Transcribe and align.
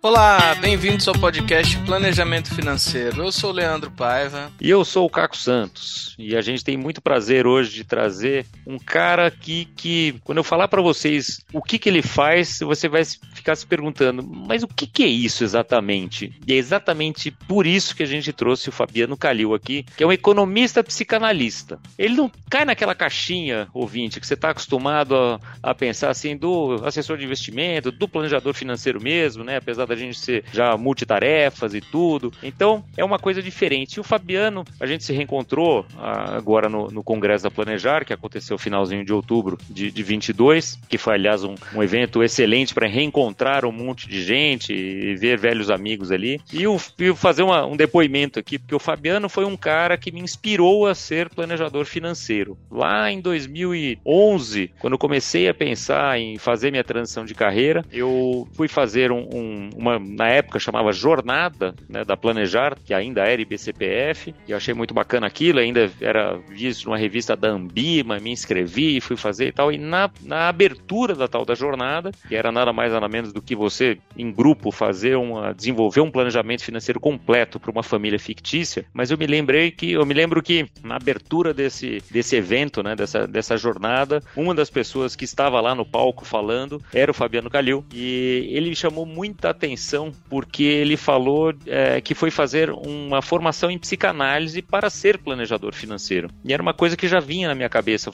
Olá, 0.00 0.54
bem-vindos 0.54 1.08
ao 1.08 1.14
podcast 1.14 1.76
Planejamento 1.78 2.54
Financeiro. 2.54 3.24
Eu 3.24 3.32
sou 3.32 3.50
o 3.50 3.52
Leandro 3.52 3.90
Paiva. 3.90 4.52
E 4.60 4.70
eu 4.70 4.84
sou 4.84 5.04
o 5.04 5.10
Caco 5.10 5.36
Santos. 5.36 6.14
E 6.16 6.36
a 6.36 6.40
gente 6.40 6.62
tem 6.62 6.76
muito 6.76 7.02
prazer 7.02 7.48
hoje 7.48 7.74
de 7.74 7.84
trazer 7.84 8.46
um 8.64 8.78
cara 8.78 9.26
aqui 9.26 9.66
que, 9.76 10.14
quando 10.22 10.38
eu 10.38 10.44
falar 10.44 10.68
para 10.68 10.80
vocês 10.80 11.44
o 11.52 11.60
que, 11.60 11.80
que 11.80 11.88
ele 11.88 12.00
faz, 12.00 12.60
você 12.60 12.88
vai 12.88 13.02
ficar 13.34 13.56
se 13.56 13.66
perguntando, 13.66 14.22
mas 14.22 14.62
o 14.62 14.68
que, 14.68 14.86
que 14.86 15.02
é 15.02 15.08
isso 15.08 15.42
exatamente? 15.42 16.32
E 16.46 16.52
é 16.52 16.56
exatamente 16.56 17.32
por 17.32 17.66
isso 17.66 17.96
que 17.96 18.04
a 18.04 18.06
gente 18.06 18.32
trouxe 18.32 18.68
o 18.68 18.72
Fabiano 18.72 19.16
Calil 19.16 19.52
aqui, 19.52 19.84
que 19.96 20.04
é 20.04 20.06
um 20.06 20.12
economista 20.12 20.82
psicanalista. 20.84 21.76
Ele 21.98 22.14
não 22.14 22.30
cai 22.48 22.64
naquela 22.64 22.94
caixinha, 22.94 23.66
ouvinte, 23.74 24.20
que 24.20 24.26
você 24.26 24.34
está 24.34 24.50
acostumado 24.50 25.16
a, 25.16 25.40
a 25.60 25.74
pensar 25.74 26.10
assim, 26.10 26.36
do 26.36 26.80
assessor 26.84 27.18
de 27.18 27.24
investimento, 27.24 27.90
do 27.90 28.08
planejador 28.08 28.54
financeiro 28.54 29.02
mesmo, 29.02 29.42
né? 29.42 29.56
Apesar 29.56 29.88
da 29.88 29.96
gente 29.98 30.18
ser 30.18 30.44
já 30.52 30.76
multitarefas 30.76 31.74
e 31.74 31.80
tudo. 31.80 32.32
Então, 32.42 32.84
é 32.96 33.04
uma 33.04 33.18
coisa 33.18 33.42
diferente. 33.42 33.94
E 33.94 34.00
o 34.00 34.04
Fabiano, 34.04 34.64
a 34.80 34.86
gente 34.86 35.04
se 35.04 35.12
reencontrou 35.12 35.86
ah, 35.98 36.36
agora 36.36 36.68
no, 36.68 36.88
no 36.88 37.02
Congresso 37.02 37.44
da 37.44 37.50
Planejar, 37.50 38.04
que 38.04 38.12
aconteceu 38.12 38.58
finalzinho 38.58 39.04
de 39.04 39.12
outubro 39.12 39.58
de, 39.68 39.90
de 39.90 40.02
22, 40.02 40.78
que 40.88 40.98
foi, 40.98 41.14
aliás, 41.14 41.44
um, 41.44 41.54
um 41.74 41.82
evento 41.82 42.22
excelente 42.22 42.74
para 42.74 42.86
reencontrar 42.86 43.64
um 43.64 43.72
monte 43.72 44.08
de 44.08 44.22
gente 44.22 44.72
e 44.72 45.14
ver 45.16 45.38
velhos 45.38 45.70
amigos 45.70 46.10
ali. 46.10 46.40
E 46.52 46.62
eu, 46.62 46.80
eu 46.98 47.16
fazer 47.16 47.42
uma, 47.42 47.66
um 47.66 47.76
depoimento 47.76 48.38
aqui, 48.38 48.58
porque 48.58 48.74
o 48.74 48.78
Fabiano 48.78 49.28
foi 49.28 49.44
um 49.44 49.56
cara 49.56 49.96
que 49.96 50.12
me 50.12 50.20
inspirou 50.20 50.86
a 50.86 50.94
ser 50.94 51.28
planejador 51.28 51.84
financeiro. 51.84 52.56
Lá 52.70 53.10
em 53.10 53.20
2011, 53.20 54.70
quando 54.78 54.92
eu 54.94 54.98
comecei 54.98 55.48
a 55.48 55.54
pensar 55.54 56.18
em 56.18 56.38
fazer 56.38 56.70
minha 56.70 56.84
transição 56.84 57.24
de 57.24 57.34
carreira, 57.34 57.84
eu 57.92 58.48
fui 58.54 58.68
fazer 58.68 59.12
um, 59.12 59.28
um, 59.32 59.70
uma, 59.78 59.96
na 59.98 60.28
época 60.28 60.58
chamava 60.58 60.92
Jornada 60.92 61.72
né, 61.88 62.04
da 62.04 62.16
Planejar, 62.16 62.76
que 62.84 62.92
ainda 62.92 63.22
era 63.22 63.40
IBCPF, 63.40 64.34
e 64.46 64.52
achei 64.52 64.74
muito 64.74 64.92
bacana 64.92 65.28
aquilo, 65.28 65.60
ainda 65.60 65.88
era 66.00 66.36
visto 66.48 66.86
numa 66.86 66.98
revista 66.98 67.36
da 67.36 67.48
Ambima, 67.48 68.18
me 68.18 68.32
inscrevi, 68.32 69.00
fui 69.00 69.16
fazer 69.16 69.46
e 69.46 69.52
tal, 69.52 69.72
e 69.72 69.78
na, 69.78 70.10
na 70.20 70.48
abertura 70.48 71.14
da 71.14 71.28
tal 71.28 71.44
da 71.44 71.54
jornada, 71.54 72.10
que 72.26 72.34
era 72.34 72.50
nada 72.50 72.72
mais 72.72 72.92
nada 72.92 73.08
menos 73.08 73.32
do 73.32 73.40
que 73.40 73.54
você, 73.54 73.98
em 74.16 74.32
grupo, 74.32 74.72
fazer 74.72 75.16
uma, 75.16 75.54
desenvolver 75.54 76.00
um 76.00 76.10
planejamento 76.10 76.64
financeiro 76.64 76.98
completo 76.98 77.60
para 77.60 77.70
uma 77.70 77.84
família 77.84 78.18
fictícia, 78.18 78.84
mas 78.92 79.12
eu 79.12 79.16
me 79.16 79.28
lembrei 79.28 79.70
que, 79.70 79.92
eu 79.92 80.04
me 80.04 80.14
lembro 80.14 80.42
que 80.42 80.66
na 80.82 80.96
abertura 80.96 81.54
desse, 81.54 82.02
desse 82.10 82.34
evento, 82.34 82.82
né, 82.82 82.96
dessa, 82.96 83.28
dessa 83.28 83.56
jornada, 83.56 84.20
uma 84.36 84.54
das 84.56 84.70
pessoas 84.70 85.14
que 85.14 85.24
estava 85.24 85.60
lá 85.60 85.72
no 85.72 85.86
palco 85.86 86.24
falando 86.24 86.82
era 86.92 87.12
o 87.12 87.14
Fabiano 87.14 87.48
Calil, 87.48 87.84
e 87.94 88.48
ele 88.50 88.74
chamou 88.74 89.06
muita 89.06 89.50
atenção 89.50 89.67
atenção 89.68 90.12
porque 90.28 90.62
ele 90.62 90.96
falou 90.96 91.54
é, 91.66 92.00
que 92.00 92.14
foi 92.14 92.30
fazer 92.30 92.70
uma 92.70 93.20
formação 93.20 93.70
em 93.70 93.78
psicanálise 93.78 94.62
para 94.62 94.88
ser 94.88 95.18
planejador 95.18 95.74
financeiro. 95.74 96.30
E 96.44 96.52
era 96.52 96.62
uma 96.62 96.74
coisa 96.74 96.96
que 96.96 97.06
já 97.06 97.20
vinha 97.20 97.48
na 97.48 97.54
minha 97.54 97.68
cabeça. 97.68 98.10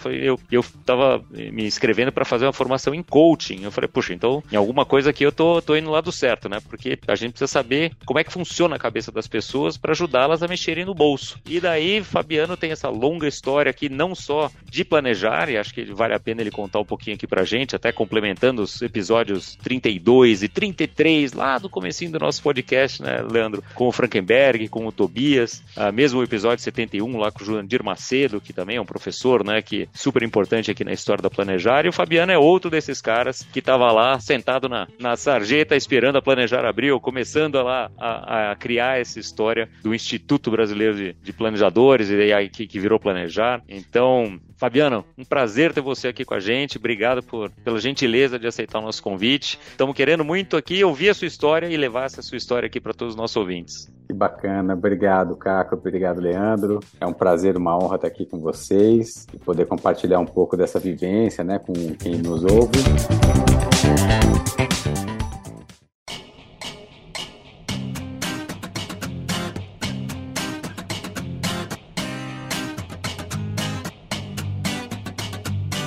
Eu 0.50 0.60
estava 0.60 1.24
me 1.30 1.64
inscrevendo 1.64 2.12
para 2.12 2.24
fazer 2.24 2.46
uma 2.46 2.52
formação 2.52 2.94
em 2.94 3.02
coaching. 3.02 3.62
Eu 3.62 3.70
falei, 3.70 3.88
puxa, 3.88 4.12
então 4.12 4.42
em 4.50 4.56
alguma 4.56 4.84
coisa 4.84 5.10
aqui 5.10 5.24
eu 5.24 5.32
tô, 5.32 5.62
tô 5.62 5.76
indo 5.76 5.90
lá 5.90 6.00
do 6.00 6.12
certo, 6.12 6.48
né? 6.48 6.58
Porque 6.68 6.98
a 7.06 7.14
gente 7.14 7.32
precisa 7.32 7.46
saber 7.46 7.92
como 8.04 8.18
é 8.18 8.24
que 8.24 8.32
funciona 8.32 8.76
a 8.76 8.78
cabeça 8.78 9.12
das 9.12 9.26
pessoas 9.26 9.76
para 9.76 9.92
ajudá-las 9.92 10.42
a 10.42 10.48
mexerem 10.48 10.84
no 10.84 10.94
bolso. 10.94 11.38
E 11.48 11.60
daí, 11.60 12.02
Fabiano 12.02 12.56
tem 12.56 12.72
essa 12.72 12.88
longa 12.88 13.28
história 13.28 13.70
aqui, 13.70 13.88
não 13.88 14.14
só 14.14 14.50
de 14.64 14.84
planejar, 14.84 15.48
e 15.48 15.56
acho 15.56 15.72
que 15.72 15.84
vale 15.84 16.14
a 16.14 16.20
pena 16.20 16.40
ele 16.40 16.50
contar 16.50 16.80
um 16.80 16.84
pouquinho 16.84 17.16
aqui 17.16 17.26
pra 17.26 17.44
gente, 17.44 17.76
até 17.76 17.92
complementando 17.92 18.62
os 18.62 18.82
episódios 18.82 19.56
32 19.62 20.42
e 20.42 20.48
33 20.48 21.32
lá 21.32 21.43
lá 21.44 21.58
do 21.58 21.68
comecinho 21.68 22.10
do 22.10 22.18
nosso 22.18 22.42
podcast, 22.42 23.02
né, 23.02 23.22
Leandro? 23.22 23.62
Com 23.74 23.88
o 23.88 23.92
Frankenberg, 23.92 24.66
com 24.68 24.86
o 24.86 24.92
Tobias, 24.92 25.62
ah, 25.76 25.92
mesmo 25.92 26.20
o 26.20 26.22
episódio 26.22 26.64
71 26.64 27.18
lá 27.18 27.30
com 27.30 27.42
o 27.42 27.44
Jurandir 27.44 27.84
Macedo, 27.84 28.40
que 28.40 28.52
também 28.52 28.76
é 28.76 28.80
um 28.80 28.86
professor, 28.86 29.44
né, 29.44 29.60
que 29.60 29.86
super 29.92 30.22
importante 30.22 30.70
aqui 30.70 30.82
na 30.84 30.92
história 30.92 31.22
da 31.22 31.28
Planejar, 31.28 31.84
e 31.84 31.88
o 31.88 31.92
Fabiano 31.92 32.32
é 32.32 32.38
outro 32.38 32.70
desses 32.70 33.00
caras 33.00 33.46
que 33.52 33.58
estava 33.58 33.92
lá 33.92 34.18
sentado 34.18 34.68
na, 34.68 34.88
na 34.98 35.16
sarjeta 35.16 35.76
esperando 35.76 36.16
a 36.16 36.22
Planejar 36.22 36.64
abrir, 36.64 36.98
começando 37.00 37.58
a, 37.58 37.62
lá 37.62 37.90
a, 37.98 38.52
a, 38.52 38.56
criar 38.56 38.98
essa 38.98 39.20
história 39.20 39.68
do 39.82 39.94
Instituto 39.94 40.50
Brasileiro 40.50 40.96
de, 40.96 41.16
de 41.22 41.32
Planejadores 41.32 42.08
e 42.08 42.32
aí 42.32 42.48
que, 42.48 42.66
que 42.66 42.80
virou 42.80 42.98
Planejar. 42.98 43.62
Então, 43.68 44.40
Fabiano, 44.56 45.04
um 45.18 45.24
prazer 45.24 45.72
ter 45.72 45.80
você 45.80 46.08
aqui 46.08 46.24
com 46.24 46.34
a 46.34 46.40
gente. 46.40 46.78
Obrigado 46.78 47.22
por, 47.22 47.50
pela 47.50 47.78
gentileza 47.78 48.38
de 48.38 48.46
aceitar 48.46 48.78
o 48.78 48.82
nosso 48.82 49.02
convite. 49.02 49.58
Estamos 49.70 49.94
querendo 49.94 50.24
muito 50.24 50.56
aqui 50.56 50.82
ouvir 50.82 51.10
a 51.10 51.14
sua 51.14 51.26
história 51.34 51.66
e 51.66 51.76
levar 51.76 52.04
essa 52.04 52.22
sua 52.22 52.38
história 52.38 52.66
aqui 52.66 52.80
para 52.80 52.94
todos 52.94 53.14
os 53.14 53.16
nossos 53.16 53.36
ouvintes. 53.36 53.92
Que 54.06 54.14
bacana. 54.14 54.74
Obrigado, 54.74 55.36
Caco. 55.36 55.74
Obrigado, 55.74 56.20
Leandro. 56.20 56.80
É 57.00 57.06
um 57.06 57.12
prazer, 57.12 57.56
uma 57.56 57.76
honra 57.76 57.96
estar 57.96 58.08
aqui 58.08 58.24
com 58.24 58.38
vocês 58.38 59.26
e 59.32 59.38
poder 59.38 59.66
compartilhar 59.66 60.20
um 60.20 60.26
pouco 60.26 60.56
dessa 60.56 60.78
vivência 60.78 61.42
né, 61.42 61.58
com 61.58 61.72
quem 61.96 62.18
nos 62.18 62.44
ouve. 62.44 62.78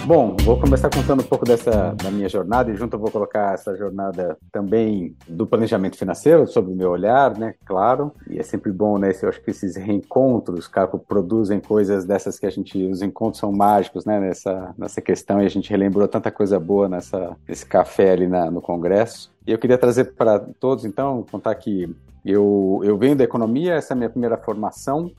Bom, 0.08 0.38
vou 0.40 0.58
começar 0.58 0.90
contando 0.90 1.20
um 1.20 1.26
pouco 1.26 1.44
dessa 1.44 1.94
da 2.02 2.10
minha 2.10 2.30
jornada 2.30 2.72
e 2.72 2.78
junto 2.78 2.96
eu 2.96 3.00
vou 3.00 3.12
colocar 3.12 3.54
essa 3.54 3.76
jornada 3.76 4.38
também 4.54 5.14
do 5.28 5.46
planejamento 5.46 5.98
financeiro, 5.98 6.48
sobre 6.48 6.72
o 6.72 6.76
meu 6.78 6.92
olhar, 6.92 7.38
né? 7.38 7.56
Claro. 7.66 8.14
E 8.30 8.40
é 8.40 8.44
sempre 8.44 8.72
bom, 8.72 8.98
né? 8.98 9.12
Eu 9.22 9.28
acho 9.28 9.42
que 9.42 9.52
esses 9.52 9.76
reencontros, 9.76 10.66
Caco, 10.66 10.98
produzem 10.98 11.60
coisas 11.60 12.06
dessas 12.06 12.40
que 12.40 12.46
a 12.46 12.50
gente. 12.50 12.82
Os 12.88 13.02
encontros 13.02 13.42
são 13.42 13.52
mágicos, 13.52 14.06
né? 14.06 14.18
Nessa, 14.18 14.74
nessa 14.78 15.02
questão 15.02 15.42
e 15.42 15.46
a 15.46 15.50
gente 15.50 15.70
relembrou 15.70 16.08
tanta 16.08 16.32
coisa 16.32 16.58
boa 16.58 16.88
nessa, 16.88 17.36
nesse 17.46 17.66
café 17.66 18.12
ali 18.14 18.28
na, 18.28 18.50
no 18.50 18.62
Congresso. 18.62 19.30
E 19.48 19.52
eu 19.52 19.58
queria 19.58 19.78
trazer 19.78 20.14
para 20.16 20.40
todos, 20.60 20.84
então, 20.84 21.26
contar 21.32 21.56
que 21.56 21.90
eu, 22.26 22.82
eu 22.84 22.98
venho 22.98 23.16
da 23.16 23.24
economia, 23.24 23.76
essa 23.76 23.94
é 23.94 23.96
a 23.96 23.98
minha 23.98 24.10
primeira 24.10 24.38
formação. 24.38 25.10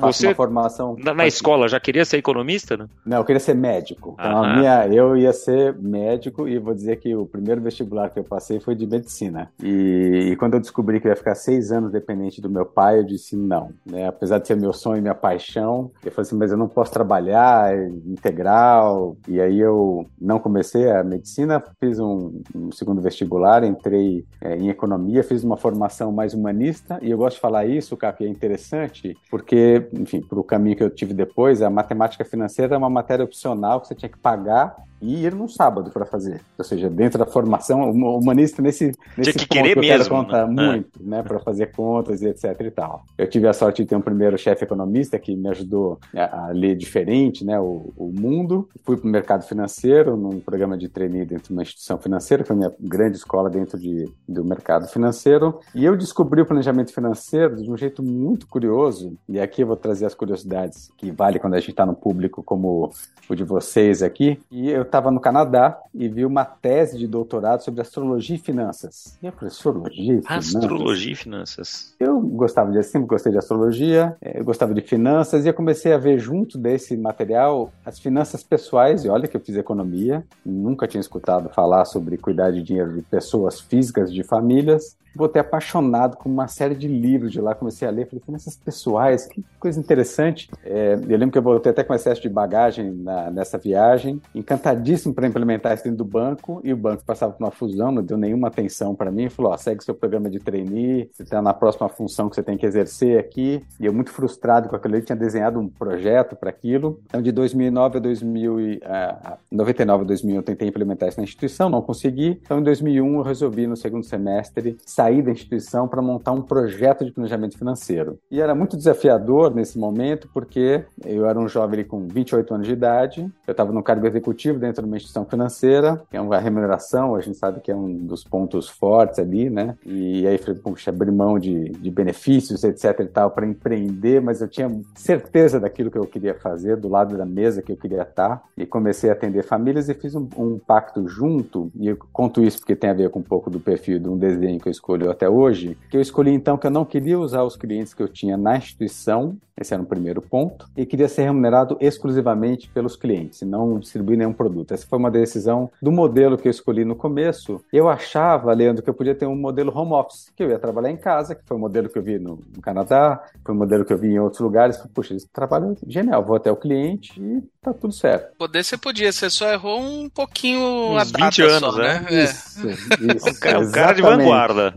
Você, 0.00 0.34
formação. 0.34 0.96
Na, 0.98 1.12
na 1.12 1.26
escola, 1.26 1.68
já 1.68 1.78
queria 1.78 2.04
ser 2.04 2.16
economista, 2.16 2.76
né? 2.76 2.86
Não, 3.04 3.18
eu 3.18 3.24
queria 3.24 3.40
ser 3.40 3.54
médico. 3.54 4.16
Então, 4.18 4.56
minha, 4.56 4.86
eu 4.88 5.16
ia 5.16 5.32
ser 5.32 5.74
médico 5.74 6.48
e 6.48 6.58
vou 6.58 6.74
dizer 6.74 6.96
que 6.96 7.14
o 7.14 7.26
primeiro 7.26 7.60
vestibular 7.60 8.08
que 8.08 8.18
eu 8.18 8.24
passei 8.24 8.58
foi 8.58 8.74
de 8.74 8.86
medicina. 8.86 9.50
E, 9.62 10.30
e 10.30 10.36
quando 10.36 10.54
eu 10.54 10.60
descobri 10.60 10.98
que 10.98 11.06
eu 11.06 11.10
ia 11.10 11.16
ficar 11.16 11.34
seis 11.34 11.70
anos 11.70 11.92
dependente 11.92 12.40
do 12.40 12.48
meu 12.48 12.64
pai, 12.64 13.00
eu 13.00 13.04
disse 13.04 13.36
não. 13.36 13.70
Né? 13.84 14.08
Apesar 14.08 14.38
de 14.38 14.46
ser 14.46 14.56
meu 14.56 14.72
sonho 14.72 14.98
e 14.98 15.02
minha 15.02 15.14
paixão, 15.14 15.90
eu 16.02 16.10
falei 16.10 16.26
assim, 16.26 16.36
mas 16.36 16.50
eu 16.50 16.56
não 16.56 16.68
posso 16.68 16.92
trabalhar 16.92 17.76
integral. 18.06 19.16
E 19.28 19.40
aí 19.40 19.60
eu 19.60 20.06
não 20.18 20.38
comecei 20.38 20.90
a 20.90 21.04
medicina, 21.04 21.62
fiz 21.78 22.00
um, 22.00 22.40
um 22.54 22.72
segundo 22.72 23.02
vestibular, 23.02 23.62
entrei 23.76 24.24
é, 24.40 24.56
em 24.56 24.68
economia, 24.68 25.22
fiz 25.22 25.44
uma 25.44 25.56
formação 25.56 26.10
mais 26.10 26.34
humanista. 26.34 26.98
E 27.02 27.10
eu 27.10 27.18
gosto 27.18 27.36
de 27.36 27.40
falar 27.40 27.66
isso, 27.66 27.96
Caco, 27.96 28.24
é 28.24 28.28
interessante, 28.28 29.16
porque 29.30 29.88
enfim, 29.92 30.20
para 30.20 30.38
o 30.38 30.44
caminho 30.44 30.76
que 30.76 30.82
eu 30.82 30.90
tive 30.90 31.14
depois, 31.14 31.62
a 31.62 31.70
matemática 31.70 32.24
financeira 32.24 32.74
é 32.74 32.78
uma 32.78 32.90
matéria 32.90 33.24
opcional 33.24 33.80
que 33.80 33.88
você 33.88 33.94
tinha 33.94 34.08
que 34.08 34.18
pagar 34.18 34.76
e 35.00 35.24
ir 35.24 35.34
no 35.34 35.48
sábado 35.48 35.90
para 35.90 36.06
fazer. 36.06 36.40
Ou 36.58 36.64
seja, 36.64 36.88
dentro 36.88 37.18
da 37.18 37.26
formação, 37.26 37.90
o 37.90 38.18
humanista 38.18 38.62
nesse, 38.62 38.92
nesse 39.16 39.32
Tinha 39.32 39.46
que 39.46 39.46
querer 39.46 39.74
que 39.74 39.80
mesmo, 39.80 40.08
conta 40.08 40.46
né? 40.46 40.70
muito, 40.70 41.00
é. 41.00 41.08
né, 41.08 41.22
para 41.22 41.38
fazer 41.40 41.72
contas 41.72 42.22
e 42.22 42.28
etc 42.28 42.56
e 42.60 42.70
tal. 42.70 43.04
Eu 43.16 43.28
tive 43.28 43.46
a 43.46 43.52
sorte 43.52 43.82
de 43.82 43.88
ter 43.88 43.96
um 43.96 44.00
primeiro 44.00 44.38
chefe 44.38 44.64
economista 44.64 45.18
que 45.18 45.36
me 45.36 45.48
ajudou 45.48 45.98
a, 46.14 46.46
a 46.46 46.48
ler 46.48 46.76
diferente, 46.76 47.44
né, 47.44 47.58
o, 47.58 47.92
o 47.96 48.12
mundo. 48.12 48.68
Fui 48.84 48.96
para 48.96 49.06
o 49.06 49.10
mercado 49.10 49.44
financeiro, 49.44 50.16
num 50.16 50.40
programa 50.40 50.76
de 50.76 50.88
trainee 50.88 51.24
dentro 51.24 51.48
de 51.48 51.52
uma 51.52 51.62
instituição 51.62 51.98
financeira, 51.98 52.42
que 52.42 52.48
foi 52.48 52.56
a 52.56 52.58
minha 52.58 52.72
grande 52.80 53.16
escola 53.16 53.50
dentro 53.50 53.78
de, 53.78 54.10
do 54.28 54.44
mercado 54.44 54.86
financeiro. 54.88 55.60
E 55.74 55.84
eu 55.84 55.96
descobri 55.96 56.40
o 56.40 56.46
planejamento 56.46 56.92
financeiro 56.92 57.56
de 57.56 57.70
um 57.70 57.76
jeito 57.76 58.02
muito 58.02 58.46
curioso, 58.46 59.16
e 59.28 59.38
aqui 59.38 59.62
eu 59.62 59.66
vou 59.66 59.76
trazer 59.76 60.06
as 60.06 60.14
curiosidades 60.14 60.90
que 60.96 61.10
vale 61.10 61.38
quando 61.38 61.54
a 61.54 61.60
gente 61.60 61.70
está 61.70 61.84
no 61.84 61.94
público 61.94 62.42
como 62.42 62.92
o 63.28 63.34
de 63.34 63.44
vocês 63.44 64.02
aqui. 64.02 64.38
E 64.50 64.70
eu 64.70 64.84
estava 64.86 65.10
no 65.10 65.20
Canadá 65.20 65.78
e 65.94 66.08
vi 66.08 66.24
uma 66.24 66.44
tese 66.44 66.98
de 66.98 67.06
doutorado 67.06 67.62
sobre 67.62 67.80
astrologia 67.80 68.36
e 68.36 68.38
finanças. 68.38 69.18
E 69.22 69.26
eu 69.26 69.32
falei, 69.32 69.48
astrologia 69.48 70.14
e 70.14 70.22
finanças? 70.22 70.54
Astrologia 70.56 71.12
e 71.12 71.16
finanças. 71.16 71.94
Eu 72.00 72.20
gostava 72.20 72.72
de, 72.72 72.82
sempre 72.82 73.08
gostei 73.08 73.32
de 73.32 73.38
astrologia, 73.38 74.16
eh, 74.20 74.40
eu 74.40 74.44
gostava 74.44 74.72
de 74.74 74.80
finanças 74.80 75.44
e 75.44 75.48
eu 75.48 75.54
comecei 75.54 75.92
a 75.92 75.98
ver 75.98 76.18
junto 76.18 76.58
desse 76.58 76.96
material 76.96 77.72
as 77.84 77.98
finanças 77.98 78.42
pessoais. 78.42 79.04
E 79.04 79.08
olha 79.08 79.28
que 79.28 79.36
eu 79.36 79.40
fiz 79.40 79.56
economia, 79.56 80.24
nunca 80.44 80.86
tinha 80.86 81.00
escutado 81.00 81.48
falar 81.50 81.84
sobre 81.84 82.16
cuidar 82.16 82.50
de 82.50 82.62
dinheiro 82.62 82.94
de 82.94 83.02
pessoas 83.02 83.60
físicas, 83.60 84.12
de 84.12 84.22
famílias. 84.22 84.96
Voltei 85.16 85.40
apaixonado 85.40 86.16
com 86.16 86.28
uma 86.28 86.46
série 86.46 86.74
de 86.74 86.86
livros 86.86 87.32
de 87.32 87.40
lá, 87.40 87.54
comecei 87.54 87.88
a 87.88 87.90
ler, 87.90 88.06
falei, 88.06 88.22
finanças 88.24 88.56
pessoais, 88.56 89.26
que 89.26 89.44
coisa 89.58 89.80
interessante. 89.80 90.50
É, 90.64 90.94
eu 90.94 91.18
lembro 91.18 91.30
que 91.30 91.38
eu 91.38 91.42
voltei 91.42 91.72
até 91.72 91.82
com 91.82 91.94
excesso 91.94 92.20
de 92.20 92.28
bagagem 92.28 92.92
na, 92.92 93.30
nessa 93.30 93.58
viagem, 93.58 94.20
encantadíssimo 94.34 95.14
para 95.14 95.26
implementar 95.26 95.74
isso 95.74 95.84
dentro 95.84 95.98
do 95.98 96.04
banco, 96.04 96.60
e 96.62 96.72
o 96.72 96.76
banco 96.76 97.02
passava 97.04 97.32
por 97.32 97.42
uma 97.42 97.50
fusão, 97.50 97.90
não 97.90 98.02
deu 98.02 98.16
nenhuma 98.16 98.48
atenção 98.48 98.94
para 98.94 99.10
mim, 99.10 99.28
falou, 99.28 99.52
ó, 99.52 99.56
segue 99.56 99.82
seu 99.82 99.94
programa 99.94 100.28
de 100.28 100.38
trainee, 100.38 101.08
você 101.12 101.22
está 101.22 101.40
na 101.40 101.54
próxima 101.54 101.88
função 101.88 102.28
que 102.28 102.36
você 102.36 102.42
tem 102.42 102.56
que 102.56 102.66
exercer 102.66 103.18
aqui, 103.18 103.62
e 103.80 103.86
eu 103.86 103.92
muito 103.92 104.10
frustrado 104.10 104.68
com 104.68 104.76
aquilo, 104.76 104.96
eu 104.96 105.02
tinha 105.02 105.16
desenhado 105.16 105.58
um 105.58 105.68
projeto 105.68 106.36
para 106.36 106.50
aquilo, 106.50 107.00
então 107.06 107.22
de 107.22 107.32
2009 107.32 107.98
a 107.98 108.00
2000 108.00 108.60
e, 108.60 108.76
uh, 108.76 109.36
99 109.50 110.04
a 110.04 110.06
2000 110.06 110.36
eu 110.36 110.42
tentei 110.42 110.68
implementar 110.68 111.08
isso 111.08 111.18
na 111.18 111.24
instituição, 111.24 111.70
não 111.70 111.80
consegui, 111.80 112.40
então 112.42 112.60
em 112.60 112.62
2001 112.62 113.16
eu 113.16 113.22
resolvi 113.22 113.66
no 113.66 113.76
segundo 113.76 114.04
semestre 114.04 114.76
sair 114.84 115.05
da 115.22 115.30
instituição 115.30 115.88
para 115.88 116.02
montar 116.02 116.32
um 116.32 116.42
projeto 116.42 117.04
de 117.04 117.12
planejamento 117.12 117.56
financeiro. 117.56 118.18
E 118.30 118.40
era 118.40 118.54
muito 118.54 118.76
desafiador 118.76 119.54
nesse 119.54 119.78
momento, 119.78 120.28
porque 120.32 120.84
eu 121.04 121.26
era 121.26 121.38
um 121.38 121.48
jovem 121.48 121.84
com 121.84 122.06
28 122.06 122.54
anos 122.54 122.66
de 122.66 122.72
idade, 122.72 123.30
eu 123.46 123.52
estava 123.52 123.72
no 123.72 123.82
cargo 123.82 124.06
executivo 124.06 124.58
dentro 124.58 124.82
de 124.82 124.88
uma 124.88 124.96
instituição 124.96 125.24
financeira, 125.24 126.02
que 126.10 126.16
é 126.16 126.20
uma 126.20 126.38
remuneração, 126.38 127.14
a 127.14 127.20
gente 127.20 127.36
sabe 127.36 127.60
que 127.60 127.70
é 127.70 127.76
um 127.76 128.06
dos 128.06 128.24
pontos 128.24 128.68
fortes 128.68 129.18
ali, 129.18 129.50
né? 129.50 129.76
E 129.84 130.26
aí 130.26 130.38
falei, 130.38 130.60
puxa, 130.60 130.90
abrir 130.90 131.12
mão 131.12 131.38
de, 131.38 131.70
de 131.70 131.90
benefícios, 131.90 132.64
etc 132.64 133.00
e 133.00 133.06
tal, 133.06 133.30
para 133.30 133.46
empreender, 133.46 134.20
mas 134.20 134.40
eu 134.40 134.48
tinha 134.48 134.70
certeza 134.94 135.60
daquilo 135.60 135.90
que 135.90 135.98
eu 135.98 136.06
queria 136.06 136.34
fazer, 136.34 136.76
do 136.76 136.88
lado 136.88 137.16
da 137.16 137.26
mesa 137.26 137.62
que 137.62 137.72
eu 137.72 137.76
queria 137.76 138.02
estar, 138.02 138.42
e 138.56 138.66
comecei 138.66 139.10
a 139.10 139.12
atender 139.12 139.44
famílias 139.44 139.88
e 139.88 139.94
fiz 139.94 140.14
um, 140.14 140.28
um 140.36 140.58
pacto 140.58 141.06
junto, 141.08 141.70
e 141.74 141.88
eu 141.88 141.98
conto 142.12 142.42
isso 142.42 142.58
porque 142.58 142.76
tem 142.76 142.90
a 142.90 142.94
ver 142.94 143.10
com 143.10 143.20
um 143.20 143.22
pouco 143.22 143.50
do 143.50 143.60
perfil 143.60 143.98
de 143.98 144.08
um 144.08 144.16
desenho 144.16 144.58
que 144.58 144.68
eu 144.68 144.72
escolhi 144.72 144.95
até 145.10 145.28
hoje, 145.28 145.76
que 145.90 145.96
eu 145.96 146.00
escolhi 146.00 146.30
então 146.30 146.56
que 146.56 146.66
eu 146.66 146.70
não 146.70 146.84
queria 146.84 147.18
usar 147.18 147.42
os 147.42 147.56
clientes 147.56 147.94
que 147.94 148.02
eu 148.02 148.08
tinha 148.08 148.36
na 148.36 148.56
instituição, 148.56 149.36
esse 149.58 149.72
era 149.72 149.82
o 149.82 149.86
primeiro 149.86 150.20
ponto, 150.20 150.68
e 150.76 150.84
queria 150.84 151.08
ser 151.08 151.22
remunerado 151.22 151.76
exclusivamente 151.80 152.68
pelos 152.68 152.96
clientes, 152.96 153.42
e 153.42 153.44
não 153.44 153.78
distribuir 153.78 154.18
nenhum 154.18 154.32
produto. 154.32 154.72
Essa 154.72 154.86
foi 154.86 154.98
uma 154.98 155.10
decisão 155.10 155.70
do 155.80 155.90
modelo 155.90 156.36
que 156.36 156.48
eu 156.48 156.50
escolhi 156.50 156.84
no 156.84 156.94
começo. 156.94 157.64
Eu 157.72 157.88
achava, 157.88 158.52
Leandro, 158.52 158.82
que 158.82 158.90
eu 158.90 158.94
podia 158.94 159.14
ter 159.14 159.26
um 159.26 159.36
modelo 159.36 159.76
home 159.76 159.92
office, 159.92 160.30
que 160.34 160.42
eu 160.42 160.50
ia 160.50 160.58
trabalhar 160.58 160.90
em 160.90 160.96
casa, 160.96 161.34
que 161.34 161.42
foi 161.44 161.56
o 161.56 161.60
modelo 161.60 161.88
que 161.88 161.98
eu 161.98 162.02
vi 162.02 162.18
no, 162.18 162.38
no 162.54 162.60
Canadá, 162.60 163.24
foi 163.44 163.54
o 163.54 163.58
modelo 163.58 163.84
que 163.84 163.92
eu 163.92 163.98
vi 163.98 164.08
em 164.08 164.18
outros 164.18 164.40
lugares. 164.40 164.76
Puxa, 164.94 165.14
esse 165.14 165.28
trabalho 165.28 165.72
é 165.72 165.90
genial, 165.90 166.24
vou 166.24 166.36
até 166.36 166.50
o 166.50 166.56
cliente 166.56 167.20
e 167.20 167.42
tá 167.62 167.72
tudo 167.72 167.92
certo. 167.92 168.36
Poder 168.36 168.62
você 168.64 168.76
podia, 168.76 169.10
você 169.10 169.30
só 169.30 169.50
errou 169.50 169.80
um 169.80 170.08
pouquinho 170.08 170.96
Uns 170.96 171.10
data 171.10 171.24
20 171.26 171.42
anos, 171.42 171.74
só, 171.74 171.78
né? 171.78 172.06
né? 172.10 172.24
Isso, 172.24 172.68
isso. 172.68 173.28
o, 173.30 173.40
cara, 173.40 173.60
o 173.60 173.72
cara 173.72 173.92
de 173.92 174.02
vanguarda. 174.02 174.74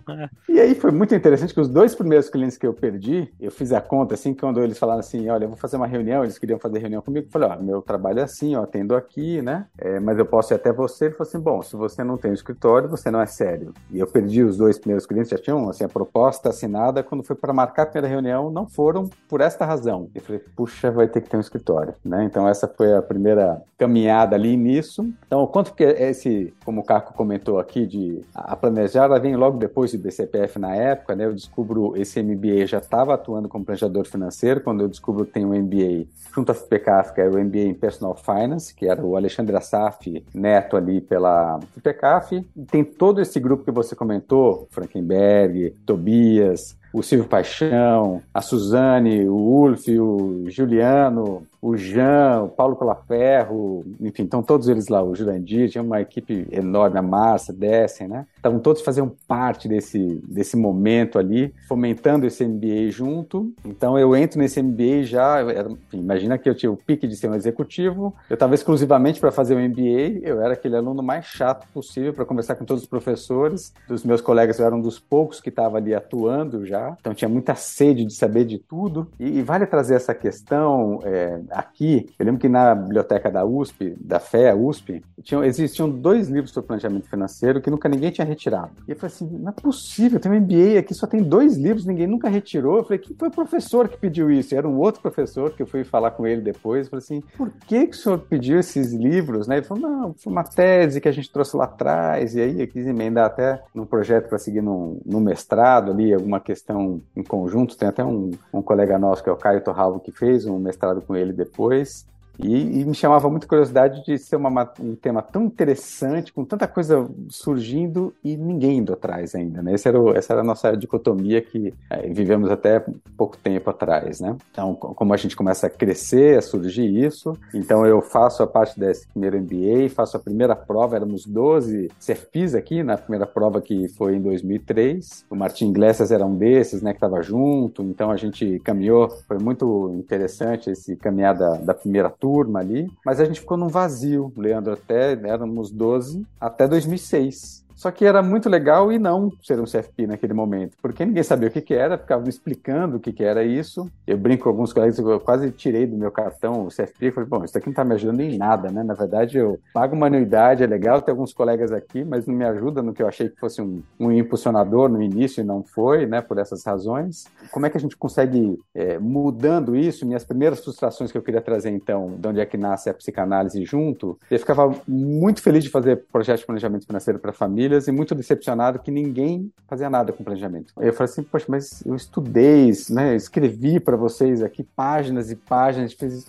E 0.48 0.60
aí 0.60 0.76
foi 0.76 0.92
muito 0.92 1.14
interessante 1.14 1.54
que 1.54 1.60
os 1.60 1.68
dois 1.68 1.94
primeiros 1.96 2.30
clientes 2.30 2.58
que 2.58 2.66
eu 2.66 2.74
perdi, 2.74 3.32
eu 3.40 3.52
fiz 3.52 3.72
a 3.72 3.82
conta 3.82 4.14
assim, 4.14 4.34
quando 4.34 4.60
eles 4.70 4.80
falaram 4.80 5.00
assim, 5.00 5.30
olha, 5.30 5.46
eu 5.46 5.50
vou 5.50 5.58
fazer 5.58 5.78
uma 5.78 5.88
reunião, 5.88 6.24
eles 6.24 6.38
queriam 6.38 6.60
fazer 6.60 6.80
reunião 6.80 7.02
comigo, 7.02 7.28
eu 7.28 7.32
falei, 7.32 7.50
ó, 7.50 7.62
meu 7.62 7.82
trabalho 7.82 8.20
é 8.20 8.24
assim, 8.24 8.56
atendo 8.56 8.96
aqui, 8.96 9.42
né? 9.42 9.66
É, 9.78 10.00
mas 10.00 10.18
eu 10.18 10.26
posso 10.26 10.54
ir 10.54 10.56
até 10.56 10.72
você. 10.72 11.06
Ele 11.06 11.14
falou 11.16 11.28
assim, 11.28 11.40
bom, 11.40 11.62
se 11.62 11.76
você 11.76 12.04
não 12.04 12.18
tem 12.18 12.32
um 12.32 12.34
escritório, 12.34 12.90
você 12.90 13.12
não 13.12 13.22
é 13.22 13.26
sério. 13.26 13.74
E 13.92 14.00
eu 14.00 14.08
perdi 14.08 14.44
os 14.44 14.58
dois 14.58 14.78
primeiros 14.78 15.06
clientes, 15.06 15.30
já 15.30 15.38
tinham 15.38 15.70
assim, 15.70 15.84
a 15.84 15.90
proposta 15.90 16.50
assinada, 16.50 17.04
quando 17.04 17.24
foi 17.24 17.36
para 17.36 17.54
marcar 17.54 17.84
a 17.84 17.86
primeira 17.86 18.08
reunião, 18.08 18.50
não 18.50 18.68
foram 18.68 19.10
por 19.28 19.42
esta 19.42 19.66
razão. 19.66 20.10
Eu 20.14 20.22
falei, 20.22 20.42
puxa, 20.56 20.92
vai 20.92 21.08
ter 21.08 21.22
que 21.22 21.30
ter 21.30 21.38
um 21.38 21.42
escritório, 21.42 21.94
né? 22.04 22.24
Então 22.24 22.48
essa 22.48 22.68
foi 22.68 22.94
a 22.96 23.02
primeira 23.02 23.62
caminhada 23.78 24.36
ali 24.36 24.56
nisso. 24.58 25.10
Então, 25.26 25.46
quanto 25.48 25.74
que 25.74 25.84
esse, 25.84 26.54
como 26.66 26.82
o 26.82 26.84
Caco 26.84 27.14
comentou 27.14 27.60
aqui, 27.60 27.86
de 27.86 28.22
a 28.36 28.58
ela 28.96 29.20
vem 29.20 29.36
logo 29.36 29.58
depois 29.58 29.92
do 29.92 29.98
BCPF 29.98 30.60
na 30.60 30.76
época, 30.76 31.16
né? 31.16 31.26
Eu 31.26 31.34
descubro 31.34 31.96
esse 31.96 32.22
MBA 32.22 32.66
já 32.68 32.80
estava 32.80 33.14
atuando 33.14 33.48
como 33.48 33.66
planejador 33.66 34.06
financeiro, 34.06 34.59
quando 34.60 34.82
eu 34.82 34.88
descubro 34.88 35.26
que 35.26 35.32
tem 35.32 35.46
um 35.46 35.54
MBA 35.54 36.08
junto 36.34 36.52
à 36.52 36.56
FPCAF, 36.56 37.14
que 37.14 37.22
era 37.22 37.32
o 37.32 37.44
MBA 37.44 37.60
em 37.60 37.74
Personal 37.74 38.16
Finance, 38.16 38.74
que 38.74 38.88
era 38.88 39.04
o 39.04 39.16
Alexandre 39.16 39.56
Assaf, 39.56 40.24
neto 40.34 40.78
ali 40.78 41.02
pela 41.02 41.60
FPCAF. 41.76 42.46
Tem 42.70 42.84
todo 42.84 43.22
esse 43.22 43.40
grupo 43.40 43.64
que 43.64 43.72
você 43.72 43.96
comentou, 43.96 44.68
Frankenberg, 44.72 45.72
Tobias, 45.86 46.78
o 46.94 47.04
Silvio 47.04 47.28
Paixão, 47.28 48.22
a 48.34 48.42
Suzane, 48.42 49.28
o 49.28 49.36
Ulf, 49.36 49.88
o 49.88 50.46
Juliano, 50.50 51.44
o 51.62 51.76
Jean, 51.76 52.44
o 52.44 52.50
Paulo 52.50 52.76
Colaferro, 52.76 53.86
enfim, 54.00 54.24
estão 54.24 54.42
todos 54.42 54.68
eles 54.70 54.88
lá, 54.88 55.04
o 55.04 55.14
Jurandir, 55.14 55.70
tinha 55.70 55.84
uma 55.84 56.00
equipe 56.02 56.48
enorme, 56.52 56.98
a 56.98 57.02
Márcia, 57.02 57.54
Dessen, 57.54 58.08
né? 58.08 58.26
Estavam 58.36 58.60
todos 58.60 58.82
fazendo 58.82 59.16
parte 59.28 59.68
desse, 59.68 60.22
desse 60.28 60.56
momento 60.56 61.20
ali, 61.20 61.54
fomentando 61.68 62.26
esse 62.26 62.46
MBA 62.46 62.92
junto. 62.92 63.54
Então 63.66 63.98
eu 63.98 64.16
entro 64.16 64.40
nesse 64.40 64.62
MBA 64.62 65.04
já, 65.04 65.40
era, 65.40 65.70
enfim, 65.70 66.00
imagina 66.00 66.38
que 66.38 66.50
eu 66.50 66.56
tinha 66.56 66.72
o 66.72 66.78
pique 66.78 67.08
de 67.08 67.16
ser 67.16 67.30
um 67.30 67.36
executivo, 67.36 68.14
eu 68.30 68.36
estava 68.36 68.56
exclusivamente 68.56 69.20
para 69.20 69.32
fazer 69.32 69.56
o 69.56 69.60
MBA, 69.60 70.20
eu 70.22 70.42
era 70.42 70.54
aquele 70.54 70.76
aluno 70.76 71.04
mais 71.04 71.26
chato 71.26 71.68
possível 71.74 72.14
para 72.14 72.26
conversar 72.26 72.56
com 72.56 72.66
todos 72.66 72.84
os 72.84 72.90
professores, 72.90 73.74
dos 73.88 74.04
meus 74.04 74.22
colegas 74.22 74.60
eu 74.60 74.66
era 74.66 74.76
um 74.76 74.82
dos 74.82 75.00
poucos 75.00 75.42
que 75.42 75.50
estava 75.50 75.78
ali 75.78 75.94
atuando 75.94 76.66
já, 76.66 76.96
então 77.00 77.14
tinha 77.14 77.30
muita 77.30 77.56
sede 77.56 78.06
de 78.06 78.14
saber 78.14 78.46
de 78.46 78.58
tudo. 78.58 79.08
E, 79.20 79.40
e 79.40 79.42
vale 79.42 79.66
trazer 79.66 79.96
essa 79.96 80.14
questão, 80.14 81.00
é, 81.04 81.40
aqui, 81.52 82.10
eu 82.18 82.26
lembro 82.26 82.40
que 82.40 82.50
na 82.50 82.76
biblioteca 82.76 83.32
da 83.32 83.46
USP, 83.46 83.96
da 84.00 84.20
FEA 84.20 84.56
USP, 84.56 85.04
tinham, 85.22 85.44
existiam 85.44 85.90
dois 85.90 86.30
livros 86.30 86.52
sobre 86.52 86.68
planejamento 86.68 87.10
financeiro 87.10 87.62
que 87.62 87.70
nunca 87.70 87.90
ninguém 87.90 88.12
tinha 88.12 88.26
retirado. 88.26 88.72
E 88.88 88.92
eu 88.92 88.96
falei 88.96 89.14
assim, 89.14 89.28
não 89.28 89.50
é 89.50 89.52
possível, 89.54 90.20
tem 90.20 90.32
um 90.32 90.40
MBA 90.40 90.80
aqui, 90.80 90.94
só 90.94 91.08
tem 91.08 91.22
dois 91.22 91.58
livros, 91.58 91.86
ninguém 91.86 92.08
nunca 92.08 92.30
retirou. 92.30 92.78
Eu 92.78 92.84
falei, 92.84 93.00
que 93.00 93.14
foi 93.14 93.28
o 93.28 93.32
professor 93.32 93.88
que 93.88 93.98
pediu 93.98 94.32
isso? 94.32 94.54
E 94.54 94.58
era 94.58 94.68
um 94.68 94.78
outro 94.78 95.02
professor 95.02 95.52
que 95.52 95.62
eu 95.62 95.68
fui 95.68 95.84
falar 95.84 96.12
com 96.12 96.26
ele 96.26 96.42
depois. 96.42 96.86
Eu 96.86 96.92
falei 96.92 97.04
assim, 97.04 97.24
por 97.38 97.52
que, 97.68 97.88
que 97.88 97.96
o 97.96 98.00
senhor 98.00 98.20
pediu 98.20 98.60
esses 98.60 98.94
livros? 98.94 99.48
Né? 99.48 99.58
Ele 99.58 99.66
falou, 99.66 99.90
não, 99.90 100.14
foi 100.14 100.32
uma 100.32 100.44
tese 100.44 101.02
que 101.02 101.08
a 101.08 101.12
gente 101.12 101.32
trouxe 101.32 101.56
lá 101.56 101.66
atrás, 101.66 102.36
e 102.36 102.42
aí 102.42 102.62
eu 102.62 102.68
quis 102.68 102.86
emendar 102.86 103.26
até 103.26 103.62
num 103.74 103.86
projeto 103.86 104.30
para 104.30 104.38
seguir 104.38 104.62
no 104.62 105.20
mestrado 105.20 105.92
ali, 105.92 106.14
alguma 106.14 106.40
questão 106.40 107.02
em 107.16 107.24
conjunto. 107.24 107.78
Tem 107.78 107.88
até 107.88 108.04
um, 108.04 108.32
um 108.54 108.62
colega 108.62 108.98
nosso, 108.98 109.24
que 109.24 109.30
é 109.30 109.32
o 109.32 109.38
Caio 109.38 109.62
Torralvo, 109.62 110.00
que 110.00 110.12
fez 110.12 110.46
um 110.46 110.60
mestrado 110.60 111.02
com 111.02 111.16
ele 111.16 111.34
depois. 111.40 112.06
E, 112.42 112.82
e, 112.82 112.86
me 112.86 112.96
chamava 112.96 113.30
muito 113.30 113.48
curiosidade 113.48 114.04
de 114.06 114.18
ser 114.18 114.38
uma, 114.38 114.72
um 114.80 114.96
tema 114.96 115.22
tão 115.22 115.44
interessante, 115.44 116.32
com 116.32 116.46
tanta 116.46 116.68
coisa 116.68 117.10
surgindo 117.30 118.14
e 118.24 118.38
ninguém 118.38 118.78
indo 118.78 118.94
atrás 118.94 119.36
ainda, 119.36 119.62
né? 119.62 119.74
Esse 119.74 119.90
era 119.90 120.00
o, 120.00 120.16
essa 120.16 120.34
era 120.34 120.42
a 120.42 120.44
nossa 120.44 120.76
dicotomia 120.76 121.42
que 121.42 121.74
é, 121.90 122.08
vivemos 122.08 122.50
até 122.50 122.84
pouco 123.18 123.38
tempo 123.38 123.70
atrás, 123.70 124.22
né? 124.22 124.38
Então, 124.52 124.74
como 124.74 125.14
a 125.14 125.18
gente 125.18 125.36
começa 125.36 125.68
a 125.68 125.70
crescer, 125.70 126.38
a 126.38 126.42
surgir 126.42 126.88
isso, 126.88 127.34
então 127.54 127.86
eu 127.86 128.02
faço 128.02 128.42
a 128.42 128.48
parte 128.48 128.80
desse 128.80 129.06
primeiro 129.08 129.38
MBA, 129.40 129.90
faço 129.90 130.16
a 130.16 130.20
primeira 130.20 130.56
prova, 130.56 130.96
éramos 130.96 131.26
12 131.26 131.90
CFPs 132.00 132.56
aqui, 132.56 132.84
na 132.84 132.98
primeira 132.98 133.28
prova 133.28 133.62
que 133.62 133.90
foi 133.90 134.16
em 134.16 134.22
2003, 134.22 135.26
o 135.30 135.36
Martin 135.36 135.70
Iglesias 135.70 136.10
era 136.12 136.26
um 136.26 136.36
desses, 136.36 136.82
né, 136.82 136.92
que 136.92 136.98
estava 136.98 137.22
junto, 137.22 137.84
então 137.84 138.10
a 138.10 138.16
gente 138.16 138.60
caminhou, 138.60 139.10
foi 139.28 139.38
muito 139.40 139.94
interessante 139.98 140.70
esse 140.70 140.96
caminhar 140.96 141.36
da, 141.36 141.56
da 141.56 141.74
primeira 141.74 142.10
turma, 142.10 142.29
turma 142.30 142.60
ali, 142.60 142.88
mas 143.04 143.20
a 143.20 143.26
gente 143.26 143.40
ficou 143.40 143.58
num 143.58 143.68
vazio, 143.68 144.32
Leandro, 144.38 144.74
até 144.74 145.14
éramos 145.14 145.72
12 145.72 146.24
até 146.40 146.68
2006. 146.68 147.66
Só 147.80 147.92
que 147.92 148.04
era 148.04 148.22
muito 148.22 148.50
legal 148.50 148.92
e 148.92 149.00
não 149.00 149.32
ser 149.42 149.58
um 149.58 149.64
CFP 149.64 150.06
naquele 150.06 150.34
momento, 150.34 150.76
porque 150.82 151.06
ninguém 151.06 151.24
sabia 151.24 151.48
o 151.48 151.52
que, 151.52 151.62
que 151.62 151.74
era, 151.74 151.98
me 152.20 152.28
explicando 152.28 152.98
o 152.98 153.00
que, 153.00 153.14
que 153.14 153.24
era 153.24 153.42
isso. 153.42 153.90
Eu 154.06 154.18
brinco 154.18 154.44
com 154.44 154.50
alguns 154.50 154.74
colegas, 154.74 155.00
eu 155.00 155.18
quase 155.22 155.50
tirei 155.52 155.88
do 155.88 155.96
meu 155.98 156.12
cartão 156.12 156.66
o 156.66 156.68
CFP 156.68 157.12
falei, 157.12 157.30
bom, 157.30 157.46
isso 157.46 157.58
aqui 157.58 157.68
não 157.68 157.72
está 157.72 157.86
me 157.86 157.94
ajudando 157.94 158.20
em 158.20 158.38
nada, 158.38 158.70
né? 158.70 158.84
Na 158.84 158.94
verdade, 158.94 159.38
eu 159.38 159.58
pago 159.74 159.96
uma 159.96 160.08
anuidade, 160.08 160.62
é 160.62 160.68
legal 160.68 161.02
ter 161.02 161.12
alguns 161.12 161.32
colegas 161.32 161.72
aqui, 161.72 162.04
mas 162.04 162.28
não 162.28 162.36
me 162.36 162.44
ajuda 162.44 162.82
no 162.82 162.94
que 162.94 163.02
eu 163.02 163.08
achei 163.08 163.30
que 163.30 163.40
fosse 163.40 163.62
um, 163.62 163.82
um 163.98 164.12
impulsionador 164.12 164.90
no 164.90 165.02
início 165.02 165.40
e 165.40 165.46
não 165.46 165.64
foi, 165.64 166.06
né? 166.06 166.20
Por 166.20 166.38
essas 166.38 166.66
razões. 166.66 167.28
Como 167.50 167.66
é 167.66 167.70
que 167.70 167.78
a 167.78 167.80
gente 167.80 167.96
consegue, 167.96 168.60
é, 168.76 169.00
mudando 169.00 169.74
isso, 169.74 170.06
minhas 170.06 170.26
primeiras 170.26 170.62
frustrações 170.62 171.14
que 171.14 171.18
eu 171.18 171.22
queria 171.22 171.40
trazer, 171.40 171.70
então, 171.70 172.18
de 172.20 172.28
onde 172.28 172.42
é 172.42 172.46
que 172.46 172.58
nasce 172.58 172.90
a 172.90 172.94
psicanálise 172.94 173.64
junto, 173.64 174.20
eu 174.30 174.38
ficava 174.38 174.76
muito 174.86 175.42
feliz 175.42 175.64
de 175.64 175.70
fazer 175.70 176.04
projeto 176.12 176.40
de 176.40 176.46
planejamento 176.46 176.86
financeiro 176.86 177.20
para 177.20 177.32
a 177.32 177.34
família 177.34 177.69
famílias 177.70 177.88
e 177.88 177.92
muito 177.92 178.16
decepcionado 178.16 178.80
que 178.80 178.90
ninguém 178.90 179.52
fazia 179.68 179.90
nada 179.90 180.12
com 180.12 180.24
planejamento. 180.24 180.74
Eu 180.78 180.92
falei 180.94 181.12
assim, 181.12 181.24
poxa, 181.24 181.46
mas 181.48 181.86
eu 181.86 181.96
estudei, 181.96 182.72
né, 182.90 183.16
escrevi 183.16 183.80
para 183.80 183.96
vocês 183.96 184.42
aqui 184.42 184.64
páginas 184.64 185.30
e 185.30 185.36
páginas, 185.36 185.94
fiz 185.94 186.26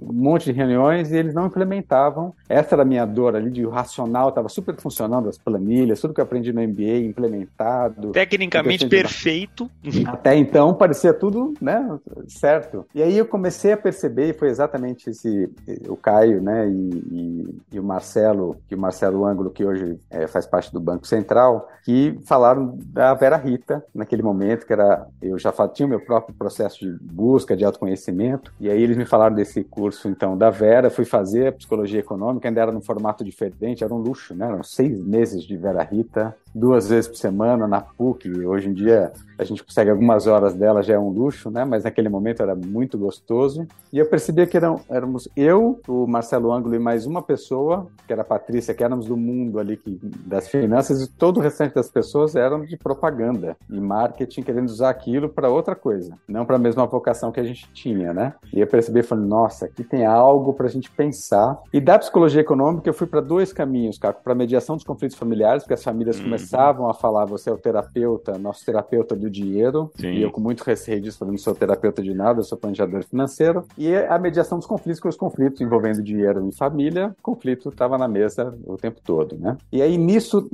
monte 0.00 0.44
de 0.44 0.52
reuniões 0.52 1.10
e 1.10 1.16
eles 1.16 1.34
não 1.34 1.46
implementavam. 1.46 2.34
Essa 2.48 2.74
era 2.74 2.82
a 2.82 2.84
minha 2.84 3.06
dor 3.06 3.34
ali, 3.34 3.50
de 3.50 3.64
o 3.64 3.70
racional 3.70 4.28
estava 4.28 4.48
super 4.48 4.76
funcionando, 4.76 5.28
as 5.28 5.38
planilhas, 5.38 6.00
tudo 6.00 6.12
que 6.12 6.20
eu 6.20 6.24
aprendi 6.24 6.52
no 6.52 6.60
MBA 6.60 6.98
implementado. 6.98 8.12
Tecnicamente 8.12 8.86
perfeito. 8.86 9.70
Até 10.06 10.36
então 10.36 10.74
parecia 10.74 11.14
tudo 11.14 11.54
né, 11.60 11.98
certo. 12.28 12.86
E 12.94 13.02
aí 13.02 13.16
eu 13.16 13.26
comecei 13.26 13.72
a 13.72 13.76
perceber, 13.76 14.30
e 14.30 14.32
foi 14.34 14.48
exatamente 14.48 15.08
esse, 15.08 15.50
o 15.88 15.96
Caio 15.96 16.42
né, 16.42 16.68
e, 16.68 16.90
e, 17.10 17.54
e 17.72 17.80
o 17.80 17.84
Marcelo, 17.84 18.56
que 18.68 18.74
o 18.74 18.78
Marcelo 18.78 19.24
Ângulo, 19.24 19.50
que 19.50 19.64
hoje 19.64 19.98
é, 20.10 20.26
faz 20.26 20.46
parte 20.46 20.72
do 20.72 20.80
Banco 20.82 21.06
Central, 21.06 21.68
que 21.84 22.18
falaram 22.24 22.78
da 22.86 23.14
Vera 23.14 23.36
Rita 23.36 23.84
naquele 23.94 24.22
momento, 24.22 24.66
que 24.66 24.72
era 24.72 25.06
eu 25.20 25.38
já 25.38 25.52
tinha 25.68 25.86
o 25.86 25.88
meu 25.88 26.00
próprio 26.00 26.34
processo 26.34 26.78
de 26.80 26.98
busca 27.00 27.56
de 27.56 27.64
autoconhecimento, 27.64 28.52
e 28.60 28.70
aí 28.70 28.82
eles 28.82 28.96
me 28.96 29.04
falaram 29.04 29.34
desse 29.34 29.64
curso 29.64 30.08
então 30.08 30.36
da 30.36 30.50
Vera, 30.50 30.90
fui 30.90 31.04
fazer 31.04 31.52
psicologia 31.52 32.00
econômica, 32.00 32.48
ainda 32.48 32.60
era 32.60 32.72
num 32.72 32.80
formato 32.80 33.24
diferente, 33.24 33.82
era 33.84 33.94
um 33.94 33.98
luxo, 33.98 34.34
né? 34.34 34.46
Eram 34.46 34.62
seis 34.62 35.02
meses 35.04 35.42
de 35.44 35.56
Vera 35.56 35.82
Rita, 35.82 36.36
duas 36.54 36.88
vezes 36.88 37.08
por 37.08 37.16
semana 37.16 37.66
na 37.66 37.80
PUC. 37.80 38.30
Hoje 38.44 38.68
em 38.68 38.72
dia 38.72 39.12
a 39.38 39.44
gente 39.44 39.64
consegue 39.64 39.90
algumas 39.90 40.26
horas 40.26 40.54
dela, 40.54 40.82
já 40.82 40.94
é 40.94 40.98
um 40.98 41.08
luxo, 41.08 41.50
né? 41.50 41.64
Mas 41.64 41.84
naquele 41.84 42.08
momento 42.08 42.42
era 42.42 42.54
muito 42.54 42.96
gostoso. 42.96 43.66
E 43.92 43.98
eu 43.98 44.06
percebia 44.06 44.46
que 44.46 44.56
eram, 44.56 44.80
éramos 44.88 45.28
eu, 45.36 45.80
o 45.88 46.06
Marcelo 46.06 46.52
Ângulo 46.52 46.74
e 46.74 46.78
mais 46.78 47.06
uma 47.06 47.22
pessoa, 47.22 47.88
que 48.06 48.12
era 48.12 48.22
a 48.22 48.24
Patrícia, 48.24 48.74
que 48.74 48.84
éramos 48.84 49.06
do 49.06 49.16
mundo 49.16 49.58
ali 49.58 49.76
que, 49.76 49.98
das 50.24 50.48
finanças, 50.48 51.02
e 51.02 51.10
todo 51.10 51.38
o 51.38 51.40
restante 51.40 51.74
das 51.74 51.90
pessoas 51.90 52.36
eram 52.36 52.64
de 52.64 52.76
propaganda 52.76 53.56
e 53.68 53.80
marketing, 53.80 54.42
querendo 54.42 54.68
usar 54.68 54.90
aquilo 54.90 55.28
para 55.28 55.50
outra 55.50 55.74
coisa, 55.74 56.16
não 56.28 56.46
para 56.46 56.56
a 56.56 56.58
mesma 56.58 56.86
vocação 56.86 57.32
que 57.32 57.40
a 57.40 57.44
gente 57.44 57.68
tinha, 57.72 58.14
né? 58.14 58.34
E 58.52 58.60
eu 58.60 58.66
percebi, 58.66 59.02
falei, 59.02 59.26
nossa, 59.26 59.66
aqui 59.66 59.82
tem 59.82 60.06
algo 60.06 60.52
para 60.52 60.66
a 60.66 60.70
gente 60.70 60.90
pensar. 60.90 61.58
E 61.72 61.80
da 61.80 61.98
psicologia 61.98 62.40
econômica 62.40 62.88
eu 62.88 62.94
fui 62.94 63.06
para 63.06 63.20
dois 63.20 63.52
caminhos, 63.52 63.98
Caco, 63.98 64.22
para 64.22 64.34
mediação 64.34 64.76
dos 64.76 64.84
conflitos 64.84 65.16
familiares, 65.16 65.62
porque 65.64 65.74
as 65.74 65.82
famílias 65.82 66.18
uhum. 66.18 66.24
Começavam 66.42 66.88
a 66.88 66.94
falar, 66.94 67.24
você 67.24 67.50
é 67.50 67.52
o 67.52 67.58
terapeuta, 67.58 68.38
nosso 68.38 68.64
terapeuta 68.64 69.14
do 69.14 69.30
dinheiro, 69.30 69.90
Sim. 69.96 70.12
e 70.12 70.22
eu 70.22 70.30
com 70.30 70.40
muito 70.40 70.62
receio 70.62 71.00
disso, 71.00 71.18
falando, 71.18 71.32
não 71.32 71.38
sou 71.38 71.54
terapeuta 71.54 72.02
de 72.02 72.14
nada, 72.14 72.40
eu 72.40 72.44
sou 72.44 72.58
planejador 72.58 73.04
financeiro, 73.04 73.64
e 73.76 73.94
a 73.94 74.18
mediação 74.18 74.58
dos 74.58 74.66
conflitos, 74.66 75.00
com 75.00 75.08
os 75.08 75.16
conflitos 75.16 75.60
envolvendo 75.60 76.02
dinheiro 76.02 76.46
e 76.48 76.54
família, 76.54 77.14
conflito 77.22 77.68
estava 77.68 77.96
na 77.96 78.08
mesa 78.08 78.54
o 78.66 78.76
tempo 78.76 79.00
todo, 79.04 79.36
né? 79.38 79.56
E 79.70 79.80
aí 79.80 79.96
nisso 79.96 80.48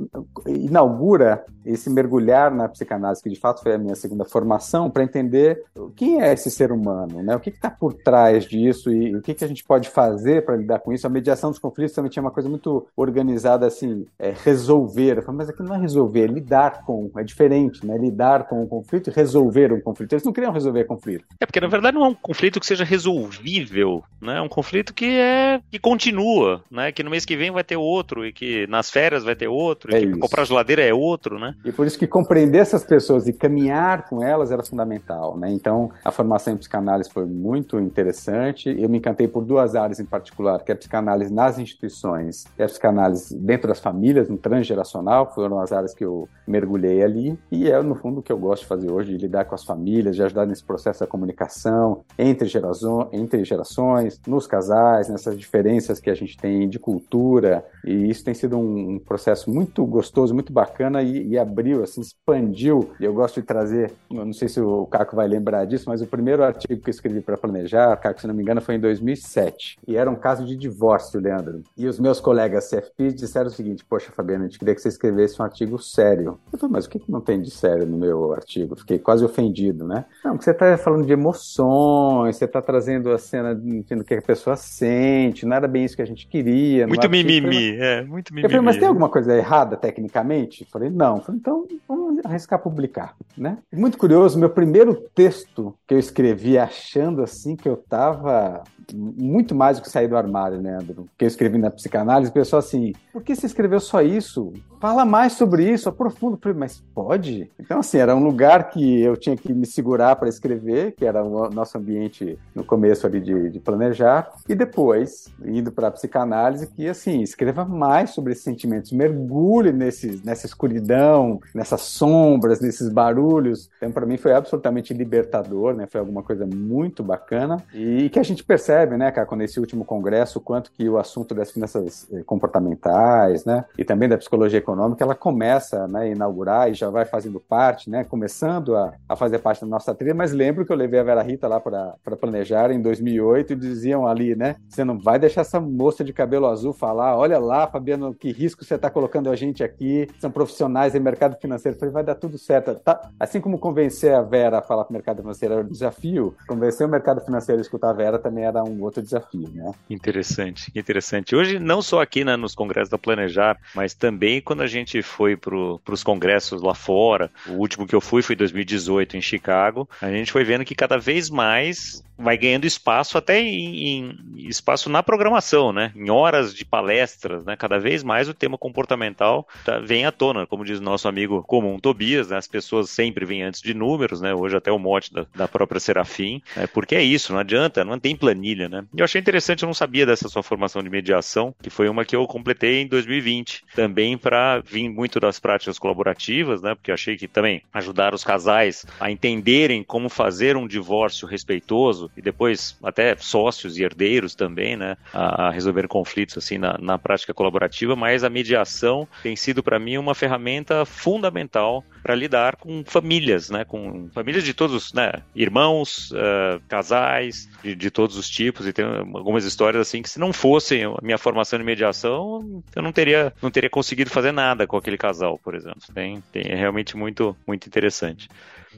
inaugura 0.47 1.45
esse 1.65 1.89
mergulhar 1.89 2.53
na 2.53 2.67
psicanálise, 2.67 3.21
que 3.21 3.29
de 3.29 3.39
fato 3.39 3.61
foi 3.61 3.73
a 3.73 3.77
minha 3.77 3.95
segunda 3.95 4.25
formação, 4.25 4.89
para 4.89 5.03
entender 5.03 5.63
quem 5.95 6.21
é 6.21 6.33
esse 6.33 6.49
ser 6.49 6.71
humano, 6.71 7.21
né? 7.21 7.35
O 7.35 7.39
que 7.39 7.49
está 7.49 7.69
por 7.69 7.93
trás 7.93 8.45
disso 8.45 8.91
e 8.91 9.15
o 9.15 9.21
que, 9.21 9.33
que 9.33 9.43
a 9.43 9.47
gente 9.47 9.63
pode 9.63 9.89
fazer 9.89 10.45
para 10.45 10.55
lidar 10.55 10.79
com 10.79 10.91
isso. 10.91 11.05
A 11.05 11.09
mediação 11.09 11.49
dos 11.49 11.59
conflitos 11.59 11.93
também 11.93 12.09
tinha 12.09 12.21
uma 12.21 12.31
coisa 12.31 12.49
muito 12.49 12.87
organizada, 12.95 13.67
assim, 13.67 14.05
é, 14.17 14.33
resolver. 14.43 15.17
Eu 15.17 15.21
falei, 15.21 15.37
mas 15.37 15.49
aqui 15.49 15.63
não 15.63 15.75
é 15.75 15.78
resolver, 15.79 16.27
lidar 16.27 16.83
com, 16.85 17.11
é 17.17 17.23
diferente, 17.23 17.85
né? 17.85 17.97
Lidar 17.97 18.47
com 18.47 18.63
o 18.63 18.67
conflito 18.67 19.09
e 19.09 19.13
resolver 19.13 19.73
um 19.73 19.81
conflito. 19.81 20.13
Eles 20.13 20.23
não 20.23 20.33
queriam 20.33 20.51
resolver 20.51 20.83
conflito. 20.85 21.25
É 21.39 21.45
porque 21.45 21.59
na 21.59 21.67
verdade 21.67 21.95
não 21.95 22.05
é 22.05 22.09
um 22.09 22.13
conflito 22.13 22.59
que 22.59 22.65
seja 22.65 22.83
resolvível, 22.83 24.03
né? 24.21 24.37
É 24.37 24.41
um 24.41 24.49
conflito 24.49 24.93
que 24.93 25.05
é 25.05 25.61
que 25.71 25.79
continua, 25.79 26.63
né? 26.69 26.91
Que 26.91 27.03
no 27.03 27.09
mês 27.09 27.25
que 27.25 27.35
vem 27.35 27.51
vai 27.51 27.63
ter 27.63 27.77
outro 27.77 28.25
e 28.25 28.31
que 28.31 28.67
nas 28.67 28.89
férias 28.89 29.23
vai 29.23 29.35
ter 29.35 29.47
outro, 29.47 29.95
é 29.95 30.01
e 30.01 30.13
que 30.13 30.19
comprar 30.19 30.45
geladeira 30.45 30.83
é 30.83 30.93
outro, 30.93 31.39
né? 31.39 31.55
E 31.63 31.71
por 31.71 31.85
isso 31.85 31.97
que 31.97 32.07
compreender 32.07 32.59
essas 32.59 32.83
pessoas 32.83 33.27
e 33.27 33.33
caminhar 33.33 34.07
com 34.07 34.23
elas 34.23 34.51
era 34.51 34.63
fundamental, 34.63 35.37
né? 35.37 35.51
Então 35.51 35.91
a 36.03 36.11
formação 36.11 36.53
em 36.53 36.57
psicanálise 36.57 37.09
foi 37.09 37.25
muito 37.25 37.79
interessante. 37.79 38.69
Eu 38.77 38.89
me 38.89 38.97
encantei 38.97 39.27
por 39.27 39.43
duas 39.43 39.75
áreas 39.75 39.99
em 39.99 40.05
particular, 40.05 40.63
que 40.63 40.71
é 40.71 40.75
a 40.75 40.77
psicanálise 40.77 41.33
nas 41.33 41.57
instituições 41.57 42.45
e 42.57 42.63
a 42.63 42.65
psicanálise 42.65 43.37
dentro 43.37 43.67
das 43.67 43.79
famílias, 43.79 44.29
no 44.29 44.37
transgeracional, 44.37 45.33
foram 45.33 45.59
as 45.59 45.68
áreas 45.71 45.93
que 45.93 46.03
eu 46.03 46.27
mergulhei 46.47 47.03
ali. 47.03 47.37
E 47.51 47.69
é 47.69 47.81
no 47.81 47.95
fundo 47.95 48.19
o 48.19 48.23
que 48.23 48.31
eu 48.31 48.37
gosto 48.37 48.63
de 48.63 48.67
fazer 48.67 48.91
hoje, 48.91 49.15
de 49.15 49.17
lidar 49.17 49.45
com 49.45 49.55
as 49.55 49.63
famílias, 49.63 50.15
de 50.15 50.23
ajudar 50.23 50.45
nesse 50.45 50.63
processo 50.63 51.01
da 51.01 51.07
comunicação 51.07 52.03
entre 52.17 52.47
gerações, 52.47 53.07
entre 53.11 53.43
gerações, 53.43 54.19
nos 54.27 54.47
casais, 54.47 55.09
nessas 55.09 55.37
diferenças 55.37 55.99
que 55.99 56.09
a 56.09 56.15
gente 56.15 56.37
tem 56.37 56.67
de 56.67 56.79
cultura. 56.79 57.65
E 57.85 58.09
isso 58.09 58.23
tem 58.23 58.33
sido 58.33 58.57
um, 58.57 58.99
processo 58.99 59.49
muito 59.49 59.85
gostoso, 59.85 60.33
muito 60.33 60.51
bacana 60.51 61.01
e, 61.01 61.29
e, 61.29 61.37
abriu, 61.37 61.83
assim, 61.83 62.01
expandiu. 62.01 62.91
E 62.99 63.05
eu 63.05 63.13
gosto 63.13 63.39
de 63.39 63.47
trazer, 63.47 63.91
não 64.09 64.33
sei 64.33 64.47
se 64.47 64.59
o 64.59 64.85
Caco 64.85 65.15
vai 65.15 65.27
lembrar 65.27 65.65
disso, 65.65 65.85
mas 65.87 66.01
o 66.01 66.07
primeiro 66.07 66.43
artigo 66.43 66.81
que 66.81 66.89
eu 66.89 66.91
escrevi 66.91 67.21
para 67.21 67.37
planejar, 67.37 67.95
Caco, 67.97 68.21
se 68.21 68.27
não 68.27 68.33
me 68.33 68.41
engano, 68.41 68.61
foi 68.61 68.75
em 68.75 68.79
2007. 68.79 69.77
E 69.87 69.95
era 69.95 70.09
um 70.09 70.15
caso 70.15 70.45
de 70.45 70.55
divórcio, 70.55 71.19
Leandro. 71.19 71.63
E 71.77 71.87
os 71.87 71.99
meus 71.99 72.19
colegas 72.19 72.69
CFP 72.69 73.13
disseram 73.13 73.47
o 73.47 73.51
seguinte: 73.51 73.85
Poxa, 73.85 74.11
Fabiano, 74.11 74.43
a 74.43 74.47
gente 74.47 74.59
queria 74.59 74.75
que 74.75 74.81
você 74.81 74.89
escrevesse 74.89 75.41
um 75.41 75.45
artigo 75.45 75.58
sério. 75.79 76.39
Eu 76.51 76.59
falei, 76.59 76.73
mas 76.73 76.85
o 76.85 76.89
que, 76.89 76.99
que 76.99 77.11
não 77.11 77.19
tem 77.19 77.41
de 77.41 77.51
sério 77.51 77.85
no 77.85 77.97
meu 77.97 78.31
artigo? 78.33 78.75
Fiquei 78.75 78.99
quase 78.99 79.25
ofendido, 79.25 79.85
né? 79.85 80.05
Não, 80.23 80.31
porque 80.31 80.45
você 80.45 80.51
está 80.51 80.77
falando 80.77 81.05
de 81.05 81.11
emoções, 81.11 82.35
você 82.35 82.45
está 82.45 82.61
trazendo 82.61 83.11
a 83.11 83.17
cena 83.17 83.53
do 83.53 84.03
que 84.03 84.13
a 84.13 84.21
pessoa 84.21 84.55
sente, 84.55 85.45
não 85.45 85.55
era 85.55 85.67
bem 85.67 85.85
isso 85.85 85.95
que 85.95 86.01
a 86.01 86.05
gente 86.05 86.27
queria. 86.27 86.87
Muito 86.87 87.09
mimimi, 87.09 87.75
é, 87.77 88.03
muito 88.03 88.33
mimimi. 88.33 88.45
Eu 88.45 88.49
falei, 88.49 88.65
mas 88.65 88.77
tem 88.77 88.87
alguma 88.87 89.09
coisa 89.09 89.35
errada 89.35 89.75
tecnicamente? 89.75 90.61
Eu 90.61 90.67
falei, 90.71 90.89
não. 90.89 91.17
Eu 91.17 91.21
falei, 91.23 91.39
então 91.39 91.67
vamos 91.87 92.25
arriscar 92.25 92.59
publicar, 92.59 93.15
né? 93.37 93.57
Muito 93.71 93.97
curioso, 93.97 94.39
meu 94.39 94.49
primeiro 94.49 94.95
texto 95.13 95.75
que 95.87 95.93
eu 95.93 95.99
escrevi 95.99 96.57
achando 96.57 97.21
assim 97.21 97.55
que 97.55 97.67
eu 97.67 97.73
estava 97.73 98.63
muito 98.95 99.53
mais 99.53 99.77
do 99.77 99.83
que 99.83 99.89
sair 99.89 100.07
do 100.07 100.17
armário, 100.17 100.61
Leandro, 100.61 101.07
que 101.17 101.25
eu 101.25 101.27
escrevi 101.27 101.57
na 101.57 101.69
psicanálise, 101.69 102.31
o 102.31 102.33
pessoal 102.33 102.59
assim, 102.59 102.93
por 103.11 103.23
que 103.23 103.35
você 103.35 103.45
escreveu 103.45 103.79
só 103.79 104.01
isso? 104.01 104.53
Fala 104.79 105.05
mais 105.05 105.33
sobre 105.33 105.48
isso, 105.57 105.87
aprofunda. 105.89 106.37
Mas 106.55 106.83
pode? 106.93 107.49
Então, 107.59 107.79
assim, 107.79 107.97
era 107.97 108.15
um 108.15 108.23
lugar 108.23 108.69
que 108.69 109.01
eu 109.01 109.15
tinha 109.15 109.35
que 109.35 109.53
me 109.53 109.65
segurar 109.65 110.15
para 110.17 110.29
escrever, 110.29 110.93
que 110.93 111.05
era 111.05 111.23
o 111.23 111.49
nosso 111.49 111.77
ambiente 111.77 112.37
no 112.53 112.63
começo 112.63 113.07
ali 113.07 113.21
de, 113.21 113.49
de 113.49 113.59
planejar, 113.59 114.31
e 114.47 114.53
depois, 114.53 115.27
indo 115.45 115.71
para 115.71 115.87
a 115.87 115.91
psicanálise, 115.91 116.67
que, 116.67 116.87
assim, 116.87 117.21
escreva 117.21 117.63
mais 117.65 118.11
sobre 118.11 118.33
esses 118.33 118.43
sentimentos, 118.43 118.91
mergulhe 118.91 119.71
nesse, 119.71 120.21
nessa 120.23 120.45
escuridão, 120.45 121.39
nessas 121.55 121.81
sombras, 121.81 122.59
nesses 122.59 122.89
barulhos. 122.89 123.69
Então, 123.77 123.91
para 123.91 124.05
mim, 124.05 124.17
foi 124.17 124.33
absolutamente 124.33 124.93
libertador, 124.93 125.73
né? 125.73 125.87
Foi 125.87 125.99
alguma 125.99 126.21
coisa 126.21 126.45
muito 126.45 127.01
bacana 127.03 127.63
e 127.73 128.09
que 128.09 128.19
a 128.19 128.23
gente 128.23 128.43
percebe, 128.43 128.97
né, 128.97 129.11
cara, 129.11 129.27
nesse 129.35 129.59
último 129.59 129.85
congresso, 129.85 130.39
o 130.39 130.41
quanto 130.41 130.71
que 130.71 130.89
o 130.89 130.97
assunto 130.97 131.33
das 131.33 131.51
finanças 131.51 132.07
eh, 132.11 132.23
comportamentais, 132.25 133.45
né, 133.45 133.65
e 133.77 133.85
também 133.85 134.09
da 134.09 134.17
psicologia 134.17 134.59
econômica, 134.59 135.03
ela 135.03 135.15
começa 135.15 135.38
né, 135.87 136.01
a 136.01 136.07
inaugurar 136.07 136.69
e 136.69 136.73
já 136.73 136.89
vai 136.89 137.05
fazendo 137.05 137.39
parte, 137.39 137.89
né, 137.89 138.03
começando 138.03 138.75
a, 138.75 138.93
a 139.07 139.15
fazer 139.15 139.39
parte 139.39 139.61
da 139.61 139.67
nossa 139.67 139.93
trilha, 139.93 140.13
mas 140.13 140.31
lembro 140.31 140.65
que 140.65 140.71
eu 140.71 140.75
levei 140.75 140.99
a 140.99 141.03
Vera 141.03 141.21
Rita 141.21 141.47
lá 141.47 141.59
para 141.59 142.15
planejar 142.19 142.71
em 142.71 142.81
2008 142.81 143.53
e 143.53 143.55
diziam 143.55 144.07
ali, 144.07 144.35
né, 144.35 144.55
você 144.67 144.83
não 144.83 144.97
vai 144.99 145.19
deixar 145.19 145.41
essa 145.41 145.59
moça 145.59 146.03
de 146.03 146.13
cabelo 146.13 146.47
azul 146.47 146.73
falar, 146.73 147.17
olha 147.17 147.39
lá, 147.39 147.67
Fabiano, 147.67 148.13
que 148.13 148.31
risco 148.31 148.63
você 148.63 148.75
está 148.75 148.89
colocando 148.89 149.29
a 149.29 149.35
gente 149.35 149.63
aqui, 149.63 150.07
são 150.19 150.31
profissionais 150.31 150.95
em 150.95 150.99
mercado 150.99 151.37
financeiro. 151.39 151.75
Eu 151.75 151.79
falei, 151.79 151.93
vai 151.93 152.03
dar 152.03 152.15
tudo 152.15 152.37
certo. 152.37 152.75
Tá? 152.75 153.09
Assim 153.19 153.41
como 153.41 153.57
convencer 153.57 154.13
a 154.13 154.21
Vera 154.21 154.59
a 154.59 154.61
falar 154.61 154.83
para 154.83 154.91
o 154.91 154.93
mercado 154.93 155.21
financeiro 155.21 155.53
era 155.55 155.63
um 155.63 155.69
desafio, 155.69 156.35
convencer 156.47 156.85
o 156.85 156.89
mercado 156.89 157.21
financeiro 157.21 157.59
a 157.59 157.61
escutar 157.61 157.89
a 157.89 157.93
Vera 157.93 158.19
também 158.19 158.45
era 158.45 158.63
um 158.63 158.81
outro 158.83 159.01
desafio, 159.01 159.49
né? 159.53 159.71
Interessante, 159.89 160.71
interessante. 160.75 161.35
Hoje, 161.35 161.59
não 161.59 161.81
só 161.81 162.01
aqui 162.01 162.23
né, 162.23 162.35
nos 162.35 162.55
congressos 162.55 162.89
da 162.89 162.97
Planejar, 162.97 163.57
mas 163.75 163.93
também 163.93 164.41
quando 164.41 164.61
a 164.61 164.67
gente 164.67 165.01
foi 165.19 165.35
para 165.35 165.53
os 165.93 166.01
congressos 166.01 166.61
lá 166.61 166.73
fora, 166.73 167.29
o 167.45 167.55
último 167.55 167.85
que 167.85 167.93
eu 167.93 167.99
fui 167.99 168.21
foi 168.21 168.35
em 168.35 168.37
2018 168.37 169.17
em 169.17 169.21
Chicago, 169.21 169.89
a 170.01 170.09
gente 170.09 170.31
foi 170.31 170.45
vendo 170.45 170.63
que 170.63 170.73
cada 170.73 170.97
vez 170.97 171.29
mais 171.29 172.01
vai 172.19 172.37
ganhando 172.37 172.65
espaço 172.65 173.17
até 173.17 173.39
em, 173.39 173.87
em, 173.87 174.17
espaço 174.49 174.89
na 174.89 175.01
programação, 175.01 175.71
né? 175.71 175.93
Em 175.95 176.09
horas 176.09 176.53
de 176.53 176.65
palestras, 176.65 177.45
né? 177.45 177.55
Cada 177.55 177.79
vez 177.79 178.03
mais 178.03 178.27
o 178.27 178.33
tema 178.33 178.57
comportamental 178.57 179.47
tá, 179.63 179.79
vem 179.79 180.05
à 180.05 180.11
tona, 180.11 180.45
como 180.45 180.65
diz 180.65 180.81
nosso 180.81 181.07
amigo 181.07 181.41
comum 181.43 181.79
Tobias, 181.79 182.29
né? 182.29 182.37
As 182.37 182.47
pessoas 182.47 182.89
sempre 182.89 183.25
vêm 183.25 183.43
antes 183.43 183.61
de 183.61 183.73
números, 183.73 184.19
né? 184.19 184.33
Hoje 184.33 184.57
até 184.57 184.69
o 184.69 184.77
mote 184.77 185.13
da, 185.13 185.25
da 185.33 185.47
própria 185.47 185.79
Serafim, 185.79 186.41
né? 186.55 186.67
porque 186.67 186.93
é 186.93 187.01
isso, 187.01 187.31
não 187.31 187.39
adianta, 187.39 187.85
não 187.85 187.97
tem 187.97 188.15
planilha, 188.15 188.67
né? 188.67 188.83
E 188.93 188.99
eu 188.99 189.05
achei 189.05 189.21
interessante, 189.21 189.63
eu 189.63 189.67
não 189.67 189.73
sabia 189.73 190.05
dessa 190.05 190.27
sua 190.27 190.43
formação 190.43 190.83
de 190.83 190.89
mediação, 190.89 191.55
que 191.63 191.69
foi 191.69 191.87
uma 191.87 192.03
que 192.03 192.15
eu 192.15 192.27
completei 192.27 192.81
em 192.81 192.87
2020, 192.87 193.63
também 193.73 194.17
para 194.17 194.59
vir 194.59 194.89
muito 194.89 195.08
das 195.17 195.39
práticas 195.39 195.79
colaborativas, 195.79 196.61
né? 196.61 196.75
Porque 196.75 196.91
achei 196.91 197.15
que 197.15 197.25
também 197.25 197.61
ajudar 197.73 198.13
os 198.13 198.21
casais 198.21 198.85
a 198.99 199.09
entenderem 199.09 199.81
como 199.81 200.09
fazer 200.09 200.57
um 200.57 200.67
divórcio 200.67 201.25
respeitoso 201.25 202.11
e 202.17 202.21
depois 202.21 202.77
até 202.83 203.15
sócios 203.15 203.77
e 203.77 203.83
herdeiros 203.83 204.35
também, 204.35 204.75
né, 204.75 204.97
a, 205.13 205.47
a 205.47 205.49
resolver 205.51 205.87
conflitos 205.87 206.37
assim 206.37 206.57
na, 206.57 206.77
na, 206.77 206.97
prática 206.97 207.33
colaborativa, 207.33 207.95
mas 207.95 208.23
a 208.23 208.29
mediação 208.29 209.07
tem 209.23 209.35
sido 209.35 209.63
para 209.63 209.79
mim 209.79 209.97
uma 209.97 210.13
ferramenta 210.13 210.85
fundamental 210.85 211.85
para 212.01 212.15
lidar 212.15 212.55
com 212.55 212.83
famílias, 212.85 213.49
né? 213.49 213.65
Com 213.65 214.09
famílias 214.13 214.43
de 214.43 214.53
todos, 214.53 214.93
né? 214.93 215.11
Irmãos, 215.35 216.11
uh, 216.11 216.61
casais, 216.67 217.49
de, 217.63 217.75
de, 217.75 217.91
todos 217.91 218.17
os 218.17 218.29
tipos. 218.29 218.65
E 218.67 218.73
tem 218.73 218.85
algumas 218.85 219.45
histórias 219.45 219.87
assim 219.87 220.01
que 220.01 220.09
se 220.09 220.19
não 220.19 220.33
fossem 220.33 220.85
a 220.85 220.97
minha 221.01 221.17
formação 221.17 221.59
em 221.59 221.63
mediação, 221.63 222.63
eu 222.75 222.81
não 222.81 222.91
teria, 222.91 223.33
não 223.41 223.51
teria 223.51 223.69
conseguido 223.69 224.09
fazer 224.09 224.31
nada 224.31 224.65
com 224.65 224.77
aquele 224.77 224.97
casal, 224.97 225.39
por 225.39 225.55
exemplo. 225.55 225.81
Tem, 225.93 226.21
tem 226.31 226.43
é 226.47 226.55
realmente 226.55 226.95
muito, 226.97 227.35
muito 227.45 227.67
interessante 227.67 228.27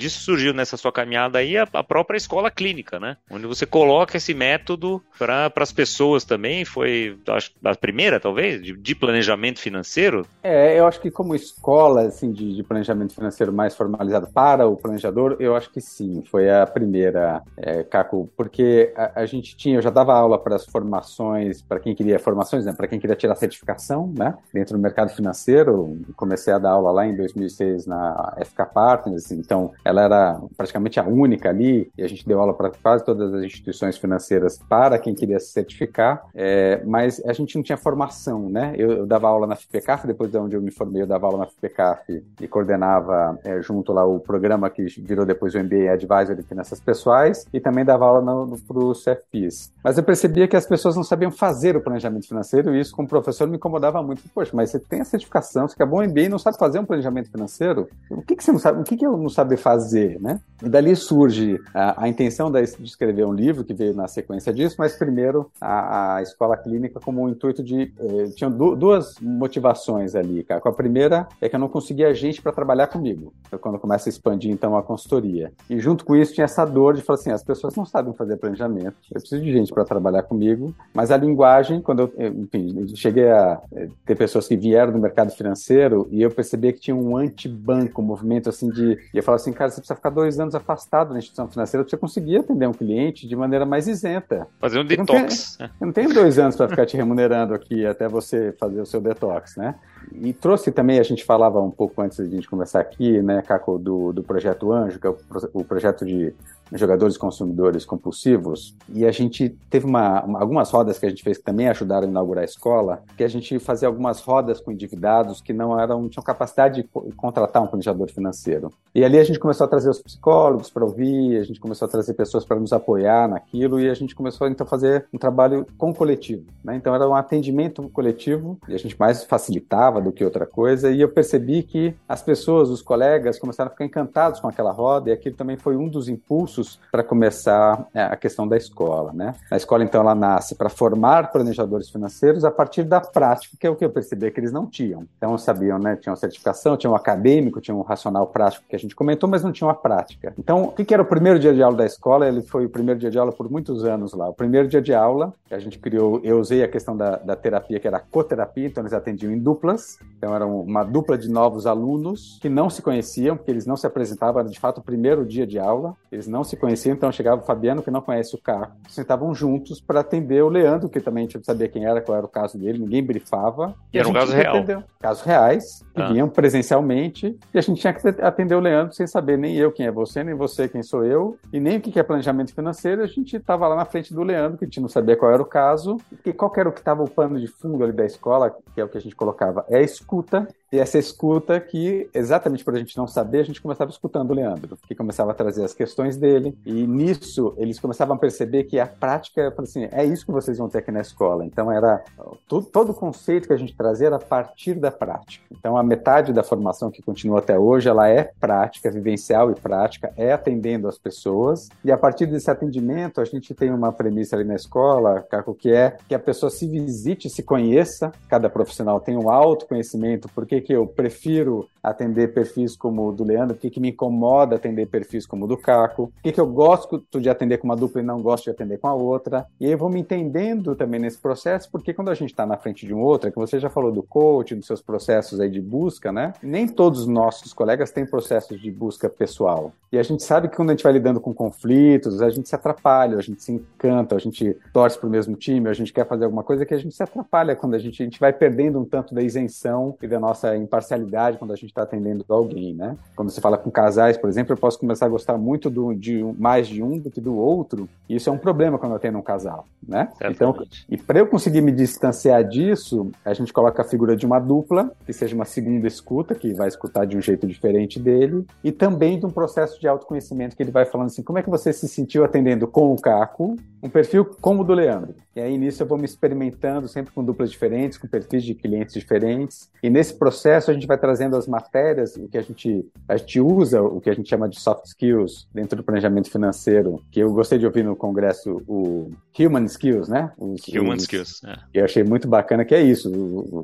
disso 0.01 0.21
surgiu 0.21 0.53
nessa 0.53 0.75
sua 0.75 0.91
caminhada 0.91 1.39
aí 1.39 1.57
a, 1.57 1.67
a 1.73 1.83
própria 1.83 2.17
escola 2.17 2.49
clínica, 2.49 2.99
né? 2.99 3.17
Onde 3.29 3.45
você 3.45 3.65
coloca 3.65 4.17
esse 4.17 4.33
método 4.33 5.01
para 5.17 5.51
as 5.55 5.71
pessoas 5.71 6.25
também. 6.25 6.65
Foi 6.65 7.17
acho, 7.27 7.51
a 7.63 7.75
primeira, 7.75 8.19
talvez, 8.19 8.61
de, 8.61 8.75
de, 8.75 8.95
planejamento 8.95 9.59
financeiro? 9.59 10.25
É, 10.43 10.77
eu 10.77 10.85
acho 10.87 10.99
que 10.99 11.11
como 11.11 11.35
escola 11.35 12.01
assim, 12.01 12.31
de, 12.31 12.55
de, 12.55 12.63
planejamento 12.63 13.13
financeiro 13.13 13.53
mais 13.53 13.75
formalizado 13.75 14.27
para 14.27 14.67
o 14.67 14.75
planejador, 14.75 15.37
eu 15.39 15.55
acho 15.55 15.69
que 15.69 15.79
sim, 15.79 16.23
foi 16.29 16.49
a 16.49 16.65
primeira, 16.65 17.41
é, 17.57 17.83
Caco, 17.83 18.29
porque 18.35 18.91
a, 18.95 19.21
a, 19.21 19.25
gente 19.25 19.55
tinha, 19.55 19.77
eu 19.77 19.81
já 19.81 19.89
dava 19.89 20.13
aula 20.13 20.39
para 20.39 20.55
as 20.55 20.65
formações, 20.65 21.61
para 21.61 21.79
quem 21.79 21.93
queria 21.93 22.17
formações, 22.17 22.65
né, 22.65 22.73
para 22.73 22.87
quem 22.87 22.99
queria 22.99 23.15
tirar 23.15 23.35
certificação, 23.35 24.11
né, 24.17 24.35
dentro 24.53 24.75
do 24.75 24.81
mercado 24.81 25.09
financeiro. 25.09 25.99
Comecei 26.15 26.53
a 26.53 26.59
dar 26.59 26.71
aula 26.71 26.91
lá 26.91 27.05
em 27.05 27.15
2006 27.15 27.85
na 27.85 28.35
FK 28.43 28.65
Partners, 28.73 29.31
então 29.31 29.71
ela 29.91 30.01
era 30.01 30.41
praticamente 30.57 30.99
a 30.99 31.03
única 31.03 31.49
ali, 31.49 31.91
e 31.97 32.03
a 32.03 32.07
gente 32.07 32.27
deu 32.27 32.39
aula 32.39 32.53
para 32.53 32.71
quase 32.71 33.05
todas 33.05 33.33
as 33.33 33.43
instituições 33.43 33.97
financeiras 33.97 34.59
para 34.69 34.97
quem 34.97 35.13
queria 35.13 35.39
se 35.39 35.51
certificar, 35.51 36.23
é, 36.33 36.81
mas 36.85 37.21
a 37.25 37.33
gente 37.33 37.55
não 37.55 37.63
tinha 37.63 37.77
formação, 37.77 38.49
né? 38.49 38.73
Eu, 38.77 38.91
eu, 38.91 39.05
dava 39.05 39.27
aula 39.27 39.45
na 39.45 39.55
FPCAF, 39.55 40.07
depois 40.07 40.31
de 40.31 40.37
onde 40.37 40.55
eu 40.55 40.61
me 40.61 40.71
formei, 40.71 41.01
eu 41.01 41.07
dava 41.07 41.27
aula 41.27 41.39
na 41.39 41.45
FPCAF 41.45 42.23
e 42.39 42.47
coordenava 42.47 43.39
é, 43.43 43.61
junto 43.61 43.93
lá 43.93 44.05
o 44.05 44.19
programa 44.19 44.69
que 44.69 44.85
virou 44.99 45.25
depois 45.25 45.53
o 45.53 45.59
MBA 45.59 45.91
Advisor 45.91 46.35
de 46.35 46.43
Finanças 46.43 46.79
Pessoais, 46.79 47.45
e 47.53 47.59
também 47.59 47.85
dava 47.85 48.05
aula 48.05 48.21
para 48.67 48.77
o 48.77 48.93
CFPs. 48.93 49.71
Mas 49.83 49.97
eu 49.97 50.03
percebia 50.03 50.47
que 50.47 50.55
as 50.55 50.65
pessoas 50.65 50.95
não 50.95 51.03
sabiam 51.03 51.31
fazer 51.31 51.75
o 51.75 51.81
planejamento 51.81 52.27
financeiro, 52.27 52.75
e 52.75 52.79
isso 52.79 52.95
como 52.95 53.07
professor 53.07 53.47
me 53.47 53.57
incomodava 53.57 54.01
muito. 54.01 54.21
Poxa, 54.33 54.51
mas 54.53 54.69
você 54.69 54.79
tem 54.79 55.01
a 55.01 55.05
certificação, 55.05 55.67
você 55.67 55.75
acabou 55.75 55.99
o 55.99 56.03
MBA 56.03 56.21
e 56.21 56.29
não 56.29 56.39
sabe 56.39 56.57
fazer 56.57 56.79
um 56.79 56.85
planejamento 56.85 57.29
financeiro? 57.29 57.89
O 58.09 58.21
que, 58.21 58.35
que 58.35 58.43
você 58.43 58.51
não 58.51 58.59
sabe? 58.59 58.81
O 58.81 58.83
que, 58.83 58.95
que 58.95 59.05
eu 59.05 59.17
não 59.17 59.29
saber 59.29 59.57
fazer? 59.57 59.70
Fazer, 59.71 60.19
né? 60.19 60.41
E 60.63 60.69
dali 60.69 60.95
surge 60.95 61.59
a, 61.73 62.03
a 62.03 62.07
intenção 62.07 62.51
de 62.51 62.61
escrever 62.83 63.25
um 63.25 63.33
livro 63.33 63.63
que 63.63 63.73
veio 63.73 63.95
na 63.95 64.07
sequência 64.07 64.53
disso, 64.53 64.75
mas 64.77 64.95
primeiro 64.95 65.49
a, 65.59 66.17
a 66.17 66.21
escola 66.21 66.55
clínica 66.55 66.99
como 66.99 67.23
um 67.23 67.29
intuito 67.29 67.63
de 67.63 67.91
eh, 67.99 68.25
tinha 68.35 68.49
du 68.49 68.75
duas 68.75 69.15
motivações 69.19 70.13
ali, 70.13 70.43
cara. 70.43 70.61
A 70.63 70.71
primeira 70.71 71.27
é 71.41 71.49
que 71.49 71.55
eu 71.55 71.59
não 71.59 71.67
conseguia 71.67 72.13
gente 72.13 72.41
para 72.41 72.51
trabalhar 72.51 72.87
comigo. 72.87 73.33
Então, 73.47 73.57
quando 73.57 73.79
começa 73.79 74.07
a 74.07 74.11
expandir 74.11 74.51
então 74.51 74.77
a 74.77 74.83
consultoria. 74.83 75.51
E 75.69 75.79
junto 75.79 76.05
com 76.05 76.15
isso 76.15 76.33
tinha 76.33 76.45
essa 76.45 76.63
dor 76.63 76.93
de 76.93 77.01
falar 77.01 77.19
assim, 77.19 77.31
as 77.31 77.43
pessoas 77.43 77.75
não 77.75 77.85
sabem 77.85 78.13
fazer 78.13 78.37
planejamento. 78.37 78.95
Eu 79.11 79.19
preciso 79.19 79.41
de 79.41 79.51
gente 79.51 79.73
para 79.73 79.83
trabalhar 79.83 80.23
comigo, 80.23 80.75
mas 80.93 81.09
a 81.09 81.17
linguagem, 81.17 81.81
quando 81.81 82.11
eu, 82.15 82.31
enfim, 82.33 82.75
eu 82.77 82.95
cheguei 82.95 83.29
a 83.29 83.59
eh, 83.73 83.89
ter 84.05 84.15
pessoas 84.15 84.47
que 84.47 84.55
vieram 84.55 84.93
do 84.93 84.99
mercado 84.99 85.31
financeiro 85.31 86.07
e 86.11 86.21
eu 86.21 86.29
percebi 86.29 86.71
que 86.71 86.81
tinha 86.81 86.95
um 86.95 87.17
anti-banco, 87.17 87.99
um 88.01 88.05
movimento 88.05 88.47
assim 88.47 88.69
de, 88.69 88.99
e 89.11 89.17
eu 89.17 89.23
falava 89.23 89.41
assim, 89.41 89.53
cara, 89.61 89.69
você 89.69 89.79
precisa 89.79 89.95
ficar 89.95 90.09
dois 90.09 90.39
anos 90.39 90.55
afastado 90.55 91.13
da 91.13 91.19
instituição 91.19 91.47
financeira 91.47 91.83
para 91.83 91.89
você 91.91 91.97
conseguir 91.97 92.37
atender 92.37 92.67
um 92.67 92.73
cliente 92.73 93.27
de 93.27 93.35
maneira 93.35 93.63
mais 93.63 93.87
isenta. 93.87 94.47
Fazer 94.59 94.79
um 94.79 94.85
detox. 94.85 95.57
Eu 95.59 95.67
não 95.67 95.67
tenho, 95.67 95.75
eu 95.79 95.85
não 95.87 95.93
tenho 95.93 96.13
dois 96.13 96.39
anos 96.39 96.55
para 96.55 96.67
ficar 96.67 96.85
te 96.87 96.97
remunerando 96.97 97.53
aqui 97.53 97.85
até 97.85 98.07
você 98.07 98.53
fazer 98.59 98.81
o 98.81 98.85
seu 98.85 98.99
detox, 98.99 99.55
né? 99.55 99.75
E 100.13 100.33
trouxe 100.33 100.71
também, 100.71 100.99
a 100.99 101.03
gente 101.03 101.23
falava 101.23 101.61
um 101.61 101.69
pouco 101.69 102.01
antes 102.01 102.17
de 102.17 102.23
a 102.23 102.35
gente 102.37 102.49
começar 102.49 102.79
aqui, 102.79 103.21
né, 103.21 103.43
Caco, 103.43 103.77
do, 103.77 104.11
do 104.11 104.23
Projeto 104.23 104.71
Anjo, 104.71 104.99
que 104.99 105.05
é 105.05 105.09
o, 105.11 105.17
o 105.53 105.63
projeto 105.63 106.03
de 106.05 106.33
jogadores 106.73 107.17
consumidores 107.17 107.85
compulsivos, 107.85 108.75
e 108.93 109.05
a 109.05 109.11
gente 109.11 109.49
teve 109.69 109.85
uma, 109.85 110.23
uma, 110.23 110.39
algumas 110.39 110.69
rodas 110.71 110.97
que 110.97 111.05
a 111.05 111.09
gente 111.09 111.23
fez 111.23 111.37
que 111.37 111.43
também 111.43 111.67
ajudaram 111.67 112.07
a 112.07 112.09
inaugurar 112.09 112.43
a 112.43 112.45
escola, 112.45 113.03
que 113.17 113.23
a 113.23 113.27
gente 113.27 113.59
fazia 113.59 113.87
algumas 113.87 114.21
rodas 114.21 114.59
com 114.61 114.71
endividados 114.71 115.41
que 115.41 115.53
não 115.53 115.79
eram, 115.79 116.07
tinham 116.07 116.23
capacidade 116.23 116.83
de 116.83 117.13
contratar 117.15 117.61
um 117.61 117.67
planejador 117.67 118.09
financeiro. 118.09 118.71
E 118.93 119.03
ali 119.03 119.17
a 119.17 119.23
gente 119.23 119.39
começou 119.39 119.65
a 119.65 119.67
trazer 119.67 119.89
os 119.89 120.01
psicólogos 120.01 120.69
para 120.69 120.83
ouvir, 120.83 121.37
a 121.37 121.43
gente 121.43 121.59
começou 121.59 121.85
a 121.85 121.89
trazer 121.89 122.13
pessoas 122.13 122.45
para 122.45 122.59
nos 122.59 122.73
apoiar 122.73 123.27
naquilo, 123.27 123.79
e 123.79 123.89
a 123.89 123.93
gente 123.93 124.15
começou 124.15 124.47
então 124.47 124.65
a 124.65 124.69
fazer 124.69 125.07
um 125.13 125.17
trabalho 125.17 125.65
com 125.77 125.93
coletivo. 125.93 126.45
Né? 126.63 126.75
Então 126.75 126.93
era 126.93 127.07
um 127.07 127.15
atendimento 127.15 127.87
coletivo, 127.89 128.57
e 128.67 128.73
a 128.73 128.77
gente 128.77 128.97
mais 128.99 129.23
facilitava 129.23 130.01
do 130.01 130.11
que 130.11 130.23
outra 130.23 130.45
coisa, 130.45 130.91
e 130.91 131.01
eu 131.01 131.09
percebi 131.09 131.63
que 131.63 131.93
as 132.07 132.21
pessoas, 132.21 132.69
os 132.69 132.81
colegas, 132.81 133.39
começaram 133.39 133.69
a 133.69 133.71
ficar 133.71 133.85
encantados 133.85 134.39
com 134.39 134.47
aquela 134.47 134.71
roda, 134.71 135.09
e 135.09 135.13
aquilo 135.13 135.35
também 135.35 135.57
foi 135.57 135.75
um 135.75 135.87
dos 135.87 136.07
impulsos 136.07 136.60
para 136.91 137.03
começar 137.03 137.87
é, 137.93 138.03
a 138.03 138.15
questão 138.15 138.47
da 138.47 138.57
escola, 138.57 139.11
né? 139.13 139.35
A 139.49 139.57
escola, 139.57 139.83
então, 139.83 140.01
ela 140.01 140.15
nasce 140.15 140.55
para 140.55 140.69
formar 140.69 141.31
planejadores 141.31 141.89
financeiros 141.89 142.43
a 142.43 142.51
partir 142.51 142.83
da 142.83 142.99
prática, 142.99 143.55
que 143.59 143.67
é 143.67 143.69
o 143.69 143.75
que 143.75 143.85
eu 143.85 143.89
percebi 143.89 144.29
que 144.31 144.39
eles 144.39 144.51
não 144.51 144.65
tinham. 144.65 145.05
Então, 145.17 145.37
sabiam, 145.37 145.79
né? 145.79 145.95
Tinham 145.95 146.15
certificação, 146.15 146.77
tinham 146.77 146.95
acadêmico, 146.95 147.61
tinham 147.61 147.79
um 147.79 147.83
racional 147.83 148.27
prático 148.27 148.65
que 148.67 148.75
a 148.75 148.79
gente 148.79 148.95
comentou, 148.95 149.29
mas 149.29 149.43
não 149.43 149.51
tinham 149.51 149.69
a 149.69 149.73
prática. 149.73 150.33
Então, 150.37 150.63
o 150.63 150.71
que 150.71 150.93
era 150.93 151.03
o 151.03 151.05
primeiro 151.05 151.39
dia 151.39 151.53
de 151.53 151.61
aula 151.61 151.77
da 151.77 151.85
escola? 151.85 152.27
Ele 152.27 152.41
foi 152.41 152.65
o 152.65 152.69
primeiro 152.69 152.99
dia 152.99 153.11
de 153.11 153.17
aula 153.17 153.31
por 153.31 153.49
muitos 153.49 153.83
anos 153.85 154.13
lá. 154.13 154.29
O 154.29 154.33
primeiro 154.33 154.67
dia 154.67 154.81
de 154.81 154.93
aula, 154.93 155.33
a 155.49 155.59
gente 155.59 155.79
criou, 155.79 156.19
eu 156.23 156.39
usei 156.39 156.63
a 156.63 156.67
questão 156.67 156.95
da, 156.95 157.17
da 157.17 157.35
terapia, 157.35 157.79
que 157.79 157.87
era 157.87 157.97
a 157.97 158.01
coterapia, 158.01 158.67
então 158.67 158.81
eles 158.81 158.93
atendiam 158.93 159.31
em 159.31 159.37
duplas. 159.37 159.99
Então, 160.17 160.35
era 160.35 160.45
uma 160.45 160.83
dupla 160.83 161.17
de 161.17 161.29
novos 161.29 161.65
alunos 161.65 162.37
que 162.41 162.49
não 162.49 162.69
se 162.69 162.81
conheciam, 162.81 163.35
porque 163.35 163.51
eles 163.51 163.65
não 163.65 163.77
se 163.77 163.87
apresentavam, 163.87 164.41
era 164.41 164.49
de 164.49 164.59
fato 164.59 164.79
o 164.79 164.83
primeiro 164.83 165.25
dia 165.25 165.45
de 165.45 165.59
aula, 165.59 165.95
eles 166.11 166.27
não 166.27 166.43
se 166.43 166.50
se 166.51 166.57
conheciam, 166.57 166.93
então 166.93 167.11
chegava 167.11 167.41
o 167.41 167.45
Fabiano, 167.45 167.81
que 167.81 167.91
não 167.91 168.01
conhece 168.01 168.35
o 168.35 168.41
carro, 168.41 168.73
sentavam 168.87 169.33
juntos 169.33 169.81
para 169.81 170.01
atender 170.01 170.43
o 170.43 170.49
Leandro, 170.49 170.89
que 170.89 170.99
também 170.99 171.23
a 171.23 171.25
gente 171.25 171.37
não 171.37 171.43
sabia 171.43 171.67
quem 171.67 171.85
era, 171.85 172.01
qual 172.01 172.17
era 172.17 172.25
o 172.25 172.29
caso 172.29 172.57
dele, 172.57 172.79
ninguém 172.79 173.03
brifava. 173.03 173.73
E 173.93 173.97
era 173.97 174.07
um 174.07 174.13
caso 174.13 174.33
real. 174.33 174.55
Atendeu. 174.57 174.83
Casos 174.99 175.23
reais, 175.23 175.63
que 175.93 176.01
ah. 176.01 176.07
vinham 176.11 176.29
presencialmente, 176.29 177.37
e 177.53 177.57
a 177.57 177.61
gente 177.61 177.81
tinha 177.81 177.93
que 177.93 178.07
atender 178.21 178.55
o 178.55 178.59
Leandro 178.59 178.93
sem 178.93 179.07
saber 179.07 179.37
nem 179.37 179.55
eu 179.55 179.71
quem 179.71 179.85
é 179.85 179.91
você, 179.91 180.23
nem 180.23 180.35
você 180.35 180.67
quem 180.67 180.83
sou 180.83 181.03
eu, 181.05 181.37
e 181.51 181.59
nem 181.59 181.77
o 181.77 181.81
que 181.81 181.99
é 181.99 182.03
planejamento 182.03 182.53
financeiro, 182.53 183.01
a 183.01 183.07
gente 183.07 183.35
estava 183.35 183.67
lá 183.67 183.75
na 183.75 183.85
frente 183.85 184.13
do 184.13 184.23
Leandro, 184.23 184.57
que 184.57 184.65
a 184.65 184.67
gente 184.67 184.81
não 184.81 184.89
sabia 184.89 185.15
qual 185.15 185.31
era 185.31 185.41
o 185.41 185.45
caso, 185.45 185.97
e 186.25 186.33
qual 186.33 186.51
era 186.55 186.69
o 186.69 186.71
que 186.71 186.79
estava 186.79 187.03
o 187.03 187.09
pano 187.09 187.39
de 187.39 187.47
fundo 187.47 187.83
ali 187.83 187.93
da 187.93 188.05
escola, 188.05 188.55
que 188.73 188.81
é 188.81 188.83
o 188.83 188.89
que 188.89 188.97
a 188.97 189.01
gente 189.01 189.15
colocava, 189.15 189.65
é 189.69 189.77
a 189.77 189.81
escuta, 189.81 190.47
e 190.71 190.79
essa 190.79 190.97
escuta 190.97 191.59
que, 191.59 192.09
exatamente 192.13 192.63
por 192.63 192.73
a 192.73 192.79
gente 192.79 192.95
não 192.95 193.05
saber, 193.05 193.39
a 193.39 193.43
gente 193.43 193.61
começava 193.61 193.91
escutando 193.91 194.31
o 194.31 194.33
Leandro, 194.33 194.77
que 194.87 194.95
começava 194.95 195.31
a 195.31 195.33
trazer 195.33 195.65
as 195.65 195.73
questões 195.73 196.15
dele, 196.15 196.57
e 196.65 196.87
nisso 196.87 197.53
eles 197.57 197.79
começavam 197.79 198.15
a 198.15 198.19
perceber 198.19 198.63
que 198.63 198.79
a 198.79 198.87
prática, 198.87 199.53
assim, 199.57 199.87
é 199.91 200.05
isso 200.05 200.25
que 200.25 200.31
vocês 200.31 200.57
vão 200.57 200.69
ter 200.69 200.77
aqui 200.77 200.91
na 200.91 201.01
escola. 201.01 201.45
Então 201.45 201.69
era 201.69 202.01
todo, 202.47 202.65
todo 202.65 202.91
o 202.91 202.95
conceito 202.95 203.47
que 203.47 203.53
a 203.53 203.57
gente 203.57 203.75
trazia 203.75 204.07
era 204.07 204.15
a 204.15 204.19
partir 204.19 204.75
da 204.75 204.91
prática. 204.91 205.43
Então 205.51 205.75
a 205.75 205.83
metade 205.83 206.31
da 206.31 206.41
formação 206.41 206.89
que 206.89 207.01
continua 207.01 207.39
até 207.39 207.59
hoje, 207.59 207.89
ela 207.89 208.07
é 208.07 208.31
prática, 208.39 208.89
vivencial 208.89 209.51
e 209.51 209.55
prática, 209.55 210.13
é 210.15 210.31
atendendo 210.31 210.87
as 210.87 210.97
pessoas, 210.97 211.67
e 211.83 211.91
a 211.91 211.97
partir 211.97 212.27
desse 212.27 212.49
atendimento 212.49 213.19
a 213.19 213.25
gente 213.25 213.53
tem 213.53 213.71
uma 213.71 213.91
premissa 213.91 214.37
ali 214.37 214.45
na 214.45 214.55
escola, 214.55 215.21
Caco, 215.29 215.53
que 215.53 215.71
é 215.71 215.97
que 216.07 216.15
a 216.15 216.19
pessoa 216.19 216.49
se 216.49 216.65
visite, 216.65 217.29
se 217.29 217.43
conheça, 217.43 218.11
cada 218.29 218.49
profissional 218.49 219.01
tem 219.01 219.17
um 219.17 219.29
autoconhecimento, 219.29 220.29
porque 220.33 220.60
que 220.61 220.73
eu 220.73 220.85
prefiro 220.85 221.67
atender 221.81 222.33
perfis 222.33 222.75
como 222.75 223.09
o 223.09 223.11
do 223.11 223.23
Leandro, 223.23 223.55
por 223.55 223.61
que, 223.61 223.69
que 223.69 223.79
me 223.79 223.89
incomoda 223.89 224.55
atender 224.55 224.87
perfis 224.87 225.25
como 225.25 225.45
o 225.45 225.47
do 225.47 225.57
Caco, 225.57 226.07
por 226.07 226.21
que, 226.23 226.31
que 226.31 226.39
eu 226.39 226.47
gosto 226.47 227.03
de 227.19 227.29
atender 227.29 227.57
com 227.57 227.67
uma 227.67 227.75
dupla 227.75 228.01
e 228.01 228.03
não 228.03 228.21
gosto 228.21 228.45
de 228.45 228.49
atender 228.51 228.77
com 228.77 228.87
a 228.87 228.93
outra. 228.93 229.45
E 229.59 229.65
aí 229.65 229.71
eu 229.71 229.77
vou 229.77 229.89
me 229.89 229.99
entendendo 229.99 230.75
também 230.75 230.99
nesse 230.99 231.17
processo, 231.17 231.69
porque 231.71 231.93
quando 231.93 232.09
a 232.09 232.13
gente 232.13 232.29
está 232.31 232.45
na 232.45 232.57
frente 232.57 232.85
de 232.85 232.93
um 232.93 233.01
outro, 233.01 233.27
é 233.27 233.31
que 233.31 233.37
você 233.37 233.59
já 233.59 233.69
falou 233.69 233.91
do 233.91 234.03
coach, 234.03 234.55
dos 234.55 234.67
seus 234.67 234.81
processos 234.81 235.39
aí 235.39 235.49
de 235.49 235.61
busca, 235.61 236.11
né? 236.11 236.33
Nem 236.41 236.67
todos 236.67 237.01
os 237.01 237.07
nossos 237.07 237.53
colegas 237.53 237.91
têm 237.91 238.05
processos 238.05 238.59
de 238.61 238.71
busca 238.71 239.09
pessoal. 239.09 239.73
E 239.91 239.97
a 239.97 240.03
gente 240.03 240.23
sabe 240.23 240.47
que 240.47 240.55
quando 240.55 240.69
a 240.69 240.73
gente 240.73 240.83
vai 240.83 240.93
lidando 240.93 241.19
com 241.19 241.33
conflitos, 241.33 242.21
a 242.21 242.29
gente 242.29 242.47
se 242.47 242.55
atrapalha, 242.55 243.17
a 243.17 243.21
gente 243.21 243.43
se 243.43 243.51
encanta, 243.51 244.15
a 244.15 244.19
gente 244.19 244.55
torce 244.71 244.97
para 244.97 245.07
o 245.07 245.11
mesmo 245.11 245.35
time, 245.35 245.67
a 245.67 245.73
gente 245.73 245.91
quer 245.91 246.07
fazer 246.07 246.25
alguma 246.25 246.43
coisa 246.43 246.65
que 246.65 246.73
a 246.73 246.77
gente 246.77 246.95
se 246.95 247.03
atrapalha 247.03 247.55
quando 247.55 247.73
a 247.73 247.79
gente, 247.79 248.01
a 248.01 248.05
gente 248.05 248.19
vai 248.19 248.31
perdendo 248.31 248.79
um 248.79 248.85
tanto 248.85 249.13
da 249.13 249.21
isenção 249.21 249.97
e 250.01 250.07
da 250.07 250.19
nossa 250.19 250.50
imparcialidade 250.57 251.37
quando 251.37 251.51
a 251.51 251.55
gente 251.55 251.69
está 251.69 251.83
atendendo 251.83 252.25
alguém, 252.29 252.73
né? 252.73 252.97
Quando 253.15 253.29
você 253.29 253.41
fala 253.41 253.57
com 253.57 253.69
casais, 253.71 254.17
por 254.17 254.29
exemplo, 254.29 254.53
eu 254.53 254.57
posso 254.57 254.79
começar 254.79 255.05
a 255.05 255.09
gostar 255.09 255.37
muito 255.37 255.69
do, 255.69 255.93
de 255.93 256.23
mais 256.37 256.67
de 256.67 256.81
um 256.81 256.97
do 256.97 257.09
que 257.09 257.21
do 257.21 257.35
outro, 257.35 257.87
e 258.07 258.15
isso 258.15 258.29
é 258.29 258.33
um 258.33 258.37
problema 258.37 258.77
quando 258.77 258.91
eu 258.91 258.97
atendo 258.97 259.17
um 259.17 259.21
casal, 259.21 259.65
né? 259.87 260.09
Então, 260.23 260.55
e 260.89 260.97
para 260.97 261.19
eu 261.19 261.27
conseguir 261.27 261.61
me 261.61 261.71
distanciar 261.71 262.43
disso, 262.43 263.11
a 263.23 263.33
gente 263.33 263.51
coloca 263.51 263.81
a 263.81 263.85
figura 263.85 264.15
de 264.15 264.25
uma 264.25 264.39
dupla, 264.39 264.91
que 265.05 265.13
seja 265.13 265.35
uma 265.35 265.45
segunda 265.45 265.87
escuta, 265.87 266.35
que 266.35 266.53
vai 266.53 266.67
escutar 266.67 267.05
de 267.05 267.17
um 267.17 267.21
jeito 267.21 267.47
diferente 267.47 267.99
dele, 267.99 268.45
e 268.63 268.71
também 268.71 269.19
de 269.19 269.25
um 269.25 269.31
processo 269.31 269.79
de 269.79 269.87
autoconhecimento 269.87 270.55
que 270.55 270.63
ele 270.63 270.71
vai 270.71 270.85
falando 270.85 271.07
assim, 271.07 271.23
como 271.23 271.39
é 271.39 271.43
que 271.43 271.49
você 271.49 271.71
se 271.73 271.87
sentiu 271.87 272.23
atendendo 272.23 272.67
com 272.67 272.93
o 272.93 272.99
Caco, 272.99 273.55
um 273.81 273.89
perfil 273.89 274.25
como 274.41 274.61
o 274.61 274.63
do 274.63 274.73
Leandro. 274.73 275.15
E 275.35 275.41
aí 275.41 275.57
nisso 275.57 275.81
eu 275.81 275.87
vou 275.87 275.97
me 275.97 276.05
experimentando 276.05 276.87
sempre 276.87 277.13
com 277.13 277.23
duplas 277.23 277.49
diferentes, 277.49 277.97
com 277.97 278.07
perfis 278.07 278.43
de 278.43 278.53
clientes 278.53 278.93
diferentes. 278.93 279.69
E 279.81 279.89
nesse 279.89 280.13
processo 280.13 280.40
processo 280.41 280.71
a 280.71 280.73
gente 280.73 280.87
vai 280.87 280.97
trazendo 280.97 281.37
as 281.37 281.47
matérias, 281.47 282.15
o 282.15 282.27
que 282.27 282.37
a 282.37 282.41
gente, 282.41 282.83
a 283.07 283.15
gente 283.15 283.39
usa, 283.39 283.81
o 283.81 284.01
que 284.01 284.09
a 284.09 284.13
gente 284.13 284.27
chama 284.27 284.49
de 284.49 284.59
soft 284.59 284.85
skills 284.85 285.47
dentro 285.53 285.77
do 285.77 285.83
planejamento 285.83 286.31
financeiro, 286.31 286.99
que 287.11 287.19
eu 287.19 287.31
gostei 287.31 287.59
de 287.59 287.65
ouvir 287.65 287.83
no 287.83 287.95
congresso 287.95 288.61
o 288.67 289.11
Human 289.37 289.65
Skills, 289.65 290.09
né? 290.09 290.31
Os, 290.37 290.67
human 290.67 290.95
os, 290.95 291.03
Skills, 291.03 291.41
é. 291.45 291.55
Eu 291.73 291.85
achei 291.85 292.03
muito 292.03 292.27
bacana 292.27 292.65
que 292.65 292.73
é 292.73 292.81
isso, 292.81 293.09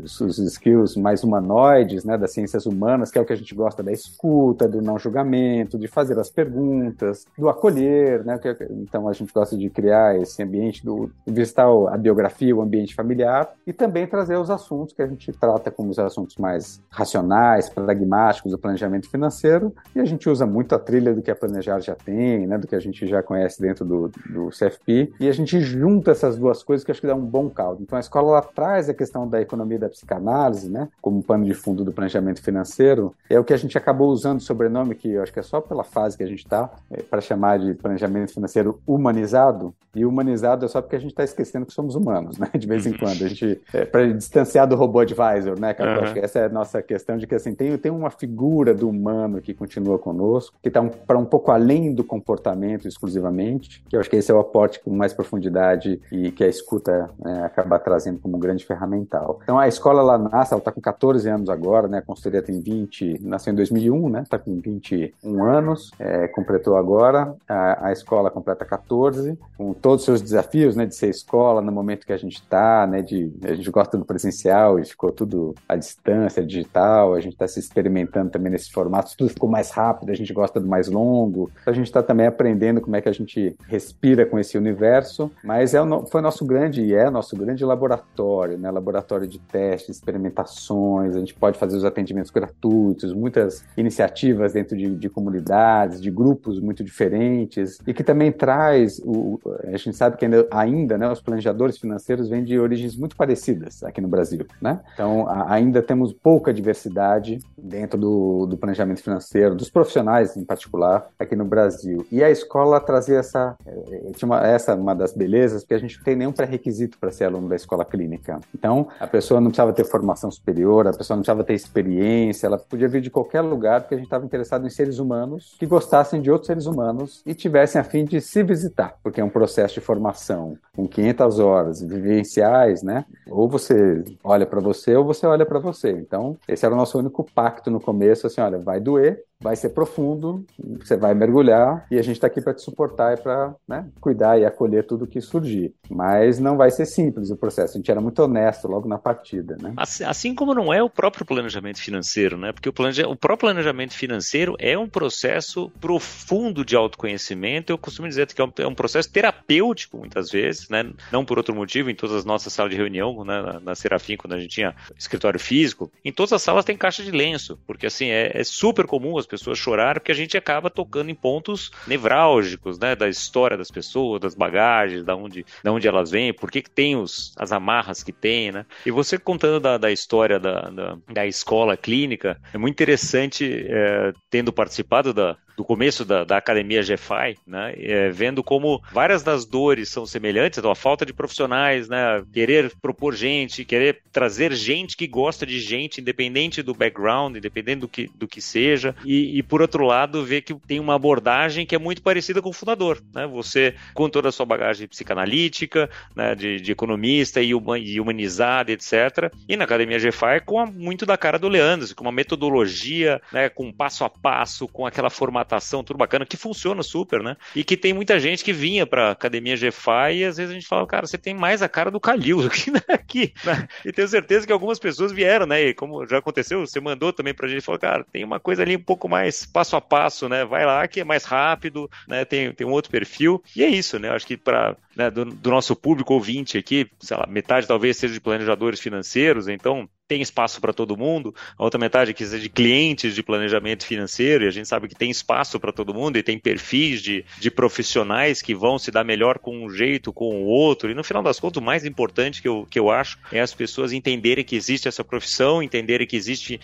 os, 0.04 0.22
os, 0.22 0.38
skills 0.38 0.96
mais 0.96 1.24
humanoides, 1.24 2.04
né, 2.04 2.18
das 2.18 2.32
ciências 2.32 2.66
humanas, 2.66 3.10
que 3.10 3.18
é 3.18 3.22
o 3.22 3.26
que 3.26 3.34
a 3.34 3.36
gente 3.36 3.54
gosta 3.56 3.82
da 3.82 3.92
escuta, 3.92 4.68
do 4.68 4.82
não 4.82 5.00
julgamento, 5.00 5.80
de 5.80 5.88
fazer 5.88 6.18
as 6.20 6.30
perguntas, 6.30 7.26
do 7.38 7.50
acolher, 7.50 8.24
né? 8.24 8.40
Então 8.70 9.08
a 9.08 9.14
gente 9.14 9.34
gosta 9.34 9.58
de 9.58 9.70
criar 9.70 10.20
esse 10.20 10.44
ambiente 10.44 10.86
do 10.86 11.10
visitar 11.26 11.68
a 11.90 11.98
biografia, 11.98 12.56
o 12.56 12.62
ambiente 12.62 12.94
familiar 12.94 13.52
e 13.66 13.74
também 13.74 14.06
trazer 14.06 14.38
os 14.38 14.50
assuntos 14.50 14.94
que 14.94 15.02
a 15.02 15.08
gente 15.08 15.32
trata 15.32 15.72
como 15.72 15.90
os 15.90 16.00
assuntos 16.00 16.38
mais 16.38 16.67
racionais, 16.98 17.70
pragmáticos 17.70 18.52
do 18.52 18.58
planejamento 18.58 19.08
financeiro 19.08 19.72
e 19.96 20.00
a 20.00 20.06
gente 20.06 20.28
usa 20.28 20.48
muito 20.48 20.74
a 20.74 20.80
trilha 20.80 21.14
do 21.14 21.22
que 21.22 21.30
a 21.30 21.36
Planejar 21.36 21.80
já 21.80 21.94
tem, 21.94 22.48
né, 22.48 22.58
do 22.58 22.68
que 22.68 22.76
a 22.76 22.80
gente 22.80 23.06
já 23.06 23.22
conhece 23.22 23.62
dentro 23.62 23.86
do, 23.86 24.12
do 24.28 24.50
CFP 24.50 25.14
e 25.20 25.30
a 25.30 25.32
gente 25.32 25.60
junta 25.62 26.10
essas 26.10 26.38
duas 26.38 26.64
coisas 26.64 26.84
que 26.84 26.90
acho 26.90 27.00
que 27.00 27.06
dá 27.06 27.14
um 27.14 27.26
bom 27.26 27.50
caldo. 27.50 27.84
Então 27.84 27.98
a 27.98 28.00
escola 28.00 28.30
ela 28.30 28.42
traz 28.42 28.90
a 28.90 28.96
questão 28.96 29.28
da 29.28 29.40
economia 29.40 29.78
da 29.78 29.90
psicanálise, 29.90 30.70
né, 30.70 30.90
como 31.00 31.22
pano 31.22 31.46
de 31.46 31.54
fundo 31.54 31.86
do 31.86 31.92
planejamento 31.92 32.42
financeiro, 32.42 33.14
é 33.30 33.40
o 33.40 33.44
que 33.44 33.54
a 33.54 33.58
gente 33.58 33.78
acabou 33.78 34.10
usando 34.10 34.40
o 34.40 34.44
sobrenome 34.44 34.96
que 34.96 35.12
eu 35.12 35.22
acho 35.22 35.32
que 35.32 35.40
é 35.40 35.44
só 35.44 35.62
pela 35.62 35.84
fase 35.84 36.18
que 36.18 36.24
a 36.24 36.28
gente 36.28 36.40
está 36.40 36.72
é, 36.90 37.04
para 37.04 37.22
chamar 37.22 37.60
de 37.60 37.76
planejamento 37.76 38.34
financeiro 38.34 38.82
humanizado 38.88 39.74
e 39.96 40.06
humanizado 40.06 40.66
é 40.66 40.68
só 40.68 40.82
porque 40.82 40.96
a 40.96 41.00
gente 41.00 41.12
está 41.12 41.24
esquecendo 41.24 41.66
que 41.66 41.74
somos 41.74 41.96
humanos, 41.96 42.38
né, 42.38 42.50
de 42.58 42.68
vez 42.68 42.88
em 42.88 42.94
quando 42.94 43.24
a 43.24 43.28
gente 43.28 43.62
é, 43.74 43.86
para 43.86 44.08
distanciar 44.08 44.68
do 44.68 44.76
robô 44.76 45.00
advisor, 45.00 45.60
né, 45.60 45.74
cara? 45.74 45.98
Uhum. 45.98 46.04
acho 46.04 46.14
que 46.14 46.20
essa 46.20 46.40
é 46.40 46.46
a 46.46 46.50
nossa 46.58 46.82
questão 46.82 47.18
de 47.18 47.28
que 47.28 47.36
assim 47.36 47.54
tem, 47.54 47.78
tem 47.78 47.92
uma 47.92 48.10
figura 48.10 48.74
do 48.74 48.90
humano 48.90 49.42
que 49.42 49.54
continua 49.54 50.00
conosco, 50.00 50.58
que 50.62 50.70
está 50.70 50.82
um, 50.82 50.90
para 50.90 51.18
um 51.18 51.26
pouco 51.26 51.52
além 51.52 51.94
do 51.94 52.04
comportamento 52.04 52.88
exclusivamente, 52.88 53.84
que 53.88 53.96
eu 53.96 54.00
acho 54.00 54.10
que 54.10 54.16
esse 54.16 54.32
é 54.32 54.34
o 54.34 54.40
aporte 54.40 54.80
com 54.80 54.92
mais 54.92 55.14
profundidade 55.14 56.02
e 56.12 56.32
que 56.32 56.44
a 56.44 56.48
escuta 56.48 57.10
né, 57.20 57.44
acaba 57.44 57.80
trazendo 57.80 58.20
como 58.20 58.38
um 58.38 58.40
grande 58.40 58.66
ferramental. 58.66 59.40
Então 59.44 59.60
a 59.60 59.68
escola 59.68 60.02
ela 60.02 60.18
nasce, 60.18 60.54
ela 60.54 60.60
está 60.60 60.72
com 60.72 60.82
14 60.82 61.30
anos 61.30 61.50
agora, 61.50 61.88
né? 61.88 62.00
A 62.00 62.02
consultoria 62.02 62.42
tem 62.42 62.60
20, 62.60 63.20
nasceu 63.22 63.54
em 63.54 63.56
2001, 63.56 64.10
né? 64.10 64.22
Está 64.22 64.40
com 64.40 64.60
21 64.60 65.44
anos, 65.44 65.92
é, 66.00 66.28
completou 66.28 66.76
agora. 66.76 67.36
A, 67.48 67.88
a, 67.88 67.92
escola 67.92 68.32
completa 68.32 68.66
14, 68.66 69.38
com 69.58 69.74
todos 69.74 70.02
os 70.02 70.06
seus 70.06 70.22
desafios, 70.22 70.76
né? 70.76 70.86
De 70.86 70.96
ser 70.96 71.10
escola 71.10 71.62
no 71.62 71.72
momento 71.72 72.06
que 72.06 72.14
a 72.14 72.18
gente 72.18 72.36
está, 72.36 72.88
né? 72.88 73.02
De 73.02 73.32
a 73.44 73.54
gente 73.54 73.70
gosta 73.70 73.98
do 73.98 74.06
presencial 74.06 74.80
e 74.80 74.86
ficou 74.86 75.12
tudo 75.12 75.54
à 75.68 75.76
distância, 75.76 76.37
digital. 76.44 77.14
A 77.14 77.20
gente 77.20 77.34
está 77.34 77.48
se 77.48 77.60
experimentando 77.60 78.30
também 78.30 78.52
nesse 78.52 78.72
formato. 78.72 79.16
Tudo 79.18 79.30
ficou 79.30 79.50
mais 79.50 79.72
rápido. 79.72 80.12
A 80.12 80.16
gente 80.16 80.34
gosta 80.34 80.60
do 80.60 80.68
mais 80.68 80.88
longo. 80.88 81.50
A 81.66 81.72
gente 81.72 81.88
está 81.88 82.02
também 82.04 82.28
aprendendo 82.28 82.82
como 82.82 82.96
é 82.96 83.02
que 83.02 83.10
a 83.10 83.14
gente 83.14 83.56
respira 83.68 84.26
com 84.26 84.40
esse 84.40 84.58
universo. 84.58 85.32
Mas 85.44 85.74
é 85.74 85.82
o, 85.82 86.06
foi 86.06 86.22
nosso 86.22 86.46
grande 86.46 86.84
e 86.84 86.94
é 86.94 87.10
nosso 87.10 87.36
grande 87.36 87.64
laboratório, 87.64 88.58
né? 88.58 88.70
Laboratório 88.72 89.28
de 89.28 89.40
testes, 89.40 89.98
experimentações. 89.98 91.16
A 91.16 91.20
gente 91.20 91.34
pode 91.34 91.58
fazer 91.58 91.78
os 91.78 91.86
atendimentos 91.86 92.32
gratuitos, 92.32 93.14
muitas 93.14 93.66
iniciativas 93.76 94.54
dentro 94.54 94.78
de, 94.78 94.96
de 94.96 95.10
comunidades, 95.10 96.02
de 96.02 96.12
grupos 96.12 96.60
muito 96.60 96.84
diferentes 96.84 97.80
e 97.86 97.94
que 97.94 98.04
também 98.04 98.32
traz 98.32 99.00
o, 99.04 99.40
a 99.64 99.78
gente 99.78 99.96
sabe 99.96 100.18
que 100.18 100.26
ainda, 100.26 100.48
ainda 100.52 100.98
né, 100.98 101.10
os 101.10 101.22
planejadores 101.22 101.78
financeiros 101.78 102.30
vêm 102.30 102.44
de 102.44 102.60
origens 102.60 102.96
muito 102.96 103.16
parecidas 103.16 103.84
aqui 103.84 104.02
no 104.02 104.08
Brasil, 104.08 104.46
né? 104.62 104.80
Então 104.94 105.28
a, 105.28 105.54
ainda 105.54 105.82
temos 105.82 106.14
pouca 106.28 106.54
diversidade 106.54 107.40
dentro 107.58 107.98
do, 107.98 108.46
do 108.48 108.58
planejamento 108.58 109.02
financeiro, 109.02 109.56
dos 109.56 109.70
profissionais 109.70 110.36
em 110.36 110.44
particular 110.44 111.08
aqui 111.18 111.38
no 111.38 111.46
Brasil. 111.46 112.06
E 112.12 112.22
a 112.22 112.30
escola 112.30 112.82
trazia 112.82 113.20
essa, 113.20 113.56
eh, 113.66 114.12
uma, 114.22 114.46
essa 114.46 114.76
uma 114.76 114.94
das 114.94 115.14
belezas, 115.14 115.64
porque 115.64 115.76
a 115.76 115.78
gente 115.78 115.96
não 115.96 116.04
tem 116.04 116.18
nenhum 116.18 116.34
pré-requisito 116.34 117.00
para 117.00 117.12
ser 117.12 117.24
aluno 117.24 117.48
da 117.48 117.56
escola 117.56 117.86
clínica. 117.86 118.42
Então 118.54 118.90
a 119.00 119.08
pessoa 119.08 119.40
não 119.40 119.48
precisava 119.48 119.72
ter 119.72 119.86
formação 119.86 120.30
superior, 120.30 120.86
a 120.86 120.92
pessoa 120.92 121.16
não 121.16 121.22
precisava 121.22 121.46
ter 121.46 121.54
experiência, 121.54 122.48
ela 122.48 122.58
podia 122.58 122.90
vir 122.90 123.00
de 123.00 123.10
qualquer 123.10 123.40
lugar, 123.40 123.80
porque 123.80 123.96
a 123.96 123.98
gente 123.98 124.08
estava 124.08 124.26
interessado 124.26 124.68
em 124.68 124.70
seres 124.70 125.00
humanos 125.00 125.56
que 125.58 125.66
gostassem 125.66 126.22
de 126.22 126.30
outros 126.30 126.48
seres 126.48 126.66
humanos 126.66 127.22
e 127.26 127.34
tivessem 127.34 127.80
a 127.80 127.86
fim 127.86 128.04
de 128.04 128.20
se 128.20 128.44
visitar, 128.44 128.98
porque 129.02 129.22
é 129.22 129.24
um 129.24 129.30
processo 129.30 129.76
de 129.76 129.80
formação 129.80 130.58
com 130.76 130.86
500 130.86 131.40
horas 131.40 131.82
vivenciais, 131.82 132.84
né? 132.84 133.06
Ou 133.30 133.48
você 133.48 134.04
olha 134.22 134.46
para 134.46 134.60
você 134.60 134.94
ou 134.94 135.06
você 135.06 135.26
olha 135.26 135.46
para 135.46 135.60
você. 135.60 135.92
Então, 135.92 136.17
esse 136.48 136.66
era 136.66 136.74
o 136.76 136.78
nosso 136.78 136.98
único 137.00 137.24
pacto 137.24 137.70
no 137.72 137.80
começo, 137.82 138.28
assim, 138.28 138.42
olha, 138.42 138.60
vai 138.60 138.80
doer, 138.80 139.26
vai 139.40 139.56
ser 139.56 139.70
profundo, 139.70 140.46
você 140.80 140.98
vai 140.98 141.14
mergulhar 141.14 141.86
e 141.90 141.98
a 141.98 142.02
gente 142.02 142.16
está 142.16 142.28
aqui 142.28 142.42
para 142.42 142.54
te 142.54 142.62
suportar 142.62 143.18
e 143.18 143.22
para 143.22 143.56
né, 143.68 143.88
cuidar 144.02 144.40
e 144.40 144.46
acolher 144.46 144.86
tudo 144.86 145.08
que 145.08 145.22
surgir. 145.22 145.74
Mas 145.90 146.40
não 146.40 146.58
vai 146.58 146.70
ser 146.70 146.86
simples 146.86 147.30
o 147.30 147.38
processo. 147.38 147.74
A 147.74 147.78
gente 147.78 147.90
era 147.90 148.02
muito 148.02 148.22
honesto 148.22 148.68
logo 148.68 148.88
na 148.88 148.98
partida, 148.98 149.56
né? 149.62 149.74
Assim, 149.78 150.04
assim 150.04 150.36
como 150.36 150.54
não 150.54 150.74
é 150.74 150.84
o 150.84 150.90
próprio 150.90 151.26
planejamento 151.26 151.80
financeiro, 151.80 152.38
né? 152.38 152.52
Porque 152.52 152.70
o, 152.70 152.74
planeja... 152.74 153.08
o 153.08 153.16
próprio 153.16 153.50
planejamento 153.50 153.94
financeiro 153.94 154.56
é 154.60 154.78
um 154.78 154.90
processo 154.90 155.72
profundo 155.80 156.66
de 156.66 156.76
autoconhecimento. 156.76 157.72
Eu 157.72 157.78
costumo 157.78 158.08
dizer 158.08 158.28
que 158.28 158.42
é 158.42 158.46
um, 158.46 158.52
é 158.58 158.68
um 158.68 158.76
processo 158.76 159.12
terapêutico 159.12 159.98
muitas 159.98 160.30
vezes, 160.30 160.68
né? 160.70 160.92
Não 161.12 161.24
por 161.24 161.38
outro 161.38 161.56
motivo. 161.56 161.90
Em 161.90 161.96
todas 161.96 162.16
as 162.16 162.26
nossas 162.26 162.52
salas 162.52 162.72
de 162.72 162.78
reunião, 162.78 163.24
né? 163.24 163.38
na, 163.42 163.60
na 163.60 163.76
Serafim, 163.76 164.18
quando 164.18 164.34
a 164.34 164.40
gente 164.40 164.50
tinha 164.50 164.76
escritório 164.98 165.40
físico, 165.40 165.92
em 166.04 166.12
todas 166.12 166.34
as 166.34 166.42
salas 166.42 166.66
tem 166.66 166.78
caixa 166.78 167.04
de 167.04 167.12
lenço, 167.12 167.60
porque 167.66 167.86
assim 167.86 168.08
é, 168.08 168.32
é 168.34 168.44
super 168.44 168.86
comum 168.86 169.18
as 169.18 169.27
pessoas 169.28 169.58
chorarem, 169.58 170.00
porque 170.00 170.12
a 170.12 170.16
gente 170.16 170.38
acaba 170.38 170.70
tocando 170.70 171.10
em 171.10 171.16
pontos 171.16 171.72
nevrálgicos, 171.86 172.80
né, 172.80 172.96
da 172.96 173.08
história 173.08 173.58
das 173.58 173.70
pessoas, 173.70 174.22
das 174.22 174.36
bagagens, 174.36 175.04
da 175.04 175.16
onde, 175.16 175.46
da 175.64 175.72
onde 175.72 175.88
elas 175.88 176.12
vêm, 176.12 176.34
por 176.34 176.50
que, 176.50 176.62
que 176.62 176.70
tem 176.70 176.96
os, 176.96 177.34
as 177.38 177.52
amarras 177.52 178.04
que 178.04 178.12
tem, 178.12 178.52
né? 178.52 178.66
E 178.86 178.92
você 178.92 179.18
contando 179.18 179.60
da, 179.60 179.78
da 179.78 179.92
história 179.92 180.40
da, 180.40 180.62
da, 180.70 180.98
da 181.12 181.26
escola 181.26 181.76
clínica, 181.76 182.40
é 182.54 182.58
muito 182.58 182.74
interessante, 182.74 183.66
é, 183.68 184.14
tendo 184.30 184.54
participado 184.54 185.14
da, 185.14 185.38
do 185.58 185.66
começo 185.66 186.06
da, 186.06 186.24
da 186.24 186.38
academia 186.38 186.84
GFI, 186.84 187.36
né, 187.46 187.74
é, 187.80 188.10
vendo 188.12 188.44
como 188.44 188.80
várias 188.92 189.24
das 189.24 189.44
dores 189.44 189.90
são 189.90 190.06
semelhantes, 190.06 190.60
então 190.60 190.70
a 190.70 190.76
falta 190.76 191.04
de 191.04 191.12
profissionais, 191.12 191.90
né, 191.90 192.24
querer 192.32 192.72
propor 192.80 193.16
gente, 193.16 193.66
querer 193.66 194.04
trazer 194.12 194.54
gente 194.54 194.96
que 194.96 195.08
gosta 195.08 195.48
de 195.48 195.60
gente, 195.60 196.00
independente 196.00 196.62
do 196.62 196.76
background, 196.76 197.38
independente 197.38 197.80
do 197.80 197.88
que, 197.88 198.08
do 198.14 198.28
que 198.28 198.40
seja, 198.40 198.96
e, 199.04 199.40
e 199.40 199.42
por 199.42 199.60
outro 199.60 199.84
lado, 199.84 200.24
ver 200.24 200.42
que 200.42 200.54
tem 200.54 200.80
uma 200.80 200.94
abordagem 200.94 201.66
que 201.66 201.74
é 201.74 201.80
muito 201.80 202.04
parecida 202.04 202.40
com 202.40 202.50
o 202.50 202.54
fundador, 202.54 203.02
né, 203.12 203.26
você 203.26 203.74
com 203.96 204.08
toda 204.08 204.30
a 204.30 204.32
sua 204.32 204.46
bagagem 204.46 204.88
psicanalítica, 204.88 205.90
né, 206.16 206.36
de, 206.36 206.62
de 206.62 206.72
economista 206.72 207.42
e, 207.42 207.50
e 207.50 208.00
humanizada, 208.00 208.72
etc., 208.72 209.34
e 209.50 209.58
na 209.58 209.64
academia 209.64 209.98
GFI 209.98 210.40
com 210.46 210.60
a, 210.60 210.68
muito 210.68 211.04
da 211.04 211.18
cara 211.18 211.40
do 211.40 211.48
Leandro, 211.48 211.96
com 211.96 212.04
uma 212.04 212.12
metodologia, 212.12 213.20
né, 213.34 213.50
com 213.50 213.74
passo 213.74 214.06
a 214.06 214.10
passo, 214.10 214.68
com 214.68 214.86
aquela 214.86 215.10
formação 215.10 215.47
formatação, 215.48 215.84
tudo 215.84 215.98
bacana, 215.98 216.26
que 216.26 216.36
funciona 216.36 216.84
super, 216.84 217.24
né? 217.24 217.38
E 217.56 217.64
que 217.64 217.78
tem 217.78 217.94
muita 217.94 218.20
gente 218.20 218.44
que 218.44 218.52
vinha 218.52 218.86
pra 218.86 219.12
academia 219.12 219.56
GFI 219.56 220.18
e 220.18 220.26
às 220.26 220.38
vezes 220.38 220.52
a 220.52 220.54
gente 220.54 220.68
fala, 220.68 220.86
cara, 220.86 221.08
você 221.08 221.18
tem 221.18 221.34
mais 221.34 221.62
a 221.62 221.70
cara 221.70 221.90
do 221.90 222.00
Calil 222.00 222.42
aqui, 222.46 222.70
né? 222.70 222.82
aqui 222.90 223.34
né? 223.44 223.68
E 223.86 223.92
tenho 223.92 224.08
certeza 224.08 224.46
que 224.46 224.52
algumas 224.52 224.78
pessoas 224.78 225.12
vieram, 225.12 225.46
né? 225.46 225.62
E 225.62 225.74
como 225.74 226.06
já 226.06 226.18
aconteceu, 226.18 226.60
você 226.60 226.80
mandou 226.80 227.14
também 227.14 227.34
pra 227.34 227.48
gente, 227.48 227.62
falou, 227.62 227.80
cara, 227.80 228.06
tem 228.12 228.24
uma 228.24 228.40
coisa 228.40 228.62
ali 228.62 228.76
um 228.76 228.84
pouco 228.84 229.08
mais 229.08 229.46
passo 229.46 229.76
a 229.76 229.82
passo, 229.82 230.28
né? 230.28 230.44
Vai 230.46 230.66
lá 230.66 230.88
que 230.88 231.00
é 231.00 231.04
mais 231.04 231.24
rápido, 231.24 231.90
né? 232.08 232.26
Tem, 232.26 232.52
tem 232.54 232.68
um 232.68 232.72
outro 232.72 232.92
perfil. 232.92 233.42
E 233.56 233.64
é 233.64 233.70
isso, 233.70 233.98
né? 233.98 234.10
Acho 234.10 234.28
que 234.28 234.36
para 234.36 234.76
né, 234.96 235.10
do, 235.10 235.26
do 235.26 235.50
nosso 235.50 235.76
público 235.76 236.14
ouvinte 236.14 236.58
aqui, 236.58 236.90
sei 237.00 237.16
lá, 237.16 237.26
metade 237.28 237.68
talvez 237.68 237.98
seja 237.98 238.14
de 238.14 238.20
planejadores 238.22 238.80
financeiros, 238.80 239.48
então 239.48 239.88
tem 240.08 240.22
espaço 240.22 240.62
para 240.62 240.72
todo 240.72 240.96
mundo, 240.96 241.36
a 241.58 241.64
outra 241.64 241.80
metade 241.80 242.14
que 242.14 242.26
seja 242.26 242.42
de 242.42 242.50
clientes 242.50 243.14
de 243.14 243.22
planejamento 243.22 243.86
financeiro, 243.86 244.46
e 244.46 244.48
a 244.48 244.52
gente 244.52 244.68
sabe 244.68 244.88
que 244.88 244.96
tem 244.96 245.12
espaço 245.12 245.60
para 245.60 245.74
todo 245.74 245.94
mundo 245.94 246.18
e 246.18 246.24
tem 246.24 246.40
perfis 246.40 247.02
de, 247.02 247.26
de 247.38 247.52
profissionais 247.52 248.42
que 248.42 248.56
vão 248.56 248.80
se 248.80 248.90
dar 248.90 249.04
melhor 249.04 249.38
com 249.38 249.66
um 249.66 249.70
jeito, 249.70 250.14
com 250.14 250.44
o 250.44 250.46
outro, 250.46 250.90
e 250.90 250.94
no 250.94 251.04
final 251.04 251.22
das 251.22 251.40
contas, 251.40 251.62
o 251.62 251.66
mais 251.66 251.86
importante 251.86 252.42
que 252.42 252.48
eu, 252.48 252.66
que 252.70 252.80
eu 252.80 252.90
acho 252.90 253.18
é 253.32 253.42
as 253.42 253.54
pessoas 253.54 253.92
entenderem 253.92 254.46
que 254.46 254.56
existe 254.56 254.88
essa 254.88 255.04
profissão, 255.04 255.62
entenderem 255.62 256.08
que 256.08 256.16
existe 256.16 256.60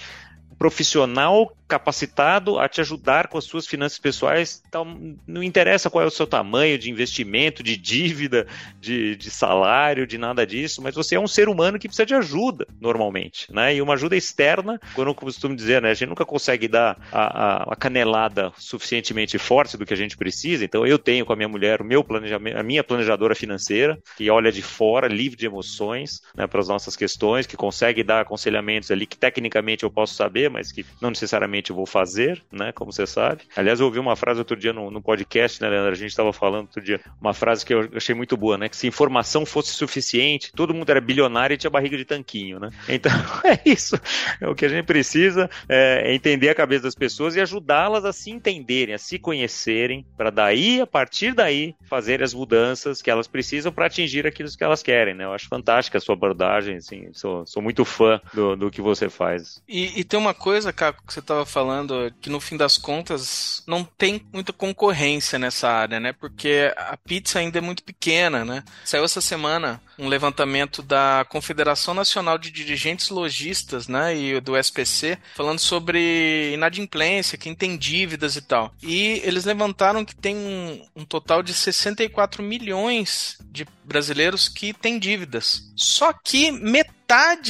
profissional 0.64 1.52
capacitado 1.68 2.58
a 2.58 2.70
te 2.70 2.80
ajudar 2.80 3.28
com 3.28 3.38
as 3.38 3.44
suas 3.44 3.66
finanças 3.68 3.98
pessoais. 3.98 4.62
Então, 4.68 5.18
não 5.26 5.42
interessa 5.42 5.90
qual 5.90 6.04
é 6.04 6.08
o 6.08 6.12
seu 6.12 6.26
tamanho 6.26 6.78
de 6.78 6.90
investimento, 6.90 7.64
de 7.64 7.76
dívida, 7.76 8.48
de, 8.80 9.16
de 9.16 9.30
salário, 9.30 10.08
de 10.08 10.18
nada 10.18 10.46
disso, 10.46 10.82
mas 10.82 10.96
você 10.96 11.16
é 11.16 11.20
um 11.20 11.28
ser 11.28 11.50
humano 11.50 11.80
que 11.80 11.88
precisa 11.88 12.06
de 12.06 12.14
ajuda, 12.14 12.66
normalmente. 12.80 13.52
Né? 13.52 13.76
E 13.76 13.82
uma 13.82 13.96
ajuda 13.96 14.16
externa, 14.16 14.80
quando 14.94 15.10
eu 15.10 15.16
costumo 15.16 15.56
dizer, 15.56 15.82
né, 15.82 15.92
a 15.92 15.94
gente 15.94 16.10
nunca 16.10 16.26
consegue 16.26 16.68
dar 16.68 16.98
a, 17.12 17.24
a, 17.24 17.74
a 17.74 17.76
canelada 17.76 18.54
suficientemente 18.56 19.38
forte 19.38 19.76
do 19.76 19.86
que 19.86 19.94
a 19.94 19.98
gente 19.98 20.16
precisa. 20.16 20.64
Então, 20.64 20.86
eu 20.86 21.00
tenho 21.00 21.26
com 21.26 21.34
a 21.34 21.36
minha 21.36 21.50
mulher 21.50 21.82
o 21.82 21.86
meu 21.86 22.04
planejamento, 22.04 22.58
a 22.58 22.64
minha 22.64 22.84
planejadora 22.84 23.36
financeira, 23.36 23.98
que 24.16 24.30
olha 24.30 24.52
de 24.52 24.62
fora, 24.62 25.08
livre 25.08 25.38
de 25.38 25.46
emoções 25.46 26.22
né, 26.36 26.46
para 26.46 26.60
as 26.60 26.68
nossas 26.68 26.96
questões, 26.96 27.48
que 27.48 27.58
consegue 27.58 28.04
dar 28.04 28.22
aconselhamentos 28.22 28.92
ali 28.92 29.06
que 29.06 29.18
tecnicamente 29.18 29.84
eu 29.84 29.90
posso 29.90 30.14
saber, 30.14 30.53
mas 30.54 30.72
que 30.72 30.86
não 31.02 31.10
necessariamente 31.10 31.72
eu 31.72 31.76
vou 31.76 31.86
fazer, 31.86 32.42
né? 32.52 32.72
Como 32.72 32.92
você 32.92 33.08
sabe. 33.08 33.44
Aliás, 33.56 33.80
eu 33.80 33.88
ouvi 33.88 34.00
uma 34.00 34.16
frase 34.16 34.40
outro 34.40 34.56
dia 34.56 34.72
no, 34.72 34.92
no 34.92 35.02
podcast, 35.02 35.62
né, 35.62 35.68
Leandro? 35.68 35.92
A 35.92 35.96
gente 35.96 36.12
estava 36.12 36.32
falando 36.32 36.68
outro 36.68 36.82
dia, 36.82 37.02
uma 37.20 37.34
frase 37.34 37.66
que 37.66 37.74
eu 37.74 37.90
achei 37.96 38.14
muito 38.14 38.38
boa, 38.38 38.58
né? 38.58 38.70
Que 38.70 38.78
se 38.78 38.88
informação 38.88 39.46
fosse 39.46 39.74
suficiente, 39.74 40.52
todo 40.54 40.74
mundo 40.74 40.90
era 40.90 41.02
bilionário 41.02 41.56
e 41.56 41.58
tinha 41.58 41.72
barriga 41.72 41.98
de 41.98 42.06
tanquinho, 42.06 42.60
né? 42.60 42.70
Então, 42.88 43.12
é 43.44 43.60
isso. 43.66 44.00
É 44.40 44.48
o 44.48 44.56
que 44.56 44.66
a 44.66 44.70
gente 44.70 44.86
precisa 44.86 45.50
é 45.68 46.14
entender 46.14 46.50
a 46.50 46.56
cabeça 46.56 46.84
das 46.84 46.96
pessoas 46.96 47.36
e 47.36 47.42
ajudá-las 47.42 48.06
a 48.06 48.14
se 48.14 48.30
entenderem, 48.30 48.94
a 48.94 49.00
se 49.00 49.18
conhecerem, 49.18 50.06
para 50.16 50.30
daí, 50.30 50.80
a 50.80 50.88
partir 50.88 51.34
daí, 51.34 51.76
fazer 51.90 52.22
as 52.22 52.34
mudanças 52.34 53.02
que 53.02 53.10
elas 53.10 53.28
precisam 53.28 53.72
para 53.72 53.88
atingir 53.88 54.28
aquilo 54.28 54.50
que 54.56 54.64
elas 54.64 54.84
querem, 54.84 55.14
né? 55.14 55.24
Eu 55.24 55.34
acho 55.34 55.48
fantástica 55.48 55.98
a 55.98 56.02
sua 56.02 56.14
abordagem, 56.14 56.78
assim, 56.78 57.10
sou, 57.14 57.46
sou 57.46 57.62
muito 57.62 57.84
fã 57.84 58.22
do, 58.34 58.56
do 58.56 58.72
que 58.72 58.82
você 58.82 59.10
faz. 59.10 59.64
E, 59.68 60.00
e 60.00 60.04
tem 60.04 60.20
uma 60.20 60.34
coisa, 60.44 60.74
Caco, 60.74 61.02
que 61.08 61.14
você 61.14 61.22
estava 61.22 61.46
falando, 61.46 62.14
que 62.20 62.30
no 62.30 62.42
fim 62.42 62.58
das 62.58 62.78
contas 62.78 63.64
não 63.66 63.86
tem 63.86 64.26
muita 64.34 64.52
concorrência 64.52 65.40
nessa 65.40 65.70
área, 65.70 66.02
né? 66.02 66.12
Porque 66.12 66.70
a 66.76 66.98
pizza 66.98 67.40
ainda 67.40 67.60
é 67.60 67.62
muito 67.62 67.82
pequena, 67.82 68.44
né? 68.44 68.62
Saiu 68.84 69.06
essa 69.06 69.22
semana 69.22 69.82
um 69.98 70.10
levantamento 70.10 70.82
da 70.82 71.26
Confederação 71.30 71.94
Nacional 71.94 72.38
de 72.38 72.52
Dirigentes 72.52 73.10
Logistas, 73.10 73.88
né, 73.88 74.18
e 74.18 74.42
do 74.42 74.58
SPC, 74.58 75.18
falando 75.36 75.60
sobre 75.60 76.52
inadimplência, 76.54 77.38
quem 77.38 77.56
tem 77.56 77.78
dívidas 77.78 78.36
e 78.36 78.42
tal. 78.42 78.74
E 78.82 79.22
eles 79.24 79.46
levantaram 79.46 80.04
que 80.04 80.16
tem 80.16 80.36
um, 80.36 80.86
um 80.96 81.06
total 81.06 81.42
de 81.44 81.54
64 81.54 82.44
milhões 82.44 83.38
de 83.46 83.66
brasileiros 83.86 84.50
que 84.50 84.74
têm 84.74 84.98
dívidas. 84.98 85.72
Só 85.76 86.12
que 86.12 86.52
metade 86.52 87.03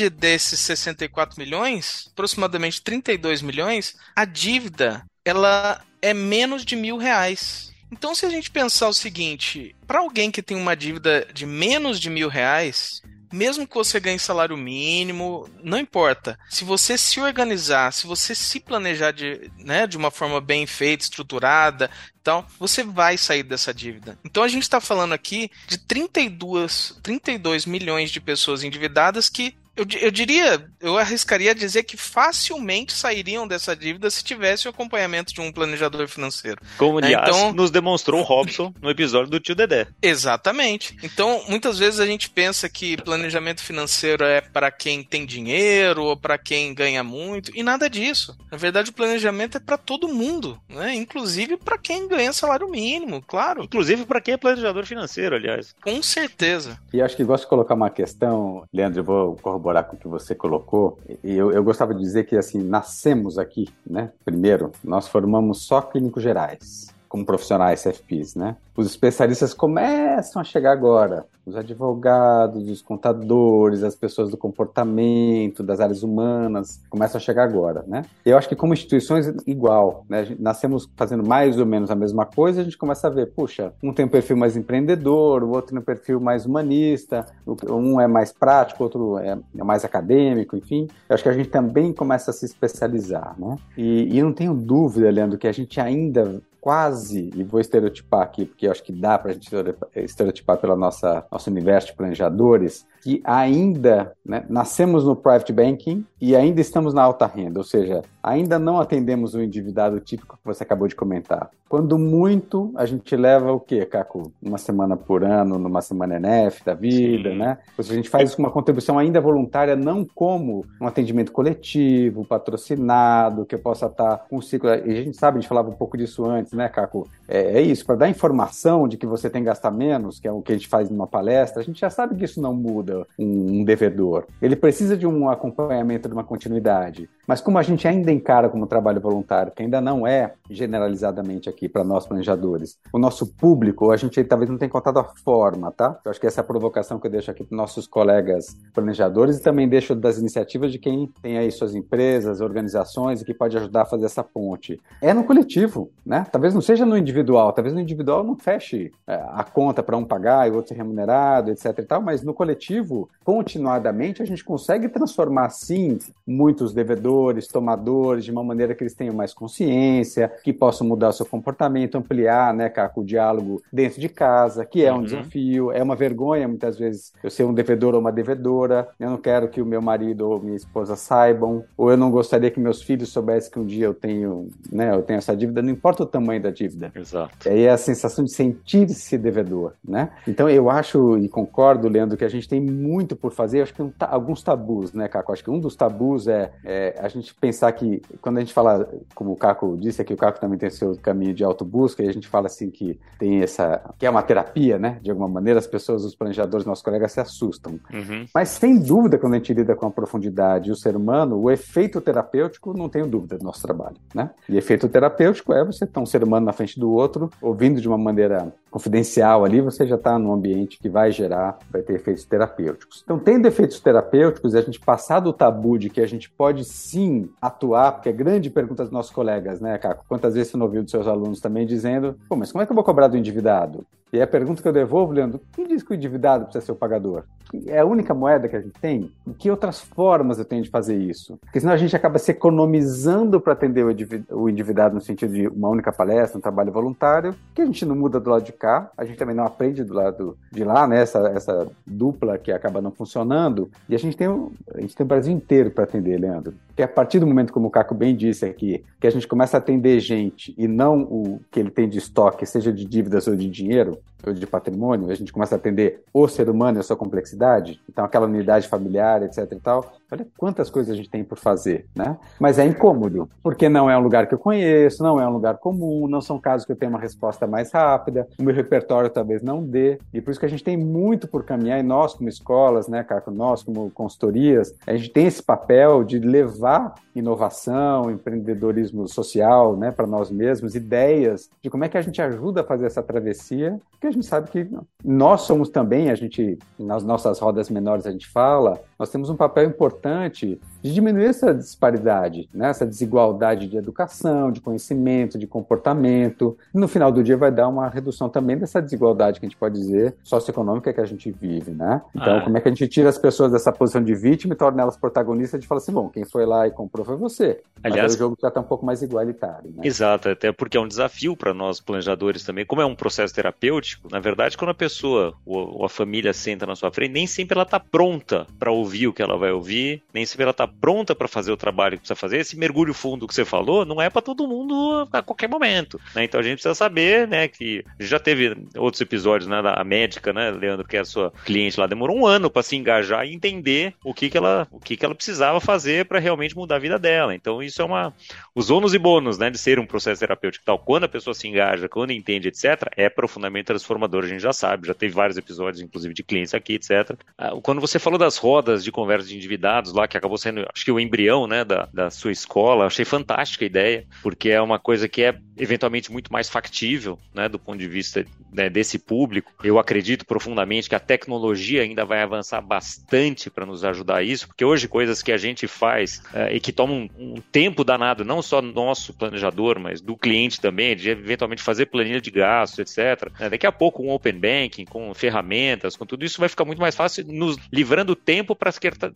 desses 0.09 0.59
64 0.59 1.39
milhões, 1.39 2.09
aproximadamente 2.11 2.81
32 2.81 3.41
milhões, 3.41 3.95
a 4.15 4.25
dívida 4.25 5.05
ela 5.25 5.81
é 6.01 6.13
menos 6.13 6.65
de 6.65 6.75
mil 6.75 6.97
reais. 6.97 7.71
Então, 7.91 8.13
se 8.15 8.25
a 8.25 8.29
gente 8.29 8.51
pensar 8.51 8.89
o 8.89 8.93
seguinte, 8.93 9.75
para 9.85 9.99
alguém 9.99 10.31
que 10.31 10.41
tem 10.41 10.57
uma 10.57 10.75
dívida 10.75 11.27
de 11.33 11.45
menos 11.45 11.99
de 11.99 12.09
mil 12.09 12.27
reais, 12.27 13.01
mesmo 13.33 13.67
que 13.67 13.75
você 13.75 13.99
ganhe 13.99 14.19
salário 14.19 14.55
mínimo, 14.55 15.49
não 15.63 15.79
importa. 15.79 16.37
Se 16.49 16.63
você 16.63 16.97
se 16.97 17.19
organizar, 17.19 17.91
se 17.91 18.05
você 18.05 18.35
se 18.35 18.59
planejar 18.59 19.11
de, 19.11 19.51
né, 19.57 19.87
de 19.87 19.97
uma 19.97 20.11
forma 20.11 20.39
bem 20.39 20.67
feita, 20.67 21.03
estruturada, 21.03 21.89
então 22.21 22.45
você 22.59 22.83
vai 22.83 23.17
sair 23.17 23.41
dessa 23.41 23.73
dívida. 23.73 24.17
Então 24.23 24.43
a 24.43 24.47
gente 24.47 24.63
está 24.63 24.79
falando 24.79 25.13
aqui 25.13 25.49
de 25.67 25.79
32, 25.79 26.99
32 27.01 27.65
milhões 27.65 28.11
de 28.11 28.21
pessoas 28.21 28.63
endividadas 28.63 29.29
que 29.29 29.55
eu, 29.75 29.85
eu 30.01 30.11
diria, 30.11 30.65
eu 30.79 30.97
arriscaria 30.97 31.55
dizer 31.55 31.83
que 31.83 31.97
facilmente 31.97 32.93
sairiam 32.93 33.47
dessa 33.47 33.75
dívida 33.75 34.09
se 34.09 34.23
tivesse 34.23 34.67
o 34.67 34.69
acompanhamento 34.69 35.33
de 35.33 35.41
um 35.41 35.51
planejador 35.51 36.07
financeiro. 36.07 36.61
Como, 36.77 36.99
né? 36.99 37.07
aliás, 37.07 37.27
então, 37.27 37.53
nos 37.53 37.71
demonstrou 37.71 38.21
o 38.21 38.23
Robson 38.23 38.73
no 38.79 38.89
episódio 38.89 39.31
do 39.31 39.39
tio 39.39 39.55
Dedé. 39.55 39.87
Exatamente. 40.01 40.95
Então, 41.01 41.41
muitas 41.47 41.79
vezes 41.79 41.99
a 41.99 42.05
gente 42.05 42.29
pensa 42.29 42.69
que 42.69 43.01
planejamento 43.01 43.61
financeiro 43.61 44.23
é 44.23 44.41
para 44.41 44.69
quem 44.69 45.03
tem 45.03 45.25
dinheiro 45.25 46.03
ou 46.03 46.17
para 46.17 46.37
quem 46.37 46.73
ganha 46.73 47.03
muito, 47.03 47.51
e 47.55 47.63
nada 47.63 47.89
disso. 47.89 48.37
Na 48.51 48.57
verdade, 48.57 48.91
o 48.91 48.93
planejamento 48.93 49.57
é 49.57 49.59
para 49.59 49.77
todo 49.77 50.07
mundo, 50.07 50.59
né? 50.69 50.93
inclusive 50.93 51.57
para 51.57 51.79
quem 51.79 52.07
ganha 52.07 52.31
salário 52.31 52.69
mínimo, 52.69 53.23
claro. 53.25 53.63
Inclusive 53.63 54.05
para 54.05 54.21
quem 54.21 54.35
é 54.35 54.37
planejador 54.37 54.85
financeiro, 54.85 55.35
aliás. 55.35 55.73
Com 55.81 56.01
certeza. 56.03 56.77
E 56.93 57.01
acho 57.01 57.15
que 57.15 57.23
gosto 57.23 57.43
de 57.43 57.49
colocar 57.49 57.73
uma 57.73 57.89
questão, 57.89 58.63
Leandro, 58.71 58.99
eu 58.99 59.03
vou 59.03 59.35
corroborar 59.63 59.85
com 59.85 59.95
o 59.95 59.99
que 59.99 60.07
você 60.07 60.35
colocou, 60.35 60.99
eu, 61.23 61.51
eu 61.51 61.63
gostava 61.63 61.93
de 61.93 62.01
dizer 62.01 62.25
que, 62.25 62.35
assim, 62.35 62.61
nascemos 62.61 63.39
aqui, 63.39 63.69
né? 63.87 64.11
Primeiro, 64.25 64.71
nós 64.83 65.07
formamos 65.07 65.63
só 65.65 65.81
clínicos 65.81 66.21
gerais 66.21 66.93
como 67.07 67.25
profissionais 67.25 67.83
CFPs, 67.83 68.33
né? 68.33 68.57
Os 68.75 68.87
especialistas 68.87 69.53
começam 69.53 70.41
a 70.41 70.43
chegar 70.43 70.71
agora, 70.71 71.27
os 71.45 71.55
advogados, 71.55 72.69
os 72.69 72.81
contadores, 72.81 73.83
as 73.83 73.95
pessoas 73.95 74.29
do 74.29 74.37
comportamento, 74.37 75.61
das 75.61 75.79
áreas 75.79 76.03
humanas, 76.03 76.81
começam 76.89 77.17
a 77.17 77.21
chegar 77.21 77.43
agora, 77.43 77.83
né? 77.87 78.03
Eu 78.25 78.37
acho 78.37 78.47
que 78.47 78.55
como 78.55 78.73
instituições, 78.73 79.31
igual, 79.45 80.05
né? 80.09 80.35
Nascemos 80.39 80.89
fazendo 80.95 81.27
mais 81.27 81.59
ou 81.59 81.65
menos 81.65 81.91
a 81.91 81.95
mesma 81.95 82.25
coisa, 82.25 82.61
a 82.61 82.63
gente 82.63 82.77
começa 82.77 83.07
a 83.07 83.09
ver, 83.09 83.27
puxa, 83.31 83.73
um 83.83 83.93
tem 83.93 84.05
um 84.05 84.09
perfil 84.09 84.37
mais 84.37 84.55
empreendedor, 84.55 85.43
o 85.43 85.49
outro 85.49 85.71
tem 85.71 85.79
um 85.79 85.83
perfil 85.83 86.19
mais 86.19 86.45
humanista, 86.45 87.25
um 87.69 87.99
é 87.99 88.07
mais 88.07 88.31
prático, 88.31 88.83
outro 88.83 89.17
é, 89.17 89.37
é 89.57 89.63
mais 89.63 89.83
acadêmico, 89.83 90.55
enfim. 90.55 90.87
Eu 91.09 91.13
acho 91.13 91.23
que 91.23 91.29
a 91.29 91.33
gente 91.33 91.49
também 91.49 91.93
começa 91.93 92.31
a 92.31 92.33
se 92.33 92.45
especializar, 92.45 93.35
né? 93.37 93.57
E, 93.77 94.13
e 94.13 94.19
eu 94.19 94.25
não 94.25 94.33
tenho 94.33 94.53
dúvida, 94.53 95.09
Leandro, 95.09 95.37
que 95.37 95.47
a 95.47 95.51
gente 95.51 95.79
ainda 95.79 96.41
quase, 96.63 97.29
e 97.35 97.43
vou 97.43 97.59
estereotipar 97.59 98.21
aqui, 98.21 98.45
porque 98.45 98.65
eu 98.65 98.71
acho 98.71 98.81
que 98.81 98.93
dá 98.93 99.19
para 99.19 99.31
a 99.31 99.33
gente 99.33 99.49
estereotipar 99.97 100.57
pela 100.57 100.77
nossa 100.77 101.25
nosso 101.33 101.49
universo 101.49 101.87
de 101.87 101.95
planejadores, 101.95 102.85
que 103.03 103.21
ainda 103.25 104.13
né, 104.25 104.45
nascemos 104.49 105.03
no 105.03 105.13
private 105.13 105.51
banking 105.51 106.05
e 106.21 106.37
ainda 106.37 106.61
estamos 106.61 106.93
na 106.93 107.03
alta 107.03 107.25
renda, 107.27 107.59
ou 107.59 107.63
seja, 107.65 108.01
ainda 108.23 108.57
não 108.57 108.79
atendemos 108.79 109.35
o 109.35 109.41
endividado 109.41 109.99
típico 109.99 110.37
que 110.37 110.45
você 110.45 110.63
acabou 110.63 110.87
de 110.87 110.95
comentar. 110.95 111.49
Quando 111.67 111.97
muito, 111.97 112.71
a 112.75 112.85
gente 112.85 113.13
leva 113.15 113.51
o 113.51 113.59
quê, 113.59 113.85
Caco? 113.85 114.31
Uma 114.41 114.57
semana 114.57 114.95
por 114.95 115.23
ano, 115.23 115.57
numa 115.57 115.81
semana 115.81 116.15
NF 116.15 116.63
da 116.63 116.73
vida, 116.73 117.31
Sim. 117.31 117.37
né? 117.37 117.57
Ou 117.77 117.83
seja, 117.83 117.93
a 117.93 117.97
gente 117.97 118.09
faz 118.09 118.35
uma 118.35 118.51
contribuição 118.51 118.97
ainda 118.97 119.19
voluntária, 119.19 119.75
não 119.75 120.05
como 120.05 120.63
um 120.79 120.87
atendimento 120.87 121.31
coletivo, 121.31 122.23
patrocinado, 122.23 123.45
que 123.45 123.55
eu 123.55 123.59
possa 123.59 123.87
estar 123.87 124.27
com 124.29 124.37
um 124.37 124.41
ciclo. 124.41 124.69
E 124.69 124.99
a 124.99 125.03
gente 125.03 125.17
sabe, 125.17 125.39
a 125.39 125.41
gente 125.41 125.49
falava 125.49 125.69
um 125.69 125.73
pouco 125.73 125.97
disso 125.97 126.23
antes, 126.23 126.53
né, 126.53 126.69
Caco? 126.69 127.09
É, 127.27 127.57
é 127.57 127.61
isso, 127.61 127.85
para 127.85 127.95
dar 127.95 128.09
informação 128.09 128.87
de 128.87 128.95
que 128.95 129.07
você 129.07 129.29
tem 129.29 129.41
que 129.41 129.47
gastar 129.47 129.71
menos, 129.71 130.19
que 130.19 130.27
é 130.27 130.31
o 130.31 130.41
que 130.41 130.53
a 130.53 130.55
gente 130.55 130.67
faz 130.67 130.89
numa 130.89 131.07
palestra, 131.07 131.61
a 131.61 131.65
gente 131.65 131.81
já 131.81 131.89
sabe 131.89 132.15
que 132.15 132.23
isso 132.23 132.39
não 132.39 132.53
muda 132.53 132.92
um, 133.17 133.59
um 133.59 133.63
devedor. 133.63 134.25
Ele 134.41 134.55
precisa 134.55 134.95
de 134.95 135.07
um 135.07 135.29
acompanhamento, 135.29 136.07
de 136.07 136.13
uma 136.13 136.23
continuidade. 136.23 137.09
Mas 137.27 137.39
como 137.39 137.57
a 137.57 137.61
gente 137.61 137.87
ainda 137.87 138.11
encara 138.11 138.49
como 138.49 138.67
trabalho 138.67 138.99
voluntário, 138.99 139.51
que 139.51 139.63
ainda 139.63 139.79
não 139.79 140.05
é 140.05 140.33
generalizadamente 140.49 141.49
aqui 141.49 141.69
para 141.69 141.83
nós 141.83 142.05
planejadores, 142.05 142.77
o 142.91 142.99
nosso 142.99 143.25
público, 143.25 143.91
a 143.91 143.97
gente 143.97 144.23
talvez 144.23 144.49
não 144.49 144.57
tenha 144.57 144.69
contado 144.69 144.99
a 144.99 145.03
forma, 145.03 145.71
tá? 145.71 145.99
Eu 146.03 146.11
acho 146.11 146.19
que 146.19 146.27
essa 146.27 146.41
é 146.41 146.43
a 146.43 146.45
provocação 146.45 146.99
que 146.99 147.07
eu 147.07 147.11
deixo 147.11 147.31
aqui 147.31 147.43
para 147.43 147.55
nossos 147.55 147.87
colegas 147.87 148.57
planejadores 148.73 149.37
e 149.37 149.41
também 149.41 149.69
deixo 149.69 149.95
das 149.95 150.17
iniciativas 150.17 150.71
de 150.71 150.79
quem 150.79 151.09
tem 151.21 151.37
aí 151.37 151.49
suas 151.51 151.73
empresas, 151.73 152.41
organizações 152.41 153.21
e 153.21 153.25
que 153.25 153.33
pode 153.33 153.55
ajudar 153.57 153.83
a 153.83 153.85
fazer 153.85 154.05
essa 154.05 154.23
ponte. 154.23 154.79
É 155.01 155.13
no 155.13 155.23
coletivo, 155.23 155.89
né? 156.05 156.25
Talvez 156.31 156.53
não 156.53 156.61
seja 156.61 156.85
no 156.85 156.97
individual, 156.97 157.53
talvez 157.53 157.73
no 157.73 157.79
individual 157.79 158.23
não 158.23 158.35
feche 158.35 158.91
é, 159.07 159.15
a 159.15 159.43
conta 159.43 159.81
para 159.81 159.95
um 159.95 160.03
pagar 160.03 160.47
e 160.47 160.51
o 160.51 160.55
outro 160.55 160.69
ser 160.69 160.75
remunerado, 160.75 161.51
etc 161.51 161.77
e 161.77 161.83
tal, 161.83 162.01
mas 162.01 162.23
no 162.23 162.33
coletivo, 162.33 162.82
continuadamente, 163.23 164.21
a 164.21 164.25
gente 164.25 164.43
consegue 164.43 164.89
transformar, 164.89 165.49
sim, 165.49 165.97
muitos 166.27 166.73
devedores, 166.73 167.47
tomadores, 167.47 168.25
de 168.25 168.31
uma 168.31 168.43
maneira 168.43 168.75
que 168.75 168.83
eles 168.83 168.93
tenham 168.93 169.15
mais 169.15 169.33
consciência, 169.33 170.31
que 170.43 170.51
possam 170.51 170.85
mudar 170.85 171.09
o 171.09 171.13
seu 171.13 171.25
comportamento, 171.25 171.97
ampliar, 171.97 172.53
né, 172.53 172.69
Caco, 172.69 173.01
o 173.01 173.05
diálogo 173.05 173.61
dentro 173.71 173.99
de 173.99 174.09
casa, 174.09 174.65
que 174.65 174.83
é 174.83 174.91
um 174.91 174.97
uhum. 174.97 175.03
desafio, 175.03 175.71
é 175.71 175.81
uma 175.81 175.95
vergonha, 175.95 176.47
muitas 176.47 176.77
vezes, 176.77 177.13
eu 177.23 177.29
ser 177.29 177.43
um 177.43 177.53
devedor 177.53 177.93
ou 177.93 178.01
uma 178.01 178.11
devedora, 178.11 178.89
eu 178.99 179.09
não 179.09 179.17
quero 179.17 179.47
que 179.47 179.61
o 179.61 179.65
meu 179.65 179.81
marido 179.81 180.29
ou 180.29 180.41
minha 180.41 180.57
esposa 180.57 180.95
saibam, 180.95 181.63
ou 181.77 181.91
eu 181.91 181.97
não 181.97 182.11
gostaria 182.11 182.51
que 182.51 182.59
meus 182.59 182.81
filhos 182.81 183.09
soubessem 183.09 183.51
que 183.51 183.59
um 183.59 183.65
dia 183.65 183.85
eu 183.85 183.93
tenho, 183.93 184.49
né, 184.71 184.93
eu 184.93 185.01
tenho 185.01 185.17
essa 185.17 185.35
dívida, 185.35 185.61
não 185.61 185.69
importa 185.69 186.03
o 186.03 186.05
tamanho 186.05 186.41
da 186.41 186.49
dívida. 186.49 186.91
Exato. 186.95 187.49
Aí 187.49 187.63
é 187.63 187.71
a 187.71 187.77
sensação 187.77 188.23
de 188.25 188.31
sentir-se 188.31 189.17
devedor, 189.17 189.73
né? 189.83 190.09
Então 190.27 190.49
eu 190.49 190.69
acho 190.69 191.17
e 191.17 191.29
concordo, 191.29 191.87
Leandro, 191.87 192.17
que 192.17 192.25
a 192.25 192.29
gente 192.29 192.47
tem 192.47 192.59
muito 192.73 193.15
por 193.15 193.31
fazer, 193.31 193.61
acho 193.61 193.73
que 193.73 193.81
um, 193.81 193.91
alguns 193.99 194.41
tabus, 194.41 194.93
né, 194.93 195.07
Caco? 195.07 195.31
Acho 195.31 195.43
que 195.43 195.51
um 195.51 195.59
dos 195.59 195.75
tabus 195.75 196.27
é, 196.27 196.51
é, 196.63 196.95
a 196.99 197.07
gente 197.07 197.33
pensar 197.35 197.71
que, 197.71 198.01
quando 198.21 198.37
a 198.37 198.39
gente 198.41 198.53
fala, 198.53 198.89
como 199.15 199.31
o 199.31 199.35
Caco 199.35 199.77
disse 199.77 200.01
aqui, 200.01 200.13
o 200.13 200.17
Caco 200.17 200.39
também 200.39 200.57
tem 200.57 200.69
seu 200.69 200.95
caminho 200.97 201.33
de 201.33 201.43
autobusca, 201.43 202.03
e 202.03 202.07
a 202.09 202.13
gente 202.13 202.27
fala 202.27 202.47
assim 202.47 202.69
que 202.69 202.99
tem 203.19 203.41
essa, 203.41 203.93
que 203.97 204.05
é 204.05 204.09
uma 204.09 204.23
terapia, 204.23 204.77
né? 204.77 204.99
De 205.01 205.09
alguma 205.09 205.27
maneira, 205.27 205.59
as 205.59 205.67
pessoas, 205.67 206.03
os 206.03 206.15
planejadores, 206.15 206.65
nossos 206.65 206.83
colegas 206.83 207.11
se 207.11 207.19
assustam. 207.19 207.79
Uhum. 207.93 208.25
Mas, 208.33 208.49
sem 208.49 208.79
dúvida, 208.79 209.17
quando 209.17 209.33
a 209.33 209.37
gente 209.37 209.53
lida 209.53 209.75
com 209.75 209.85
a 209.85 209.91
profundidade 209.91 210.69
e 210.69 210.71
o 210.71 210.75
ser 210.75 210.95
humano, 210.95 211.37
o 211.37 211.51
efeito 211.51 212.01
terapêutico, 212.01 212.75
não 212.75 212.89
tenho 212.89 213.07
dúvida 213.07 213.37
do 213.37 213.43
nosso 213.43 213.61
trabalho, 213.61 213.97
né? 214.13 214.31
E 214.49 214.57
efeito 214.57 214.87
terapêutico 214.89 215.53
é 215.53 215.63
você 215.63 215.85
ter 215.85 215.99
um 215.99 216.05
ser 216.05 216.23
humano 216.23 216.45
na 216.45 216.53
frente 216.53 216.79
do 216.79 216.91
outro, 216.91 217.29
ouvindo 217.41 217.79
de 217.79 217.87
uma 217.87 217.97
maneira 217.97 218.53
confidencial 218.73 219.45
ali, 219.45 219.61
você 219.61 219.85
já 219.85 219.93
está 219.93 220.17
num 220.17 220.33
ambiente 220.33 220.79
que 220.79 220.89
vai 220.89 221.11
gerar, 221.11 221.59
vai 221.69 221.83
ter 221.83 221.93
efeitos 221.93 222.25
terapêuticos. 222.25 223.03
Então, 223.03 223.19
tendo 223.19 223.47
efeitos 223.47 223.79
terapêuticos, 223.79 224.55
a 224.55 224.61
gente 224.61 224.79
passar 224.79 225.19
do 225.19 225.31
tabu 225.31 225.77
de 225.77 225.91
que 225.91 226.01
a 226.01 226.07
gente 226.07 226.27
pode 226.27 226.65
sim 226.65 227.29
atuar, 227.39 227.91
porque 227.91 228.09
é 228.09 228.11
grande 228.11 228.49
pergunta 228.49 228.81
dos 228.81 228.91
nossos 228.91 229.11
colegas, 229.11 229.61
né, 229.61 229.77
Caco? 229.77 230.03
Quantas 230.09 230.33
vezes 230.33 230.51
você 230.51 230.57
não 230.57 230.65
ouviu 230.65 230.81
dos 230.81 230.89
seus 230.89 231.07
alunos 231.07 231.39
também 231.39 231.67
dizendo, 231.67 232.15
pô, 232.27 232.35
mas 232.35 232.51
como 232.51 232.63
é 232.63 232.65
que 232.65 232.71
eu 232.71 232.75
vou 232.75 232.83
cobrar 232.83 233.07
do 233.07 233.15
endividado? 233.15 233.85
E 234.11 234.21
a 234.21 234.27
pergunta 234.27 234.61
que 234.61 234.67
eu 234.67 234.73
devolvo, 234.73 235.11
Leandro, 235.11 235.41
quem 235.53 235.67
diz 235.67 235.81
que 235.81 235.91
o 235.91 235.95
endividado 235.95 236.45
precisa 236.45 236.65
ser 236.65 236.71
o 236.71 236.75
pagador? 236.75 237.23
É 237.65 237.79
a 237.79 237.85
única 237.85 238.13
moeda 238.13 238.47
que 238.47 238.55
a 238.55 238.61
gente 238.61 238.79
tem? 238.79 239.11
Em 239.27 239.33
que 239.33 239.49
outras 239.49 239.81
formas 239.81 240.37
eu 240.37 240.45
tenho 240.45 240.61
de 240.61 240.69
fazer 240.69 240.95
isso? 240.95 241.37
Porque 241.41 241.59
senão 241.59 241.73
a 241.73 241.77
gente 241.77 241.95
acaba 241.95 242.19
se 242.19 242.29
economizando 242.29 243.41
para 243.41 243.53
atender 243.53 243.83
o 244.29 244.49
endividado 244.49 244.93
no 244.93 245.01
sentido 245.01 245.33
de 245.33 245.47
uma 245.47 245.69
única 245.69 245.91
palestra, 245.91 246.37
um 246.37 246.41
trabalho 246.41 246.71
voluntário, 246.71 247.35
que 247.55 247.61
a 247.61 247.65
gente 247.65 247.85
não 247.85 247.95
muda 247.95 248.19
do 248.19 248.29
lado 248.29 248.43
de 248.43 248.53
cá, 248.63 248.89
a 248.97 249.03
gente 249.03 249.17
também 249.17 249.35
não 249.35 249.43
aprende 249.43 249.83
do 249.83 249.93
lado 249.93 250.37
de 250.49 250.63
lá, 250.63 250.87
né? 250.87 251.01
Essa, 251.01 251.19
essa 251.35 251.67
dupla 251.85 252.37
que 252.37 252.49
acaba 252.49 252.81
não 252.81 252.91
funcionando. 252.91 253.69
E 253.89 253.93
a 253.93 253.99
gente 253.99 254.15
tem 254.15 254.29
a 254.73 254.79
gente 254.79 254.95
tem 254.95 255.03
o 255.03 255.07
Brasil 255.07 255.33
inteiro 255.33 255.69
para 255.69 255.83
atender, 255.83 256.17
Leandro. 256.17 256.53
Que 256.73 256.81
a 256.81 256.87
partir 256.87 257.19
do 257.19 257.27
momento, 257.27 257.51
como 257.51 257.67
o 257.67 257.69
Caco 257.69 257.93
bem 257.93 258.15
disse 258.15 258.45
aqui, 258.45 258.81
que 259.01 259.05
a 259.05 259.09
gente 259.09 259.27
começa 259.27 259.57
a 259.57 259.59
atender 259.59 259.99
gente 259.99 260.55
e 260.57 260.65
não 260.65 261.01
o 261.01 261.41
que 261.51 261.59
ele 261.59 261.69
tem 261.69 261.89
de 261.89 261.97
estoque, 261.97 262.45
seja 262.45 262.71
de 262.71 262.85
dívidas 262.85 263.27
ou 263.27 263.35
de 263.35 263.49
dinheiro, 263.49 263.99
ou 264.25 264.33
de 264.33 264.47
patrimônio, 264.47 265.11
a 265.11 265.15
gente 265.15 265.33
começa 265.33 265.55
a 265.55 265.57
atender 265.57 266.03
o 266.13 266.27
ser 266.27 266.49
humano 266.49 266.77
e 266.77 266.81
a 266.81 266.83
sua 266.83 266.95
complexidade, 266.95 267.81
então 267.89 268.05
aquela 268.05 268.25
unidade 268.25 268.67
familiar, 268.67 269.23
etc 269.23 269.51
e 269.51 269.59
tal, 269.59 269.93
olha 270.11 270.25
quantas 270.37 270.69
coisas 270.69 270.93
a 270.93 270.95
gente 270.95 271.09
tem 271.09 271.23
por 271.23 271.37
fazer, 271.37 271.85
né? 271.95 272.17
Mas 272.39 272.59
é 272.59 272.65
incômodo, 272.65 273.29
porque 273.41 273.67
não 273.67 273.89
é 273.89 273.97
um 273.97 274.01
lugar 274.01 274.27
que 274.27 274.33
eu 274.33 274.39
conheço, 274.39 275.03
não 275.03 275.19
é 275.19 275.27
um 275.27 275.31
lugar 275.31 275.57
comum, 275.57 276.07
não 276.07 276.21
são 276.21 276.39
casos 276.39 276.65
que 276.65 276.71
eu 276.71 276.75
tenho 276.75 276.91
uma 276.91 276.99
resposta 276.99 277.47
mais 277.47 277.71
rápida, 277.71 278.27
o 278.37 278.43
meu 278.43 278.53
repertório 278.53 279.09
talvez 279.09 279.41
não 279.41 279.63
dê, 279.63 279.99
e 280.13 280.21
por 280.21 280.31
isso 280.31 280.39
que 280.39 280.45
a 280.45 280.49
gente 280.49 280.63
tem 280.63 280.77
muito 280.77 281.27
por 281.27 281.43
caminhar, 281.43 281.79
e 281.79 281.83
nós 281.83 282.13
como 282.13 282.29
escolas, 282.29 282.87
né, 282.87 283.03
Caco, 283.03 283.31
nós 283.31 283.63
como 283.63 283.89
consultorias, 283.91 284.73
a 284.85 284.95
gente 284.95 285.09
tem 285.09 285.25
esse 285.25 285.41
papel 285.41 286.03
de 286.03 286.19
levar 286.19 286.95
inovação, 287.15 288.09
empreendedorismo 288.09 289.07
social, 289.07 289.75
né, 289.75 289.91
para 289.91 290.07
nós 290.07 290.31
mesmos, 290.31 290.75
ideias 290.75 291.49
de 291.61 291.69
como 291.69 291.83
é 291.83 291.89
que 291.89 291.97
a 291.97 292.01
gente 292.01 292.21
ajuda 292.21 292.61
a 292.61 292.63
fazer 292.63 292.85
essa 292.85 293.03
travessia, 293.03 293.79
porque 293.91 294.07
a 294.07 294.11
gente 294.13 294.25
sabe 294.25 294.49
que 294.49 294.67
nós 295.03 295.41
somos 295.41 295.69
também, 295.69 296.09
a 296.09 296.15
gente, 296.15 296.57
nas 296.79 297.03
nossas 297.03 297.39
rodas 297.39 297.69
menores 297.69 298.05
a 298.05 298.11
gente 298.11 298.27
fala, 298.27 298.81
nós 298.97 299.09
temos 299.09 299.29
um 299.29 299.35
papel 299.35 299.65
importante 299.65 300.59
de 300.81 300.93
diminuir 300.93 301.25
essa 301.25 301.53
disparidade, 301.53 302.49
né? 302.53 302.69
essa 302.69 302.85
desigualdade 302.85 303.67
de 303.67 303.77
educação, 303.77 304.51
de 304.51 304.61
conhecimento, 304.61 305.37
de 305.37 305.45
comportamento. 305.45 306.57
No 306.73 306.87
final 306.87 307.11
do 307.11 307.23
dia 307.23 307.35
vai 307.35 307.51
dar 307.51 307.67
uma 307.67 307.89
redução 307.89 308.29
também 308.29 308.57
dessa 308.57 308.81
desigualdade 308.81 309.39
que 309.39 309.45
a 309.45 309.49
gente 309.49 309.57
pode 309.57 309.75
dizer 309.75 310.15
socioeconômica 310.23 310.93
que 310.93 311.01
a 311.01 311.05
gente 311.05 311.31
vive, 311.31 311.71
né? 311.71 312.01
Então, 312.15 312.37
ah. 312.37 312.41
como 312.41 312.57
é 312.57 312.61
que 312.61 312.67
a 312.69 312.71
gente 312.71 312.87
tira 312.87 313.09
as 313.09 313.17
pessoas 313.17 313.51
dessa 313.51 313.71
posição 313.71 314.03
de 314.03 314.15
vítima 314.15 314.53
e 314.53 314.57
torna 314.57 314.81
elas 314.81 314.95
protagonistas 314.95 315.59
de 315.59 315.67
falar 315.67 315.79
assim, 315.79 315.91
bom, 315.91 316.09
quem 316.09 316.23
foi 316.23 316.45
lá 316.45 316.67
e 316.67 316.71
comprou 316.71 317.05
foi 317.05 317.17
você. 317.17 317.61
Aliás, 317.83 318.15
o 318.15 318.17
jogo 318.17 318.37
já 318.41 318.47
está 318.47 318.61
um 318.61 318.65
pouco 318.65 318.85
mais 318.85 319.01
igualitário. 319.01 319.71
Né? 319.75 319.81
Exato, 319.83 320.29
até 320.29 320.51
porque 320.51 320.77
é 320.77 320.79
um 320.79 320.87
desafio 320.87 321.35
para 321.35 321.53
nós 321.53 321.81
planejadores 321.81 322.43
também, 322.43 322.65
como 322.65 322.81
é 322.81 322.85
um 322.85 322.95
processo 322.95 323.33
terapêutico, 323.33 324.02
na 324.11 324.19
verdade, 324.19 324.57
quando 324.57 324.71
a 324.71 324.75
pessoa 324.75 325.33
ou 325.45 325.85
a 325.85 325.89
família 325.89 326.33
senta 326.33 326.65
na 326.65 326.75
sua 326.75 326.91
frente, 326.91 327.11
nem 327.11 327.27
sempre 327.27 327.55
ela 327.55 327.63
está 327.63 327.79
pronta 327.79 328.45
para 328.59 328.71
ouvir 328.71 329.07
o 329.07 329.13
que 329.13 329.21
ela 329.21 329.37
vai 329.37 329.51
ouvir, 329.51 330.01
nem 330.13 330.25
sempre 330.25 330.43
ela 330.43 330.51
está 330.51 330.67
pronta 330.67 331.15
para 331.15 331.27
fazer 331.27 331.51
o 331.51 331.57
trabalho 331.57 331.93
que 331.93 331.99
precisa 331.99 332.15
fazer. 332.15 332.39
Esse 332.39 332.57
mergulho 332.57 332.93
fundo 332.93 333.27
que 333.27 333.33
você 333.33 333.45
falou 333.45 333.85
não 333.85 334.01
é 334.01 334.09
para 334.09 334.21
todo 334.21 334.47
mundo 334.47 335.07
a 335.11 335.21
qualquer 335.21 335.49
momento. 335.49 335.99
Né? 336.15 336.23
Então 336.23 336.39
a 336.39 336.43
gente 336.43 336.55
precisa 336.55 336.75
saber, 336.75 337.27
né, 337.27 337.47
que 337.47 337.83
já 337.99 338.19
teve 338.19 338.55
outros 338.77 339.01
episódios, 339.01 339.49
né, 339.49 339.61
da 339.61 339.83
médica, 339.83 340.33
né, 340.33 340.51
Leandro, 340.51 340.87
que 340.87 340.97
é 340.97 341.01
a 341.01 341.05
sua 341.05 341.31
cliente 341.45 341.79
lá, 341.79 341.87
demorou 341.87 342.17
um 342.17 342.25
ano 342.25 342.49
para 342.49 342.63
se 342.63 342.75
engajar 342.75 343.25
e 343.25 343.33
entender 343.33 343.93
o 344.03 344.13
que, 344.13 344.29
que 344.29 344.37
ela, 344.37 344.67
o 344.71 344.79
que, 344.79 344.97
que 344.97 345.05
ela 345.05 345.15
precisava 345.15 345.59
fazer 345.59 346.05
para 346.05 346.19
realmente 346.19 346.55
mudar 346.55 346.75
a 346.75 346.79
vida 346.79 346.99
dela. 346.99 347.33
Então 347.35 347.61
isso 347.61 347.81
é 347.81 347.85
uma 347.85 348.13
os 348.55 348.69
ônus 348.69 348.93
e 348.93 348.99
bônus, 348.99 349.37
né, 349.37 349.49
de 349.49 349.57
ser 349.57 349.79
um 349.79 349.85
processo 349.85 350.19
terapêutico. 350.19 350.65
Tal 350.65 350.77
quando 350.77 351.05
a 351.05 351.09
pessoa 351.09 351.33
se 351.33 351.47
engaja, 351.47 351.89
quando 351.89 352.11
entende, 352.11 352.47
etc, 352.47 352.87
é 352.95 353.09
profundamente. 353.09 353.65
A 353.91 354.27
gente 354.27 354.41
já 354.41 354.53
sabe, 354.53 354.87
já 354.87 354.93
teve 354.93 355.13
vários 355.13 355.37
episódios, 355.37 355.81
inclusive 355.81 356.13
de 356.13 356.23
clientes 356.23 356.53
aqui, 356.53 356.73
etc. 356.73 357.17
Ah, 357.37 357.51
quando 357.61 357.81
você 357.81 357.99
falou 357.99 358.19
das 358.19 358.37
rodas 358.37 358.83
de 358.83 358.91
conversa 358.91 359.27
de 359.27 359.35
endividados 359.35 359.93
lá, 359.93 360.07
que 360.07 360.17
acabou 360.17 360.37
sendo, 360.37 360.65
acho 360.73 360.85
que 360.85 360.91
o 360.91 360.99
embrião, 360.99 361.47
né, 361.47 361.63
da, 361.63 361.87
da 361.93 362.09
sua 362.09 362.31
escola, 362.31 362.85
achei 362.85 363.05
fantástica 363.05 363.65
a 363.65 363.67
ideia, 363.67 364.05
porque 364.21 364.49
é 364.49 364.61
uma 364.61 364.79
coisa 364.79 365.07
que 365.07 365.23
é 365.23 365.37
eventualmente 365.57 366.11
muito 366.11 366.31
mais 366.31 366.49
factível, 366.49 367.17
né, 367.33 367.47
do 367.47 367.59
ponto 367.59 367.77
de 367.77 367.87
vista 367.87 368.25
né, 368.53 368.69
desse 368.69 368.99
público. 368.99 369.51
Eu 369.63 369.79
acredito 369.79 370.25
profundamente 370.25 370.89
que 370.89 370.95
a 370.95 370.99
tecnologia 370.99 371.81
ainda 371.81 372.05
vai 372.05 372.21
avançar 372.21 372.61
bastante 372.61 373.49
para 373.49 373.65
nos 373.65 373.83
ajudar 373.83 374.17
a 374.17 374.23
isso, 374.23 374.47
porque 374.47 374.63
hoje 374.63 374.87
coisas 374.87 375.21
que 375.21 375.31
a 375.31 375.37
gente 375.37 375.67
faz 375.67 376.21
é, 376.33 376.55
e 376.55 376.59
que 376.59 376.71
tomam 376.71 377.09
um, 377.17 377.33
um, 377.33 377.41
tempo 377.51 377.83
danado, 377.83 378.23
não 378.23 378.41
só 378.41 378.61
nosso 378.61 379.13
planejador, 379.13 379.79
mas 379.79 380.01
do 380.01 380.15
cliente 380.15 380.61
também, 380.61 380.95
de 380.95 381.09
eventualmente 381.09 381.61
fazer 381.61 381.87
planilha 381.87 382.21
de 382.21 382.31
gastos, 382.31 382.79
etc. 382.79 383.31
Né, 383.39 383.49
daqui 383.49 383.65
a 383.65 383.71
pouco 383.73 384.03
um 384.03 384.11
open 384.11 384.39
banking, 384.39 384.85
com 384.85 385.13
ferramentas, 385.13 385.95
com 385.95 386.05
tudo 386.05 386.25
isso 386.25 386.39
vai 386.39 386.49
ficar 386.49 386.65
muito 386.65 386.79
mais 386.79 386.95
fácil, 386.95 387.25
nos 387.27 387.57
livrando 387.71 388.15
tempo 388.15 388.55
para 388.55 388.71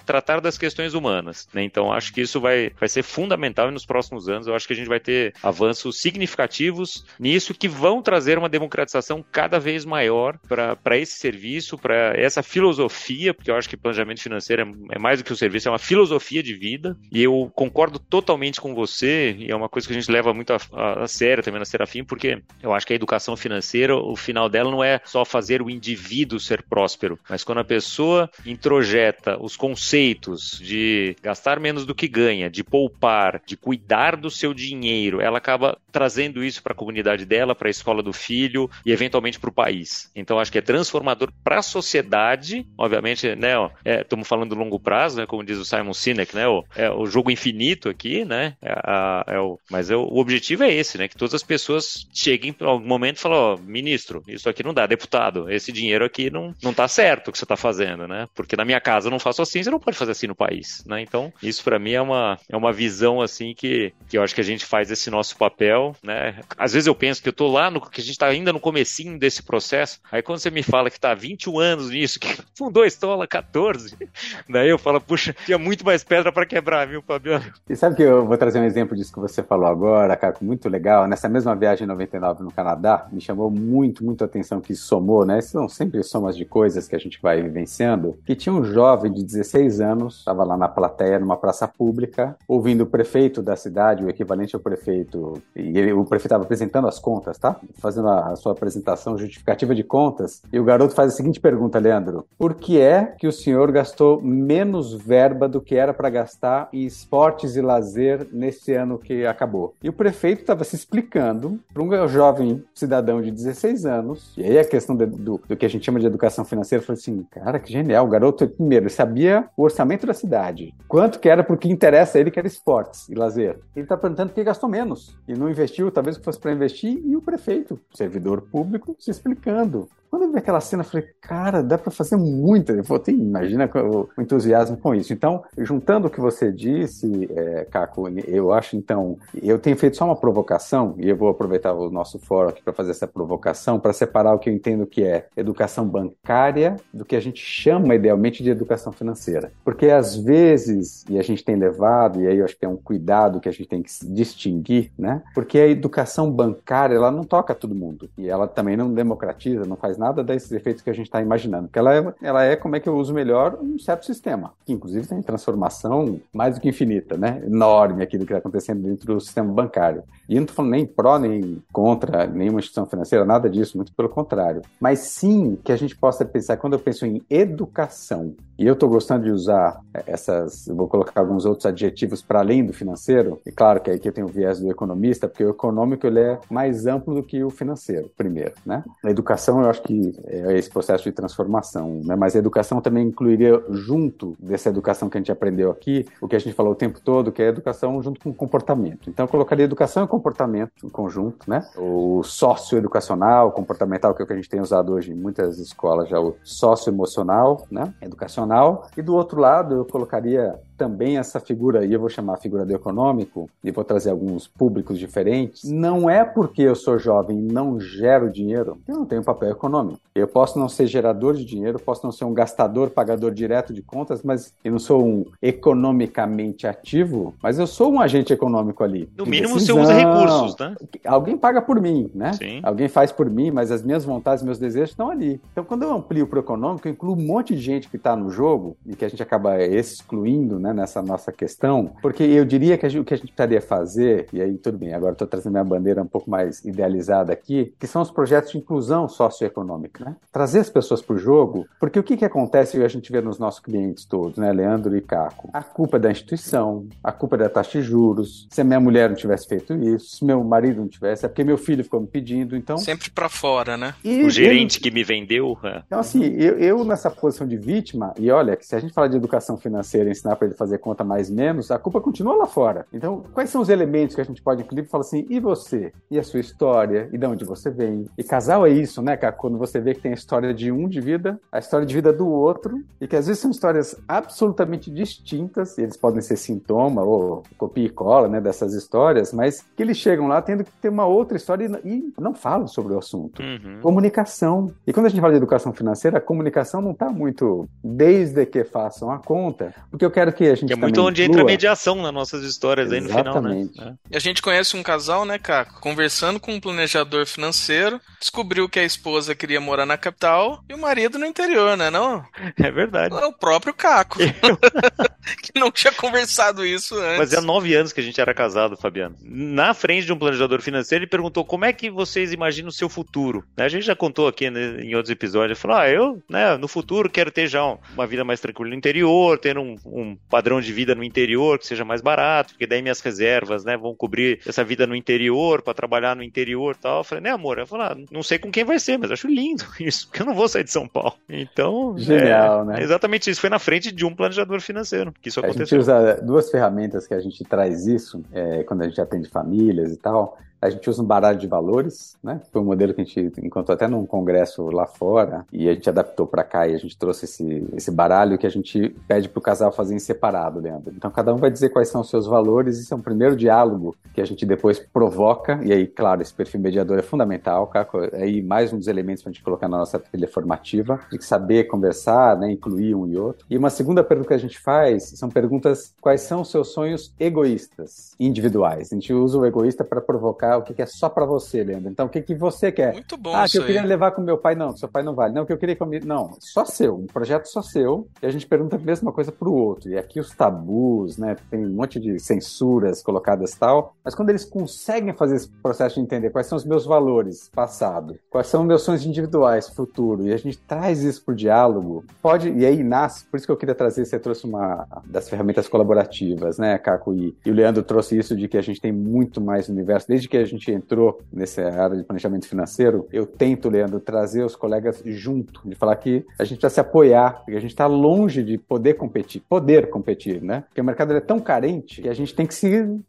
tratar 0.05 0.39
das 0.39 0.57
questões 0.57 0.93
humanas. 0.93 1.47
Né? 1.53 1.63
Então 1.63 1.91
acho 1.91 2.13
que 2.13 2.21
isso 2.21 2.39
vai, 2.39 2.71
vai 2.79 2.89
ser 2.89 3.03
fundamental 3.03 3.69
e 3.69 3.71
nos 3.71 3.85
próximos 3.85 4.29
anos 4.29 4.47
eu 4.47 4.55
acho 4.55 4.67
que 4.67 4.73
a 4.73 4.75
gente 4.75 4.89
vai 4.89 4.99
ter 4.99 5.33
avanços 5.41 5.99
significativos 5.99 7.05
nisso 7.19 7.53
que 7.53 7.67
vão 7.67 8.01
trazer 8.01 8.37
uma 8.37 8.49
democratização 8.49 9.23
cada 9.31 9.59
vez 9.59 9.85
maior 9.85 10.37
para 10.47 10.97
esse 10.97 11.13
serviço, 11.13 11.77
para 11.77 12.13
essa 12.15 12.43
filosofia, 12.43 13.33
porque 13.33 13.51
eu 13.51 13.55
acho 13.55 13.69
que 13.69 13.77
planejamento 13.77 14.21
financeiro 14.21 14.61
é, 14.61 14.95
é, 14.95 14.99
mais 14.99 15.19
do 15.19 15.25
que 15.25 15.33
um 15.33 15.35
serviço, 15.35 15.67
é 15.67 15.71
uma 15.71 15.79
filosofia 15.79 16.41
de 16.43 16.53
vida. 16.53 16.97
E 17.11 17.23
eu 17.23 17.51
concordo 17.55 17.99
totalmente 17.99 18.59
com 18.59 18.73
você, 18.73 19.35
e 19.37 19.51
é 19.51 19.55
uma 19.55 19.69
coisa 19.69 19.87
que 19.87 19.93
a 19.93 19.99
gente 19.99 20.11
leva 20.11 20.33
muito 20.33 20.53
a, 20.53 20.57
a, 20.73 21.03
a 21.03 21.07
sério 21.07 21.43
também 21.43 21.59
na 21.59 21.65
Serafim, 21.65 22.03
porque 22.03 22.41
eu 22.61 22.73
acho 22.73 22.85
que 22.85 22.93
a 22.93 22.95
educação 22.95 23.35
financeira, 23.35 23.95
o 23.95 24.15
final 24.15 24.46
dela 24.49 24.71
não 24.71 24.83
é 24.83 25.01
só 25.05 25.23
fazer 25.25 25.61
o 25.61 25.69
indivíduo 25.69 26.39
ser 26.39 26.63
próspero, 26.63 27.19
mas 27.29 27.43
quando 27.43 27.59
a 27.59 27.63
pessoa 27.63 28.29
introjeta 28.45 29.37
os 29.41 29.55
conceitos 29.55 30.59
de 30.61 31.15
gastar 31.21 31.59
menos 31.59 31.85
do 31.85 31.95
que 31.95 32.07
ganha, 32.07 32.49
de 32.49 32.63
poupar, 32.63 33.41
de 33.45 33.55
cuidar 33.57 34.15
do 34.15 34.29
seu 34.29 34.53
dinheiro, 34.53 35.21
ela 35.21 35.37
acaba 35.37 35.77
trazendo 35.91 36.43
isso 36.43 36.61
para 36.61 36.73
a 36.73 36.75
comunidade 36.75 37.25
dela, 37.25 37.55
para 37.55 37.67
a 37.67 37.71
escola 37.71 38.03
do 38.03 38.13
filho 38.13 38.69
e 38.85 38.91
eventualmente 38.91 39.39
para 39.39 39.49
o 39.49 39.53
país. 39.53 40.11
Então 40.15 40.39
acho 40.39 40.51
que 40.51 40.57
é 40.57 40.61
transformador 40.61 41.31
para 41.43 41.59
a 41.59 41.63
sociedade, 41.63 42.65
obviamente, 42.77 43.35
né? 43.35 43.53
Estamos 43.83 44.25
é, 44.25 44.29
falando 44.29 44.49
do 44.49 44.59
longo 44.59 44.79
prazo, 44.79 45.17
né? 45.17 45.25
Como 45.25 45.43
diz 45.43 45.57
o 45.57 45.65
Simon 45.65 45.93
Sinek, 45.93 46.35
né? 46.35 46.47
O, 46.47 46.63
é 46.75 46.89
o 46.89 47.05
jogo 47.05 47.31
infinito 47.31 47.89
aqui, 47.89 48.25
né? 48.25 48.55
É, 48.61 48.71
a, 48.71 49.25
é 49.27 49.39
o, 49.39 49.59
mas 49.69 49.89
é 49.89 49.95
o, 49.95 50.03
objetivo 50.03 50.63
é 50.63 50.73
esse, 50.73 50.97
né? 50.97 51.07
Que 51.07 51.15
todas 51.17 51.33
as 51.33 51.43
pessoas 51.43 52.07
cheguem 52.13 52.55
a 52.61 52.65
algum 52.65 52.87
momento 52.87 53.17
e 53.17 53.21
falem, 53.21 53.37
ó, 53.37 53.57
ministro, 53.57 54.23
isso 54.37 54.49
aqui 54.49 54.63
não 54.63 54.73
dá, 54.73 54.85
deputado, 54.85 55.49
esse 55.49 55.71
dinheiro 55.71 56.05
aqui 56.05 56.29
não, 56.29 56.53
não 56.63 56.73
tá 56.73 56.87
certo 56.87 57.27
o 57.27 57.31
que 57.31 57.37
você 57.37 57.45
está 57.45 57.57
fazendo, 57.57 58.07
né? 58.07 58.27
Porque 58.33 58.55
na 58.55 58.65
minha 58.65 58.79
casa 58.79 59.07
eu 59.07 59.11
não 59.11 59.19
faço 59.19 59.41
assim, 59.41 59.61
você 59.61 59.69
não 59.69 59.79
pode 59.79 59.97
fazer 59.97 60.11
assim 60.11 60.27
no 60.27 60.35
país, 60.35 60.83
né? 60.85 61.01
Então 61.01 61.31
isso 61.41 61.63
para 61.63 61.79
mim 61.79 61.91
é 61.91 62.01
uma, 62.01 62.37
é 62.49 62.55
uma 62.55 62.71
visão 62.71 63.21
assim 63.21 63.53
que, 63.55 63.93
que 64.07 64.17
eu 64.17 64.23
acho 64.23 64.33
que 64.33 64.41
a 64.41 64.43
gente 64.43 64.65
faz 64.65 64.91
esse 64.91 65.09
nosso 65.09 65.37
papel, 65.37 65.95
né? 66.03 66.39
Às 66.57 66.73
vezes 66.73 66.87
eu 66.87 66.95
penso 66.95 67.21
que 67.21 67.29
eu 67.29 67.33
tô 67.33 67.47
lá, 67.47 67.69
no, 67.69 67.81
que 67.81 68.01
a 68.01 68.03
gente 68.03 68.17
tá 68.17 68.27
ainda 68.27 68.53
no 68.53 68.59
comecinho 68.59 69.17
desse 69.19 69.43
processo, 69.43 69.99
aí 70.11 70.21
quando 70.21 70.39
você 70.39 70.49
me 70.49 70.63
fala 70.63 70.89
que 70.89 70.99
tá 70.99 71.13
21 71.13 71.59
anos 71.59 71.89
nisso, 71.89 72.19
que 72.19 72.27
fundou 72.55 72.83
a 72.83 72.87
Estola 72.87 73.27
14, 73.27 73.97
daí 74.49 74.69
eu 74.69 74.77
falo, 74.77 75.01
puxa, 75.01 75.35
tinha 75.45 75.57
muito 75.57 75.85
mais 75.85 76.03
pedra 76.03 76.31
para 76.31 76.45
quebrar, 76.45 76.87
viu, 76.87 77.01
Fabiano? 77.01 77.45
E 77.69 77.75
sabe 77.75 77.95
que 77.95 78.03
eu 78.03 78.25
vou 78.25 78.37
trazer 78.37 78.59
um 78.59 78.65
exemplo 78.65 78.95
disso 78.95 79.13
que 79.13 79.19
você 79.19 79.43
falou 79.43 79.67
agora, 79.67 80.15
cara, 80.15 80.35
muito 80.41 80.69
legal. 80.69 81.07
Nessa 81.07 81.27
mesma 81.27 81.55
viagem 81.55 81.85
em 81.85 81.87
99 81.87 82.43
no 82.43 82.51
Canadá, 82.51 83.07
me 83.11 83.21
chamou 83.21 83.49
muito, 83.49 84.03
muito 84.03 84.23
atenção 84.27 84.61
que 84.61 84.75
somou, 84.75 85.25
né? 85.25 85.41
São 85.41 85.67
sempre 85.67 86.01
somas 86.03 86.35
de 86.35 86.45
coisas 86.45 86.87
que 86.87 86.95
a 86.95 86.99
gente 86.99 87.19
vai 87.21 87.41
vivenciando. 87.41 88.17
Que 88.25 88.35
tinha 88.35 88.53
um 88.53 88.63
jovem 88.63 89.11
de 89.11 89.23
16 89.23 89.81
anos, 89.81 90.19
estava 90.19 90.43
lá 90.43 90.55
na 90.55 90.67
plateia, 90.67 91.19
numa 91.19 91.37
praça 91.37 91.67
pública, 91.67 92.37
ouvindo 92.47 92.81
o 92.81 92.87
prefeito 92.87 93.41
da 93.41 93.55
cidade, 93.55 94.03
o 94.03 94.09
equivalente 94.09 94.55
ao 94.55 94.61
prefeito, 94.61 95.41
e 95.55 95.77
ele, 95.77 95.93
o 95.93 96.03
prefeito 96.03 96.27
estava 96.27 96.43
apresentando 96.43 96.87
as 96.87 96.99
contas, 96.99 97.37
tá? 97.37 97.59
Fazendo 97.79 98.09
a, 98.09 98.31
a 98.31 98.35
sua 98.35 98.51
apresentação 98.51 99.17
justificativa 99.17 99.73
de 99.73 99.83
contas. 99.83 100.41
E 100.51 100.59
o 100.59 100.63
garoto 100.63 100.93
faz 100.93 101.13
a 101.13 101.15
seguinte 101.15 101.39
pergunta, 101.39 101.79
Leandro: 101.79 102.25
Por 102.37 102.55
que 102.55 102.79
é 102.79 103.15
que 103.17 103.27
o 103.27 103.31
senhor 103.31 103.71
gastou 103.71 104.21
menos 104.21 104.93
verba 104.93 105.47
do 105.47 105.61
que 105.61 105.75
era 105.75 105.93
para 105.93 106.09
gastar 106.09 106.69
em 106.71 106.85
esportes 106.85 107.55
e 107.55 107.61
lazer 107.61 108.27
nesse 108.31 108.73
ano 108.73 108.97
que 108.97 109.25
acabou? 109.25 109.73
E 109.81 109.89
o 109.89 109.93
prefeito 109.93 110.41
estava 110.41 110.63
se 110.63 110.75
explicando 110.75 111.59
para 111.73 111.83
um 111.83 112.07
jovem 112.07 112.63
cidadão 112.73 113.21
de 113.21 113.31
16 113.31 113.85
anos, 113.85 114.16
e 114.37 114.43
aí 114.43 114.59
a 114.59 114.65
questão 114.65 114.95
do, 114.95 115.05
do, 115.05 115.41
do 115.47 115.57
que 115.57 115.65
a 115.65 115.69
gente 115.69 115.85
chama 115.85 115.99
de 115.99 116.05
educação 116.05 116.45
financeira, 116.45 116.83
foi 116.83 116.93
assim, 116.93 117.25
cara, 117.31 117.59
que 117.59 117.71
genial, 117.71 118.05
o 118.05 118.09
garoto, 118.09 118.47
primeiro, 118.47 118.89
sabia 118.89 119.49
o 119.55 119.63
orçamento 119.63 120.05
da 120.05 120.13
cidade, 120.13 120.73
quanto 120.87 121.19
que 121.19 121.29
era 121.29 121.43
porque 121.43 121.67
interessa 121.67 122.17
a 122.17 122.21
ele, 122.21 122.31
que 122.31 122.39
era 122.39 122.47
esportes 122.47 123.07
e 123.09 123.15
lazer. 123.15 123.59
Ele 123.75 123.85
está 123.85 123.97
perguntando 123.97 124.29
por 124.29 124.35
que 124.35 124.43
gastou 124.43 124.69
menos, 124.69 125.15
e 125.27 125.33
não 125.33 125.49
investiu, 125.49 125.91
talvez 125.91 126.17
que 126.17 126.23
fosse 126.23 126.39
para 126.39 126.51
investir, 126.51 127.01
e 127.05 127.15
o 127.15 127.21
prefeito, 127.21 127.79
servidor 127.93 128.41
público, 128.41 128.95
se 128.99 129.11
explicando. 129.11 129.87
Quando 130.09 130.23
eu 130.23 130.31
vi 130.31 130.37
aquela 130.37 130.61
cena, 130.61 130.83
eu 130.83 130.87
falei, 130.87 131.07
cara, 131.21 131.61
dá 131.61 131.77
para 131.77 131.91
fazer 131.91 132.17
muito. 132.17 132.71
Eu 132.71 132.83
falei, 132.83 133.03
imagina 133.09 133.69
o, 133.75 134.09
entusiasmo 134.19 134.77
com 134.77 134.95
isso. 134.95 135.13
Então, 135.13 135.43
juntando 135.57 136.07
o 136.07 136.09
que 136.09 136.19
você 136.19 136.51
disse, 136.51 137.29
é, 137.35 137.65
Caco, 137.65 138.07
eu 138.25 138.53
acho, 138.53 138.75
então, 138.75 139.17
eu 139.41 139.59
tenho 139.59 139.75
feito 139.77 139.97
só 139.97 140.05
uma 140.05 140.15
provocação, 140.15 140.95
e 140.97 141.09
eu 141.09 141.15
vou 141.15 141.29
aproveitar 141.29 141.73
o 141.73 141.89
nosso 141.89 142.19
fórum 142.19 142.49
aqui 142.49 142.61
para 142.61 142.73
fazer 142.73 142.91
essa 142.91 143.07
provocação, 143.07 143.79
para 143.79 143.93
separar 143.93 144.33
o 144.33 144.39
que 144.39 144.49
eu 144.49 144.53
entendo 144.53 144.85
que 144.85 145.03
é 145.03 145.27
educação 145.35 145.85
bancária 145.85 146.75
do 146.93 147.05
que 147.05 147.15
a 147.15 147.19
gente 147.19 147.41
chama 147.41 147.95
idealmente 147.95 148.43
de 148.43 148.49
educação 148.49 148.91
financeira. 148.91 149.51
Porque 149.63 149.87
às 149.87 150.15
vezes, 150.15 151.05
e 151.09 151.17
a 151.19 151.23
gente 151.23 151.43
tem 151.43 151.55
levado, 151.55 152.21
e 152.21 152.27
aí 152.27 152.37
eu 152.37 152.45
acho 152.45 152.57
que 152.57 152.65
é 152.65 152.69
um 152.69 152.77
cuidado 152.77 153.39
que 153.39 153.49
a 153.49 153.51
gente 153.51 153.67
tem 153.67 153.83
que 153.83 153.89
distinguir, 154.05 154.91
né? 154.97 155.21
Porque 155.33 155.57
a 155.59 155.67
educação 155.67 156.31
bancária, 156.31 156.95
ela 156.95 157.11
não 157.11 157.23
toca 157.23 157.53
todo 157.53 157.75
mundo. 157.75 158.09
E 158.17 158.27
ela 158.29 158.47
também 158.47 158.77
não 158.77 158.93
democratiza, 158.93 159.65
não 159.65 159.75
faz 159.75 159.96
nada 159.97 160.23
desses 160.23 160.51
efeitos 160.51 160.81
que 160.81 160.89
a 160.89 160.93
gente 160.93 161.07
está 161.07 161.21
imaginando. 161.21 161.67
Porque 161.67 161.79
ela 161.79 161.95
é, 161.95 162.13
ela 162.21 162.43
é 162.43 162.55
como 162.55 162.75
é 162.75 162.79
que 162.79 162.87
eu 162.87 162.95
uso 162.95 163.13
melhor 163.13 163.57
um 163.61 163.77
certo 163.79 164.05
sistema, 164.05 164.53
que 164.65 164.73
inclusive 164.73 165.07
tem 165.07 165.21
transformação 165.21 166.19
mais 166.33 166.55
do 166.55 166.61
que 166.61 166.69
infinita, 166.69 167.17
né? 167.17 167.41
Enorme 167.45 168.03
aqui 168.03 168.17
do 168.17 168.25
que 168.25 168.33
está 168.33 168.39
acontecendo 168.39 168.83
dentro 168.83 169.13
do 169.13 169.19
sistema 169.19 169.51
bancário. 169.51 170.03
E 170.27 170.33
eu 170.33 170.37
não 170.37 170.43
estou 170.43 170.55
falando 170.55 170.71
nem 170.71 170.85
pró, 170.85 171.17
nem 171.17 171.63
contra 171.71 172.27
nenhuma 172.27 172.59
instituição 172.59 172.85
financeira, 172.85 173.25
nada 173.25 173.49
disso, 173.49 173.77
muito 173.77 173.93
pelo 173.93 174.09
contrário. 174.09 174.61
Mas 174.79 174.99
sim 174.99 175.57
que 175.63 175.71
a 175.71 175.77
gente 175.77 175.95
possa 175.95 176.25
pensar, 176.25 176.57
quando 176.57 176.73
eu 176.73 176.79
penso 176.79 177.05
em 177.05 177.21
educação, 177.29 178.35
e 178.57 178.65
eu 178.65 178.73
estou 178.73 178.89
gostando 178.89 179.25
de 179.25 179.31
usar 179.31 179.79
essas, 180.05 180.65
vou 180.67 180.87
colocar 180.87 181.21
alguns 181.21 181.45
outros 181.45 181.65
adjetivos 181.65 182.21
para 182.21 182.39
além 182.39 182.65
do 182.65 182.73
financeiro, 182.73 183.39
e 183.45 183.51
claro 183.51 183.79
que 183.79 183.91
aqui 183.91 184.11
tem 184.11 184.23
o 184.23 184.27
viés 184.27 184.59
do 184.59 184.69
economista, 184.69 185.27
porque 185.27 185.43
o 185.43 185.51
econômico 185.51 186.07
ele 186.07 186.19
é 186.19 186.39
mais 186.49 186.87
amplo 186.87 187.15
do 187.15 187.23
que 187.23 187.43
o 187.43 187.49
financeiro, 187.49 188.09
primeiro, 188.17 188.53
né? 188.65 188.83
A 189.03 189.09
educação 189.09 189.61
eu 189.61 189.69
acho 189.69 189.81
que 189.83 189.86
é 190.25 190.57
esse 190.57 190.69
processo 190.69 191.03
de 191.03 191.11
transformação, 191.11 192.01
né? 192.03 192.15
Mas 192.15 192.35
a 192.35 192.39
educação 192.39 192.81
também 192.81 193.07
incluiria 193.07 193.61
junto 193.69 194.35
dessa 194.39 194.69
educação 194.69 195.09
que 195.09 195.17
a 195.17 195.21
gente 195.21 195.31
aprendeu 195.31 195.71
aqui, 195.71 196.05
o 196.21 196.27
que 196.27 196.35
a 196.35 196.39
gente 196.39 196.53
falou 196.53 196.73
o 196.73 196.75
tempo 196.75 196.99
todo, 197.01 197.31
que 197.31 197.41
é 197.41 197.45
a 197.45 197.49
educação 197.49 198.01
junto 198.01 198.19
com 198.19 198.29
o 198.29 198.33
comportamento. 198.33 199.09
Então 199.09 199.25
eu 199.25 199.29
colocaria 199.29 199.65
educação 199.65 200.03
e 200.03 200.07
comportamento 200.07 200.71
em 200.83 200.89
conjunto, 200.89 201.49
né? 201.49 201.67
O 201.77 202.23
socioeducacional, 202.23 203.51
comportamental, 203.51 204.13
que 204.13 204.21
é 204.21 204.25
o 204.25 204.27
que 204.27 204.33
a 204.33 204.35
gente 204.35 204.49
tem 204.49 204.61
usado 204.61 204.93
hoje 204.93 205.11
em 205.11 205.15
muitas 205.15 205.59
escolas 205.59 206.09
já, 206.09 206.19
o 206.19 206.35
socioemocional, 206.43 207.65
né? 207.69 207.93
Educacional. 208.01 208.87
E 208.95 209.01
do 209.01 209.15
outro 209.15 209.39
lado, 209.39 209.75
eu 209.75 209.85
colocaria 209.85 210.59
também 210.77 211.17
essa 211.17 211.39
figura, 211.39 211.85
e 211.85 211.93
eu 211.93 211.99
vou 211.99 212.09
chamar 212.09 212.35
a 212.35 212.37
figura 212.37 212.65
do 212.65 212.73
econômico, 212.73 213.49
e 213.63 213.71
vou 213.71 213.83
trazer 213.83 214.11
alguns 214.11 214.47
públicos 214.47 214.99
diferentes, 214.99 215.63
não 215.69 216.09
é 216.09 216.23
porque 216.23 216.61
eu 216.61 216.75
sou 216.75 216.99
jovem 216.99 217.39
e 217.39 217.41
não 217.41 217.79
gero 217.79 218.29
dinheiro 218.29 218.77
que 218.85 218.91
eu 218.91 218.95
não 218.95 219.05
tenho 219.05 219.23
papel 219.23 219.51
econômico. 219.51 219.99
Eu 220.13 220.27
posso 220.27 220.57
não 220.59 220.67
ser 220.67 220.87
gerador 220.87 221.35
de 221.35 221.45
dinheiro, 221.45 221.79
posso 221.79 222.03
não 222.03 222.11
ser 222.11 222.25
um 222.25 222.33
gastador, 222.33 222.89
pagador 222.89 223.31
direto 223.31 223.73
de 223.73 223.81
contas, 223.81 224.21
mas 224.23 224.53
eu 224.63 224.71
não 224.71 224.79
sou 224.79 225.05
um 225.05 225.25
economicamente 225.41 226.67
ativo, 226.67 227.33
mas 227.41 227.59
eu 227.59 227.67
sou 227.67 227.91
um 227.91 228.01
agente 228.01 228.33
econômico 228.33 228.83
ali. 228.83 229.09
No 229.17 229.25
mínimo 229.25 229.59
você 229.59 229.71
usa 229.71 229.93
recursos, 229.93 230.57
né? 230.57 230.75
Alguém 231.05 231.37
paga 231.37 231.61
por 231.61 231.79
mim, 231.79 232.09
né? 232.13 232.33
Sim. 232.33 232.59
Alguém 232.63 232.87
faz 232.87 233.11
por 233.11 233.29
mim, 233.29 233.51
mas 233.51 233.71
as 233.71 233.83
minhas 233.83 234.05
vontades, 234.05 234.43
meus 234.43 234.57
desejos 234.57 234.91
estão 234.91 235.09
ali. 235.09 235.39
Então, 235.51 235.63
quando 235.63 235.83
eu 235.83 235.93
amplio 235.93 236.27
para 236.27 236.37
o 236.37 236.41
econômico, 236.41 236.87
eu 236.87 236.91
incluo 236.91 237.15
um 237.15 237.25
monte 237.25 237.55
de 237.55 237.61
gente 237.61 237.89
que 237.89 237.97
está 237.97 238.15
no 238.15 238.29
jogo 238.29 238.75
e 238.85 238.95
que 238.95 239.05
a 239.05 239.09
gente 239.09 239.21
acaba 239.21 239.63
excluindo, 239.63 240.59
né? 240.59 240.66
Né, 240.67 240.73
nessa 240.73 241.01
nossa 241.01 241.31
questão, 241.31 241.95
porque 242.01 242.23
eu 242.23 242.45
diria 242.45 242.77
que 242.77 242.85
a 242.85 242.89
gente, 242.89 243.01
o 243.01 243.05
que 243.05 243.13
a 243.13 243.17
gente 243.17 243.27
precisaria 243.27 243.61
fazer, 243.61 244.27
e 244.33 244.41
aí 244.41 244.57
tudo 244.57 244.77
bem, 244.77 244.93
agora 244.93 245.13
estou 245.13 245.27
trazendo 245.27 245.53
minha 245.53 245.63
bandeira 245.63 246.01
um 246.01 246.07
pouco 246.07 246.29
mais 246.29 246.63
idealizada 246.65 247.31
aqui, 247.31 247.73
que 247.79 247.87
são 247.87 248.01
os 248.01 248.11
projetos 248.11 248.51
de 248.51 248.57
inclusão 248.57 249.07
socioeconômica, 249.07 250.03
né? 250.03 250.15
Trazer 250.31 250.59
as 250.59 250.69
pessoas 250.69 251.01
para 251.01 251.15
o 251.15 251.19
jogo, 251.19 251.65
porque 251.79 251.99
o 251.99 252.03
que, 252.03 252.17
que 252.17 252.25
acontece 252.25 252.77
e 252.77 252.83
a 252.83 252.87
gente 252.87 253.11
vê 253.11 253.21
nos 253.21 253.39
nossos 253.39 253.59
clientes 253.59 254.05
todos, 254.05 254.37
né, 254.37 254.51
Leandro 254.51 254.95
e 254.95 255.01
Caco? 255.01 255.49
A 255.53 255.63
culpa 255.63 255.97
é 255.97 255.99
da 255.99 256.11
instituição, 256.11 256.87
a 257.03 257.11
culpa 257.11 257.35
é 257.35 257.39
da 257.39 257.49
taxa 257.49 257.79
de 257.79 257.81
juros, 257.81 258.47
se 258.51 258.61
a 258.61 258.63
minha 258.63 258.79
mulher 258.79 259.09
não 259.09 259.15
tivesse 259.15 259.47
feito 259.47 259.73
isso, 259.73 260.17
se 260.17 260.25
meu 260.25 260.43
marido 260.43 260.81
não 260.81 260.87
tivesse, 260.87 261.25
é 261.25 261.29
porque 261.29 261.43
meu 261.43 261.57
filho 261.57 261.83
ficou 261.83 262.01
me 262.01 262.07
pedindo, 262.07 262.55
então... 262.55 262.77
Sempre 262.77 263.09
para 263.09 263.29
fora, 263.29 263.77
né? 263.77 263.93
E 264.03 264.23
o 264.23 264.29
gerente 264.29 264.79
que 264.79 264.91
me 264.91 265.03
vendeu... 265.03 265.57
É. 265.63 265.83
Então, 265.85 265.99
assim, 265.99 266.23
eu, 266.35 266.57
eu 266.59 266.83
nessa 266.83 267.09
posição 267.09 267.47
de 267.47 267.57
vítima, 267.57 268.13
e 268.17 268.29
olha, 268.29 268.55
que 268.55 268.65
se 268.65 268.75
a 268.75 268.79
gente 268.79 268.93
falar 268.93 269.07
de 269.07 269.17
educação 269.17 269.57
financeira, 269.57 270.09
ensinar 270.09 270.35
para 270.35 270.47
ele 270.47 270.55
fazer 270.57 270.79
conta 270.79 271.03
mais 271.03 271.29
menos, 271.29 271.71
a 271.71 271.79
culpa 271.79 272.01
continua 272.01 272.35
lá 272.35 272.45
fora. 272.45 272.85
Então, 272.91 273.23
quais 273.33 273.49
são 273.49 273.61
os 273.61 273.69
elementos 273.69 274.15
que 274.15 274.21
a 274.21 274.25
gente 274.25 274.41
pode 274.41 274.63
incluir 274.63 274.83
e 274.83 274.85
falar 274.85 275.01
assim, 275.01 275.25
e 275.29 275.39
você? 275.39 275.93
E 276.09 276.19
a 276.19 276.23
sua 276.23 276.39
história? 276.39 277.09
E 277.11 277.17
de 277.17 277.25
onde 277.25 277.45
você 277.45 277.69
vem? 277.69 278.05
E 278.17 278.23
casal 278.23 278.65
é 278.65 278.69
isso, 278.69 279.01
né, 279.01 279.15
cara? 279.15 279.33
Quando 279.33 279.57
você 279.57 279.79
vê 279.79 279.93
que 279.93 280.01
tem 280.01 280.11
a 280.11 280.15
história 280.15 280.53
de 280.53 280.71
um 280.71 280.87
de 280.87 280.99
vida, 280.99 281.39
a 281.51 281.59
história 281.59 281.85
de 281.85 281.93
vida 281.93 282.11
do 282.11 282.27
outro, 282.27 282.83
e 282.99 283.07
que 283.07 283.15
às 283.15 283.27
vezes 283.27 283.41
são 283.41 283.51
histórias 283.51 283.95
absolutamente 284.07 284.89
distintas, 284.91 285.77
e 285.77 285.81
eles 285.83 285.97
podem 285.97 286.21
ser 286.21 286.37
sintoma 286.37 287.03
ou 287.03 287.43
copia 287.57 287.85
e 287.85 287.89
cola, 287.89 288.27
né, 288.27 288.41
dessas 288.41 288.73
histórias, 288.73 289.31
mas 289.33 289.63
que 289.75 289.83
eles 289.83 289.97
chegam 289.97 290.27
lá 290.27 290.41
tendo 290.41 290.63
que 290.63 290.71
ter 290.81 290.89
uma 290.89 291.05
outra 291.05 291.37
história 291.37 291.79
e 291.83 292.13
não 292.19 292.33
falam 292.33 292.67
sobre 292.67 292.93
o 292.93 292.97
assunto. 292.97 293.41
Uhum. 293.41 293.79
Comunicação. 293.81 294.71
E 294.85 294.93
quando 294.93 295.05
a 295.05 295.09
gente 295.09 295.21
fala 295.21 295.33
de 295.33 295.37
educação 295.37 295.73
financeira, 295.73 296.17
a 296.17 296.21
comunicação 296.21 296.81
não 296.81 296.91
está 296.91 297.09
muito 297.09 297.67
desde 297.83 298.45
que 298.45 298.63
façam 298.63 299.11
a 299.11 299.19
conta, 299.19 299.73
porque 299.89 300.05
eu 300.05 300.11
quero 300.11 300.33
que 300.33 300.46
a 300.51 300.55
gente 300.55 300.67
que 300.67 300.73
é 300.73 300.75
muito 300.75 301.01
onde 301.01 301.23
entra 301.23 301.41
a 301.41 301.45
mediação 301.45 301.95
nas 302.01 302.13
nossas 302.13 302.43
histórias 302.43 302.91
aí 302.91 303.01
no 303.01 303.09
final, 303.09 303.41
né? 303.41 303.67
A 304.13 304.19
gente 304.19 304.41
conhece 304.41 304.75
um 304.75 304.83
casal, 304.83 305.25
né, 305.25 305.37
Caco? 305.37 305.79
Conversando 305.81 306.39
com 306.39 306.53
um 306.53 306.59
planejador 306.59 307.25
financeiro, 307.25 307.99
descobriu 308.19 308.67
que 308.69 308.79
a 308.79 308.83
esposa 308.83 309.35
queria 309.35 309.61
morar 309.61 309.85
na 309.85 309.97
capital 309.97 310.63
e 310.69 310.73
o 310.73 310.77
marido 310.77 311.17
no 311.17 311.25
interior, 311.25 311.77
né, 311.77 311.89
não? 311.89 312.23
É 312.57 312.71
verdade. 312.71 313.15
É 313.15 313.25
o 313.25 313.33
próprio 313.33 313.73
Caco. 313.73 314.17
que 315.41 315.59
não 315.59 315.71
tinha 315.71 315.93
conversado 315.93 316.65
isso 316.65 316.95
antes. 316.95 317.17
Fazia 317.17 317.41
nove 317.41 317.73
anos 317.75 317.93
que 317.93 317.99
a 317.99 318.03
gente 318.03 318.19
era 318.19 318.33
casado, 318.33 318.75
Fabiano. 318.75 319.15
Na 319.21 319.73
frente 319.73 320.05
de 320.05 320.13
um 320.13 320.17
planejador 320.17 320.61
financeiro, 320.61 321.03
ele 321.03 321.09
perguntou 321.09 321.45
como 321.45 321.65
é 321.65 321.73
que 321.73 321.89
vocês 321.89 322.33
imaginam 322.33 322.69
o 322.69 322.73
seu 322.73 322.89
futuro. 322.89 323.43
Né, 323.55 323.65
a 323.65 323.69
gente 323.69 323.85
já 323.85 323.95
contou 323.95 324.27
aqui 324.27 324.49
né, 324.49 324.81
em 324.81 324.95
outros 324.95 325.11
episódios. 325.11 325.51
Ele 325.51 325.59
falou, 325.59 325.77
ah, 325.77 325.89
eu, 325.89 326.23
né, 326.29 326.57
no 326.57 326.67
futuro 326.67 327.09
quero 327.09 327.31
ter 327.31 327.47
já 327.47 327.63
uma 327.63 328.07
vida 328.07 328.23
mais 328.23 328.39
tranquila 328.39 328.69
no 328.69 328.75
interior, 328.75 329.37
ter 329.37 329.57
um, 329.57 329.75
um 329.85 330.17
padrão 330.37 330.61
de 330.61 330.71
vida 330.71 330.93
no 330.93 331.03
interior 331.03 331.57
que 331.57 331.65
seja 331.65 331.83
mais 331.83 331.99
barato, 331.99 332.53
porque 332.53 332.67
daí 332.67 332.79
minhas 332.79 332.99
reservas, 332.99 333.65
né, 333.65 333.75
vão 333.75 333.95
cobrir 333.95 334.39
essa 334.45 334.63
vida 334.63 334.85
no 334.85 334.95
interior, 334.95 335.63
para 335.63 335.73
trabalhar 335.73 336.15
no 336.15 336.21
interior 336.21 336.75
e 336.75 336.79
tal. 336.79 336.99
Eu 336.99 337.03
falei, 337.03 337.23
né, 337.23 337.31
amor? 337.31 337.57
Eu 337.57 337.65
falei, 337.65 337.87
ah, 337.87 337.97
não 338.11 338.21
sei 338.21 338.37
com 338.37 338.51
quem 338.51 338.63
vai 338.63 338.77
ser, 338.77 338.99
mas 338.99 339.09
acho 339.09 339.27
lindo 339.27 339.65
isso, 339.81 340.07
porque 340.07 340.21
eu 340.21 340.27
não 340.27 340.35
vou 340.35 340.47
sair 340.47 340.63
de 340.63 340.71
São 340.71 340.87
Paulo. 340.87 341.15
Então, 341.27 341.97
Genial, 341.97 342.61
é, 342.61 342.65
né? 342.65 342.83
Exatamente 342.83 343.31
isso. 343.31 343.41
Foi 343.41 343.49
na 343.49 343.57
frente 343.57 343.91
de 343.91 344.05
um 344.05 344.13
planejador 344.13 344.61
financeiro 344.61 345.11
que 345.19 345.29
isso 345.29 345.39
aconteceu. 345.39 345.63
A 345.63 345.65
gente 345.65 345.79
usa 345.79 346.21
duas 346.21 346.51
ferramentas 346.51 347.07
que 347.07 347.15
a 347.15 347.19
gente 347.19 347.43
traz 347.43 347.87
isso, 347.87 348.21
é, 348.31 348.63
quando 348.63 348.83
a 348.83 348.87
gente 348.87 349.01
atende 349.01 349.27
famílias 349.29 349.91
e 349.91 349.97
tal. 349.97 350.37
A 350.61 350.69
gente 350.69 350.89
usa 350.89 351.01
um 351.01 351.05
baralho 351.05 351.37
de 351.37 351.47
valores, 351.47 352.17
né? 352.23 352.41
Foi 352.51 352.61
um 352.61 352.65
modelo 352.65 352.93
que 352.93 353.01
a 353.01 353.03
gente 353.03 353.31
encontrou 353.43 353.75
até 353.75 353.87
num 353.87 354.05
congresso 354.05 354.69
lá 354.69 354.87
fora 354.87 355.45
e 355.51 355.69
a 355.69 355.73
gente 355.73 355.89
adaptou 355.89 356.25
para 356.25 356.43
cá 356.43 356.67
e 356.67 356.73
a 356.73 356.77
gente 356.77 356.97
trouxe 356.97 357.25
esse, 357.25 357.67
esse 357.73 357.91
baralho 357.91 358.37
que 358.37 358.47
a 358.47 358.49
gente 358.49 358.89
pede 359.07 359.29
para 359.29 359.39
o 359.39 359.41
casal 359.41 359.71
fazer 359.71 359.95
em 359.95 359.99
separado, 359.99 360.59
Leandro. 360.59 360.93
Então 360.95 361.11
cada 361.11 361.33
um 361.33 361.37
vai 361.37 361.51
dizer 361.51 361.69
quais 361.69 361.89
são 361.89 362.01
os 362.01 362.09
seus 362.09 362.25
valores. 362.25 362.79
Isso 362.79 362.93
é 362.93 362.97
um 362.97 363.01
primeiro 363.01 363.35
diálogo 363.35 363.95
que 364.13 364.21
a 364.21 364.25
gente 364.25 364.45
depois 364.45 364.79
provoca 364.79 365.59
e 365.63 365.71
aí, 365.71 365.85
claro, 365.85 366.21
esse 366.21 366.33
perfil 366.33 366.59
mediador 366.59 366.97
é 366.97 367.03
fundamental. 367.03 367.67
Caco, 367.67 367.99
aí 368.13 368.41
mais 368.41 368.73
um 368.73 368.77
dos 368.77 368.87
elementos 368.87 369.21
para 369.21 369.29
a 369.29 369.33
gente 369.33 369.43
colocar 369.43 369.67
na 369.67 369.77
nossa 369.77 369.99
trilha 369.99 370.27
formativa, 370.27 370.99
de 371.11 371.23
saber 371.23 371.65
conversar, 371.65 372.37
né? 372.37 372.51
Incluir 372.51 372.95
um 372.95 373.07
e 373.07 373.17
outro. 373.17 373.45
E 373.49 373.57
uma 373.57 373.69
segunda 373.69 374.03
pergunta 374.03 374.29
que 374.29 374.33
a 374.33 374.39
gente 374.39 374.59
faz 374.59 375.03
são 375.03 375.29
perguntas: 375.29 375.93
quais 376.01 376.21
são 376.21 376.41
os 376.41 376.49
seus 376.49 376.69
sonhos 376.69 377.13
egoístas, 377.19 378.15
individuais? 378.19 378.91
A 378.91 378.95
gente 378.95 379.13
usa 379.13 379.37
o 379.37 379.45
egoísta 379.45 379.83
para 379.83 380.01
provocar 380.01 380.56
o 380.57 380.63
que, 380.63 380.73
que 380.73 380.81
é 380.81 380.85
só 380.85 381.09
para 381.09 381.25
você, 381.25 381.63
Leandro. 381.63 381.89
Então, 381.89 382.05
o 382.05 382.09
que, 382.09 382.21
que 382.21 382.35
você 382.35 382.71
quer? 382.71 382.93
Muito 382.93 383.17
bom 383.17 383.35
Ah, 383.35 383.45
que 383.49 383.57
eu 383.57 383.61
aí. 383.61 383.67
queria 383.67 383.83
levar 383.83 384.11
com 384.11 384.21
meu 384.21 384.37
pai. 384.37 384.55
Não, 384.55 384.75
seu 384.75 384.87
pai 384.87 385.03
não 385.03 385.13
vale. 385.15 385.33
Não, 385.33 385.45
que 385.45 385.53
eu 385.53 385.57
queria 385.57 385.75
comigo. 385.75 386.05
Não, 386.05 386.35
só 386.39 386.65
seu. 386.65 386.95
Um 386.95 387.05
projeto 387.07 387.45
só 387.47 387.61
seu. 387.61 388.07
E 388.21 388.25
a 388.25 388.31
gente 388.31 388.45
pergunta 388.47 388.75
a 388.75 388.79
mesma 388.79 389.11
coisa 389.11 389.31
pro 389.31 389.53
outro. 389.53 389.89
E 389.89 389.97
aqui 389.97 390.19
os 390.19 390.31
tabus, 390.31 391.17
né? 391.17 391.35
Tem 391.49 391.65
um 391.65 391.69
monte 391.69 391.99
de 391.99 392.19
censuras 392.19 393.01
colocadas 393.01 393.53
e 393.53 393.59
tal. 393.59 393.95
Mas 394.03 394.15
quando 394.15 394.29
eles 394.29 394.45
conseguem 394.45 395.13
fazer 395.13 395.35
esse 395.35 395.49
processo 395.49 395.95
de 395.95 396.01
entender 396.01 396.29
quais 396.29 396.47
são 396.47 396.57
os 396.57 396.65
meus 396.65 396.85
valores, 396.85 397.49
passado, 397.53 398.17
quais 398.29 398.47
são 398.47 398.63
meus 398.63 398.81
sonhos 398.83 399.05
individuais, 399.05 399.69
futuro, 399.69 400.27
e 400.27 400.33
a 400.33 400.37
gente 400.37 400.57
traz 400.57 401.03
isso 401.03 401.23
pro 401.23 401.35
diálogo, 401.35 402.03
pode. 402.21 402.49
E 402.51 402.65
aí 402.65 402.83
nasce, 402.83 403.25
por 403.25 403.37
isso 403.37 403.45
que 403.45 403.51
eu 403.51 403.57
queria 403.57 403.75
trazer, 403.75 404.05
você 404.05 404.19
trouxe 404.19 404.45
uma 404.45 404.87
das 405.05 405.29
ferramentas 405.29 405.67
colaborativas, 405.67 406.57
né, 406.57 406.77
Caco? 406.77 407.13
E, 407.13 407.35
e 407.45 407.51
o 407.51 407.53
Leandro 407.53 407.83
trouxe 407.83 408.17
isso 408.17 408.35
de 408.35 408.47
que 408.47 408.57
a 408.57 408.61
gente 408.61 408.79
tem 408.79 408.91
muito 408.91 409.41
mais 409.41 409.67
universo. 409.69 410.07
Desde 410.07 410.27
que 410.27 410.36
a 410.37 410.45
gente 410.45 410.71
entrou 410.71 411.19
nessa 411.31 411.61
área 411.63 411.97
de 411.97 412.03
planejamento 412.03 412.47
financeiro, 412.47 413.07
eu 413.11 413.25
tento, 413.25 413.69
Leandro, 413.69 413.99
trazer 413.99 414.43
os 414.43 414.55
colegas 414.55 415.01
junto, 415.05 415.61
de 415.65 415.75
falar 415.75 415.95
que 415.95 416.25
a 416.37 416.43
gente 416.43 416.59
precisa 416.59 416.69
se 416.69 416.79
apoiar, 416.79 417.43
porque 417.43 417.57
a 417.57 417.59
gente 417.59 417.71
está 417.71 417.85
longe 417.85 418.43
de 418.43 418.57
poder 418.57 418.95
competir, 418.95 419.41
poder 419.47 419.89
competir, 419.89 420.41
né? 420.41 420.63
Porque 420.67 420.81
o 420.81 420.83
mercado 420.83 421.13
é 421.13 421.19
tão 421.19 421.39
carente 421.39 422.01
que 422.01 422.09
a 422.09 422.13
gente 422.13 422.33
tem 422.33 422.45
que 422.45 422.53
se 422.53 422.67